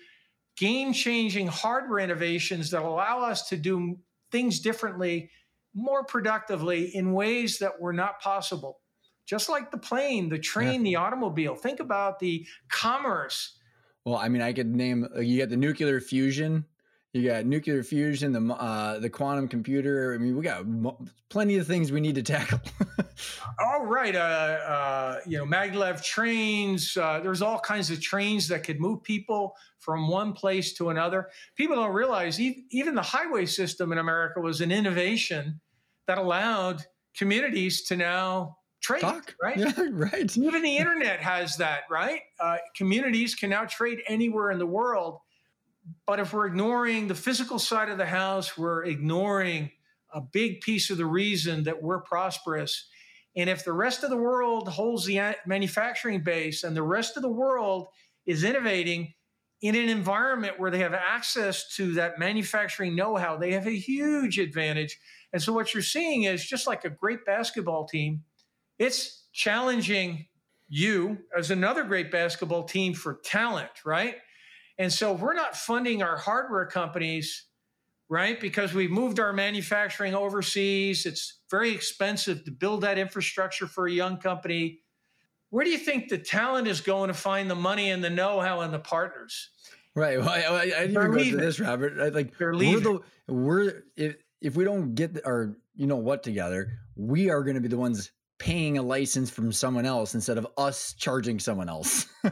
[0.57, 3.99] game changing hardware innovations that allow us to do
[4.31, 5.31] things differently,
[5.75, 8.81] more productively in ways that were not possible.
[9.27, 10.91] Just like the plane, the train, yeah.
[10.91, 11.55] the automobile.
[11.55, 13.59] Think about the commerce.
[14.05, 16.67] Well, I mean, I could name you got the nuclear fusion
[17.15, 20.15] you got nuclear fusion, the uh, the quantum computer.
[20.15, 20.65] I mean, we got
[21.31, 22.61] plenty of things we need to tackle.
[23.61, 26.97] all right, uh, uh, you know, maglev trains.
[26.97, 31.29] Uh, there's all kinds of trains that could move people from one place to another.
[31.57, 35.61] People don't realize even the highway system in America was an innovation
[36.09, 36.83] that allowed
[37.17, 39.03] communities to now trade.
[39.03, 39.37] Talk.
[39.43, 39.57] Right.
[39.57, 39.73] Yeah.
[39.93, 40.37] Right.
[40.37, 41.83] Even the internet has that.
[41.89, 42.23] Right.
[42.41, 45.21] Uh, communities can now trade anywhere in the world
[46.07, 49.71] but if we're ignoring the physical side of the house, we're ignoring
[50.13, 52.89] a big piece of the reason that we're prosperous.
[53.37, 57.23] And if the rest of the world holds the manufacturing base and the rest of
[57.23, 57.89] the world
[58.27, 59.13] is innovating
[59.61, 63.77] in an environment where they have access to that manufacturing know how, they have a
[63.77, 64.99] huge advantage.
[65.33, 68.23] And so, what you're seeing is just like a great basketball team,
[68.79, 70.27] it's challenging
[70.69, 74.17] you as another great basketball team for talent, right?
[74.79, 77.47] And so we're not funding our hardware companies,
[78.09, 78.41] right?
[78.41, 81.07] Because we've moved our manufacturing overseas.
[81.07, 84.81] It's very expensive to build that infrastructure for a young company.
[85.51, 88.61] Where do you think the talent is going to find the money and the know-how
[88.61, 89.51] and the partners?
[89.95, 90.19] Right.
[90.19, 92.01] Well, I, I, I didn't even this, Robert.
[92.01, 92.85] I, like They're leaving.
[92.85, 97.43] We're, the, we're if if we don't get our you know what together, we are
[97.45, 101.39] going to be the ones paying a license from someone else instead of us charging
[101.39, 102.07] someone else.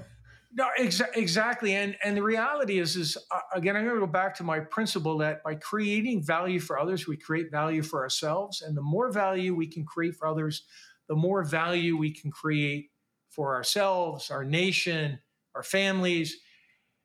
[0.55, 1.75] No, exa- exactly.
[1.75, 4.61] And and the reality is, is uh, again, I'm going to go back to my
[4.61, 8.61] principle that by creating value for others, we create value for ourselves.
[8.61, 10.65] And the more value we can create for others,
[11.09, 12.91] the more value we can create
[13.31, 15.21] for ourselves, our nation,
[15.55, 16.37] our families.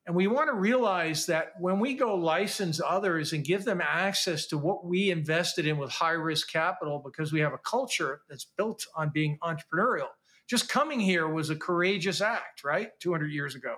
[0.06, 4.46] And we want to realize that when we go license others and give them access
[4.48, 8.46] to what we invested in with high risk capital, because we have a culture that's
[8.58, 10.08] built on being entrepreneurial
[10.48, 12.90] just coming here was a courageous act, right?
[13.00, 13.76] 200 years ago.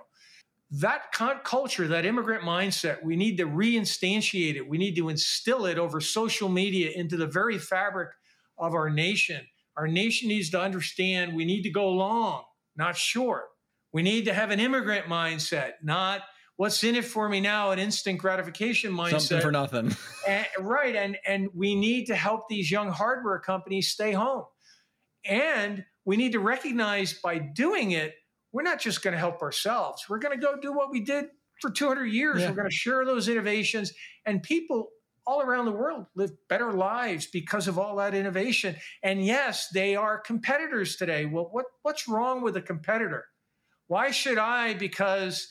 [0.72, 1.10] That
[1.42, 4.68] culture, that immigrant mindset, we need to reinstantiate it.
[4.68, 8.10] We need to instill it over social media into the very fabric
[8.56, 9.44] of our nation.
[9.76, 12.44] Our nation needs to understand we need to go long,
[12.76, 13.46] not short.
[13.92, 16.22] We need to have an immigrant mindset, not
[16.56, 19.22] what's in it for me now, an instant gratification mindset.
[19.22, 19.96] Something for nothing.
[20.28, 20.94] and, right.
[20.94, 24.44] And, and we need to help these young hardware companies stay home.
[25.24, 28.14] And we need to recognize by doing it,
[28.52, 30.06] we're not just going to help ourselves.
[30.08, 31.26] We're going to go do what we did
[31.60, 32.40] for 200 years.
[32.40, 32.48] Yeah.
[32.48, 33.92] We're going to share those innovations,
[34.26, 34.88] and people
[35.26, 38.74] all around the world live better lives because of all that innovation.
[39.02, 41.26] And yes, they are competitors today.
[41.26, 43.26] Well, what, what's wrong with a competitor?
[43.86, 45.48] Why should I, because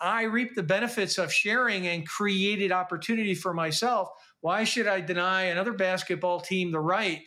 [0.00, 4.08] I reap the benefits of sharing and created opportunity for myself,
[4.40, 7.22] why should I deny another basketball team the right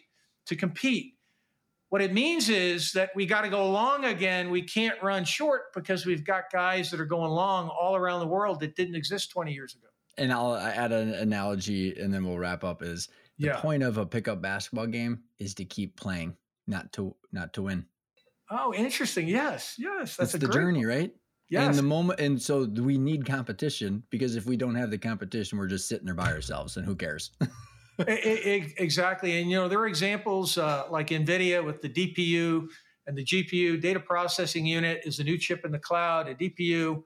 [0.48, 1.15] to compete?
[1.96, 4.50] What it means is that we got to go long again.
[4.50, 8.28] We can't run short because we've got guys that are going long all around the
[8.28, 9.88] world that didn't exist 20 years ago.
[10.18, 13.08] And I'll add an analogy and then we'll wrap up is
[13.40, 13.62] the yeah.
[13.62, 16.36] point of a pickup basketball game is to keep playing,
[16.68, 17.86] not to not to win.
[18.52, 19.30] Oh, interesting.
[19.30, 19.76] Yes.
[19.78, 20.18] Yes.
[20.18, 20.98] That's the journey, one.
[20.98, 21.16] right?
[21.48, 21.66] Yes.
[21.66, 25.58] And the moment and so we need competition because if we don't have the competition,
[25.58, 27.32] we're just sitting there by ourselves and who cares?
[28.08, 29.40] exactly.
[29.40, 32.68] And, you know, there are examples uh, like NVIDIA with the DPU
[33.08, 37.04] and the GPU, data processing unit is a new chip in the cloud, a DPU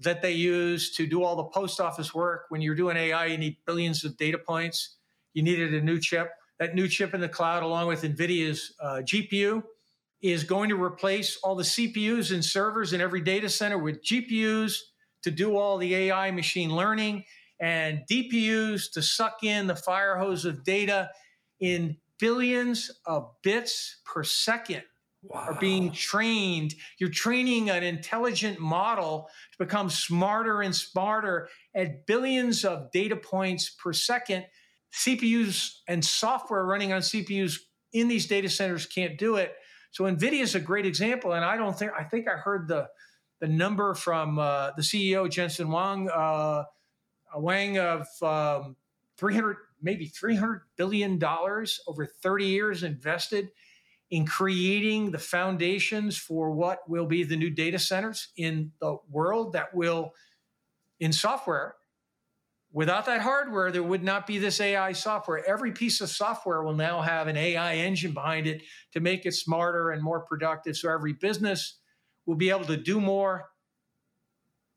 [0.00, 2.46] that they use to do all the post office work.
[2.48, 4.96] When you're doing AI, you need billions of data points.
[5.34, 6.30] You needed a new chip.
[6.58, 9.62] That new chip in the cloud, along with NVIDIA's uh, GPU,
[10.20, 14.78] is going to replace all the CPUs and servers in every data center with GPUs
[15.22, 17.24] to do all the AI machine learning
[17.60, 21.10] and DPUs to suck in the fire hose of data
[21.60, 24.82] in billions of bits per second
[25.22, 25.46] wow.
[25.48, 26.74] are being trained.
[26.98, 33.70] You're training an intelligent model to become smarter and smarter at billions of data points
[33.70, 34.46] per second.
[34.92, 37.58] CPUs and software running on CPUs
[37.92, 39.54] in these data centers can't do it.
[39.90, 41.32] So NVIDIA is a great example.
[41.32, 42.88] And I don't think, I think I heard the,
[43.40, 46.64] the number from uh, the CEO, Jensen Huang, uh,
[47.32, 48.76] a Wang of um,
[49.16, 53.50] 300, maybe 300 billion dollars over 30 years invested
[54.10, 59.52] in creating the foundations for what will be the new data centers in the world
[59.52, 60.14] that will,
[60.98, 61.74] in software,
[62.72, 65.46] without that hardware, there would not be this AI software.
[65.46, 69.32] Every piece of software will now have an AI engine behind it to make it
[69.32, 70.76] smarter and more productive.
[70.76, 71.78] So every business
[72.26, 73.50] will be able to do more,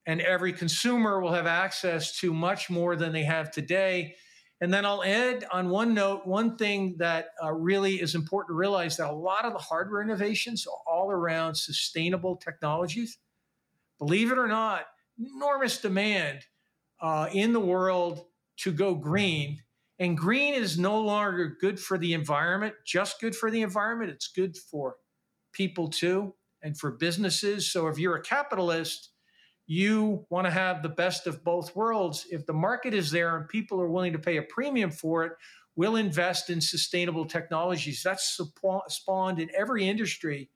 [0.05, 4.15] and every consumer will have access to much more than they have today.
[4.61, 8.57] And then I'll add on one note, one thing that uh, really is important to
[8.57, 13.17] realize that a lot of the hardware innovations are all around sustainable technologies.
[13.97, 14.85] Believe it or not,
[15.19, 16.41] enormous demand
[17.01, 18.25] uh, in the world
[18.57, 19.61] to go green.
[19.99, 24.11] And green is no longer good for the environment, just good for the environment.
[24.11, 24.95] It's good for
[25.53, 26.33] people too
[26.63, 27.71] and for businesses.
[27.71, 29.10] So if you're a capitalist,
[29.67, 32.27] you want to have the best of both worlds.
[32.29, 35.33] If the market is there and people are willing to pay a premium for it,
[35.75, 38.03] we'll invest in sustainable technologies.
[38.03, 38.39] That's
[38.87, 40.49] spawned in every industry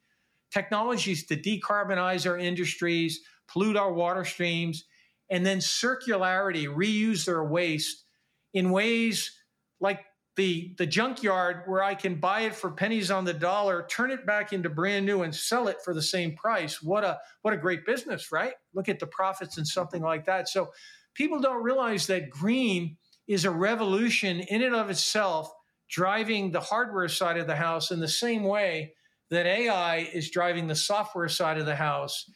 [0.52, 4.86] technologies to decarbonize our industries, pollute our water streams,
[5.30, 8.06] and then circularity, reuse their waste
[8.54, 9.32] in ways
[9.80, 14.12] like the the junkyard where I can buy it for pennies on the dollar, turn
[14.12, 16.82] it back into brand new and sell it for the same price.
[16.82, 18.54] What a what a great business, right?
[18.74, 20.50] Look at the profits and something like that.
[20.50, 20.72] So
[21.14, 22.98] people don't realize that green
[23.28, 25.52] is a revolution in and of itself
[25.90, 28.94] driving the hardware side of the house in the same way
[29.30, 32.30] that AI is driving the software side of the house.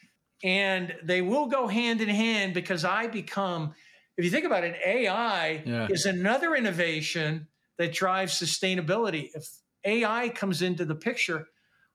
[0.43, 3.73] And they will go hand in hand because I become,
[4.17, 5.88] if you think about it, AI yeah.
[5.89, 7.47] is another innovation
[7.80, 9.30] that drives sustainability.
[9.34, 9.47] If
[9.85, 11.47] AI comes into the picture,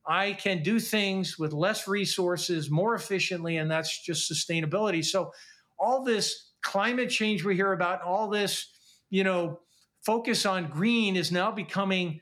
[0.07, 5.05] I can do things with less resources more efficiently, and that's just sustainability.
[5.05, 5.33] So,
[5.79, 8.69] all this climate change we hear about, all this,
[9.11, 9.61] you know,
[10.05, 12.21] focus on green is now becoming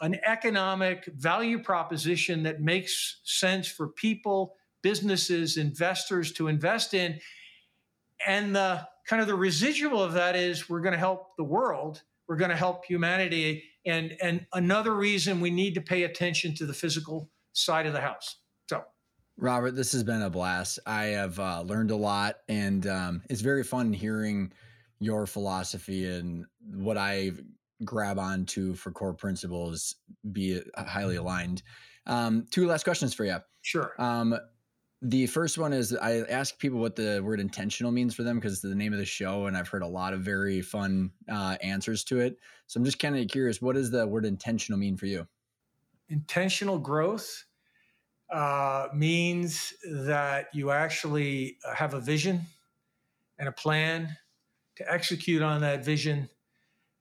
[0.00, 7.18] an economic value proposition that makes sense for people, businesses, investors to invest in.
[8.26, 12.02] And the kind of the residual of that is we're going to help the world
[12.28, 13.64] we're going to help humanity.
[13.86, 18.00] And, and another reason we need to pay attention to the physical side of the
[18.00, 18.36] house.
[18.68, 18.84] So,
[19.38, 20.78] Robert, this has been a blast.
[20.86, 24.52] I have uh, learned a lot, and um, it's very fun hearing
[25.00, 26.44] your philosophy and
[26.74, 27.32] what I
[27.84, 29.94] grab onto for core principles
[30.32, 31.62] be highly aligned.
[32.06, 33.36] Um, two last questions for you.
[33.62, 33.92] Sure.
[33.98, 34.36] Um,
[35.00, 38.54] the first one is I ask people what the word intentional means for them because
[38.54, 41.56] it's the name of the show, and I've heard a lot of very fun uh,
[41.62, 42.38] answers to it.
[42.66, 45.28] So I'm just kind of curious, what does the word intentional mean for you?
[46.08, 47.44] Intentional growth
[48.32, 52.42] uh, means that you actually uh, have a vision
[53.38, 54.16] and a plan
[54.76, 56.28] to execute on that vision,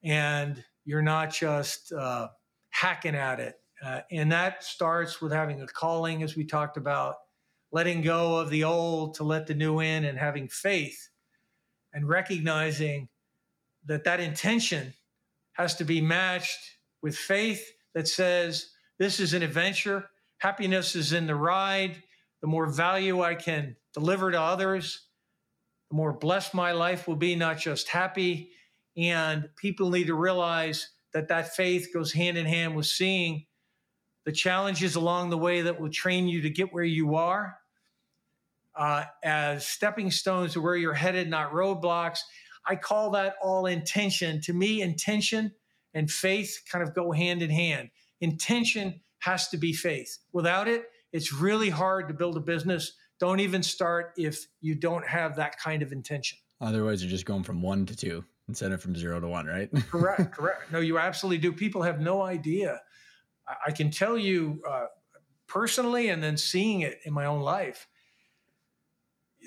[0.04, 2.28] and you're not just uh,
[2.70, 3.56] hacking at it.
[3.84, 7.16] Uh, and that starts with having a calling, as we talked about
[7.72, 11.10] letting go of the old to let the new in and having faith
[11.94, 13.10] and recognizing
[13.86, 14.94] that that intention
[15.54, 16.60] has to be matched
[17.02, 20.10] with faith that says this is an adventure.
[20.40, 22.02] Happiness is in the ride.
[22.42, 25.08] The more value i can deliver to others
[25.90, 28.52] the more blessed my life will be not just happy.
[28.98, 33.46] And people need to realize that that faith goes hand in hand with seeing
[34.28, 37.58] the challenges along the way that will train you to get where you are
[38.76, 42.20] uh, as stepping stones to where you're headed, not roadblocks.
[42.68, 44.42] I call that all intention.
[44.42, 45.54] To me, intention
[45.94, 47.90] and faith kind of go hand in hand.
[48.20, 50.18] Intention has to be faith.
[50.34, 50.84] Without it,
[51.14, 52.98] it's really hard to build a business.
[53.22, 56.38] Don't even start if you don't have that kind of intention.
[56.60, 59.70] Otherwise, you're just going from one to two instead of from zero to one, right?
[59.90, 60.70] correct, correct.
[60.70, 61.54] No, you absolutely do.
[61.54, 62.82] People have no idea.
[63.66, 64.86] I can tell you uh,
[65.48, 67.88] personally, and then seeing it in my own life.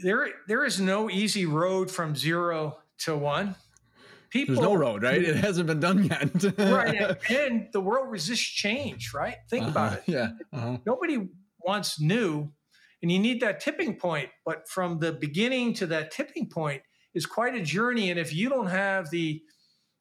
[0.03, 3.57] There, there is no easy road from zero to one.
[4.31, 5.21] People, There's no road, right?
[5.21, 6.59] It hasn't been done yet.
[6.59, 9.13] right, and, the world resists change.
[9.13, 9.35] Right?
[9.49, 10.05] Think uh-huh, about it.
[10.07, 10.31] Yeah.
[10.53, 10.79] Uh-huh.
[10.87, 11.29] Nobody
[11.59, 12.53] wants new,
[13.03, 14.29] and you need that tipping point.
[14.45, 16.83] But from the beginning to that tipping point
[17.13, 18.11] is quite a journey.
[18.11, 19.43] And if you don't have the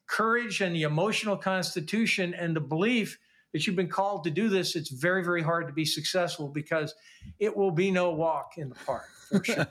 [0.07, 3.17] courage and the emotional constitution and the belief
[3.53, 6.93] that you've been called to do this, it's very, very hard to be successful because
[7.39, 9.05] it will be no walk in the park.
[9.43, 9.67] Sure.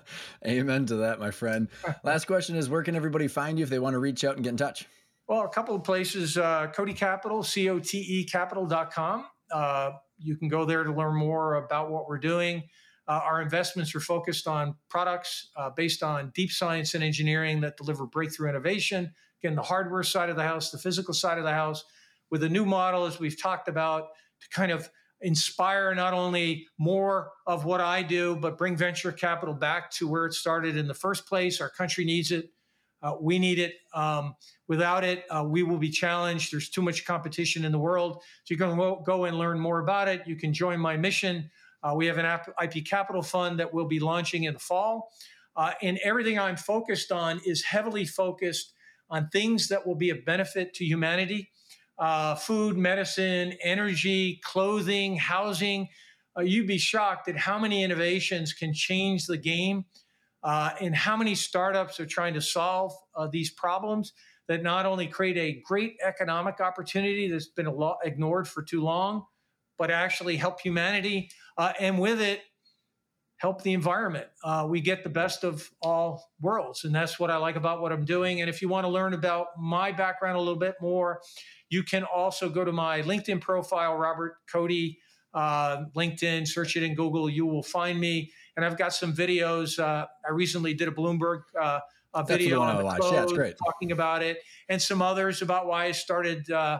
[0.46, 1.66] Amen to that, my friend.
[2.04, 4.44] Last question is where can everybody find you if they want to reach out and
[4.44, 4.86] get in touch?
[5.26, 9.26] Well, a couple of places uh, Cote Capital, C O T E capital.com.
[9.52, 12.62] Uh, you can go there to learn more about what we're doing.
[13.08, 17.76] Uh, our investments are focused on products uh, based on deep science and engineering that
[17.76, 19.12] deliver breakthrough innovation.
[19.42, 21.84] Again, the hardware side of the house, the physical side of the house,
[22.30, 24.08] with a new model, as we've talked about,
[24.40, 24.88] to kind of
[25.20, 30.26] inspire not only more of what I do, but bring venture capital back to where
[30.26, 31.60] it started in the first place.
[31.60, 32.52] Our country needs it.
[33.02, 33.74] Uh, we need it.
[33.94, 34.34] Um,
[34.66, 36.52] without it, uh, we will be challenged.
[36.52, 38.22] There's too much competition in the world.
[38.44, 40.22] So you can go and learn more about it.
[40.26, 41.50] You can join my mission
[41.80, 42.26] Uh, we have an
[42.60, 45.12] IP capital fund that we'll be launching in the fall.
[45.54, 48.72] Uh, and everything I'm focused on is heavily focused
[49.10, 51.50] on things that will be a benefit to humanity
[51.98, 55.88] uh, food, medicine, energy, clothing, housing.
[56.36, 59.84] Uh, you'd be shocked at how many innovations can change the game
[60.42, 64.12] uh, and how many startups are trying to solve uh, these problems
[64.46, 67.68] that not only create a great economic opportunity that's been
[68.04, 69.24] ignored for too long,
[69.76, 72.40] but actually help humanity uh, and with it,
[73.38, 74.26] help the environment.
[74.44, 76.84] Uh, we get the best of all worlds.
[76.84, 78.40] And that's what I like about what I'm doing.
[78.40, 81.20] And if you want to learn about my background a little bit more,
[81.70, 84.70] you can also go to my LinkedIn profile, Robert Cote,
[85.34, 88.32] uh, LinkedIn, search it in Google, you will find me.
[88.56, 89.78] And I've got some videos.
[89.78, 91.80] Uh, I recently did a Bloomberg uh,
[92.14, 93.54] a video on the code, yeah, great.
[93.64, 94.38] talking about it,
[94.68, 96.78] and some others about why I started uh,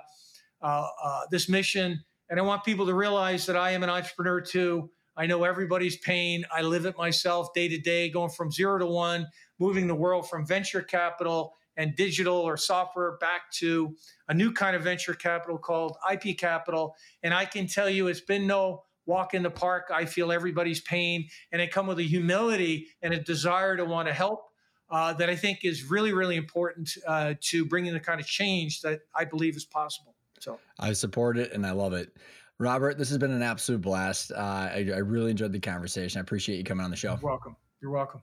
[0.63, 2.03] uh, uh, this mission.
[2.31, 4.91] And I want people to realize that I am an entrepreneur too.
[5.19, 6.47] I know everybody's pain.
[6.53, 9.27] I live it myself day to day, going from zero to one,
[9.59, 13.97] moving the world from venture capital and digital or software back to
[14.29, 16.95] a new kind of venture capital called IP capital.
[17.25, 19.91] And I can tell you it's been no walk in the park.
[19.93, 24.07] I feel everybody's pain and I come with a humility and a desire to want
[24.07, 24.45] to help
[24.89, 28.83] uh, that I think is really, really important uh, to bringing the kind of change
[28.83, 30.15] that I believe is possible.
[30.41, 32.17] So I support it and I love it.
[32.61, 34.33] Robert, this has been an absolute blast.
[34.33, 36.19] Uh, I, I, really enjoyed the conversation.
[36.19, 37.17] I appreciate you coming on the show.
[37.21, 37.57] You're welcome.
[37.81, 38.23] You're welcome.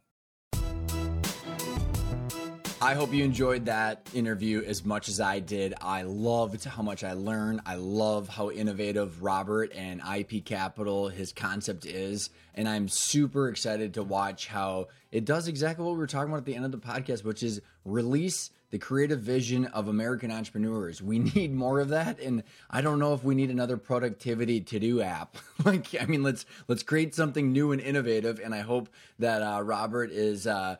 [2.81, 5.73] I hope you enjoyed that interview as much as I did.
[5.81, 7.61] I loved how much I learned.
[7.65, 12.29] I love how innovative Robert and IP Capital, his concept is.
[12.55, 16.39] And I'm super excited to watch how it does exactly what we were talking about
[16.39, 21.01] at the end of the podcast, which is release the creative vision of American entrepreneurs.
[21.01, 24.79] We need more of that, and I don't know if we need another productivity to
[24.81, 25.37] do app.
[25.63, 28.41] like, I mean, let's let's create something new and innovative.
[28.43, 28.89] And I hope
[29.19, 30.45] that uh, Robert is.
[30.45, 30.75] Uh,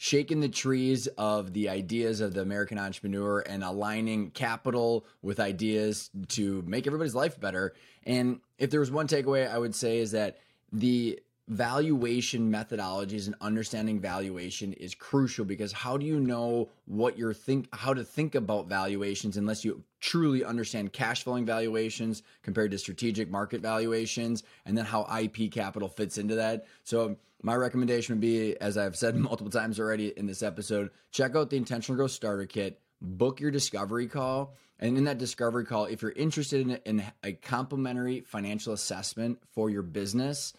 [0.00, 6.08] shaking the trees of the ideas of the American entrepreneur and aligning capital with ideas
[6.28, 7.74] to make everybody's life better.
[8.04, 10.38] And if there was one takeaway, I would say is that
[10.70, 11.18] the
[11.48, 17.66] valuation methodologies and understanding valuation is crucial because how do you know what you're think
[17.74, 23.30] how to think about valuations unless you truly understand cash flowing valuations compared to strategic
[23.30, 26.66] market valuations and then how IP capital fits into that.
[26.84, 31.34] So my recommendation would be as I've said multiple times already in this episode, check
[31.34, 35.86] out the intentional growth starter kit, book your discovery call and in that discovery call,
[35.86, 40.52] if you're interested in, in a complimentary financial assessment for your business,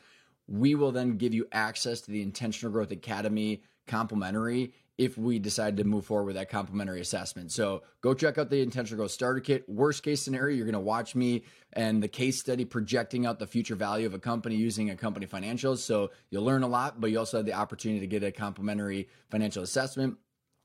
[0.50, 5.78] we will then give you access to the Intentional Growth Academy complimentary if we decide
[5.78, 7.52] to move forward with that complimentary assessment.
[7.54, 9.64] So go check out the Intentional Growth Starter Kit.
[9.70, 13.48] Worst case scenario, you're going to watch me and the case study projecting out the
[13.48, 15.78] future value of a company using a company financials.
[15.78, 19.08] So you'll learn a lot, but you also have the opportunity to get a complimentary
[19.30, 20.18] financial assessment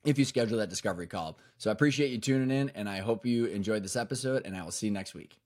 [0.05, 1.39] if you schedule that discovery call.
[1.59, 4.65] So I appreciate you tuning in and I hope you enjoyed this episode and I
[4.65, 5.44] will see you next week.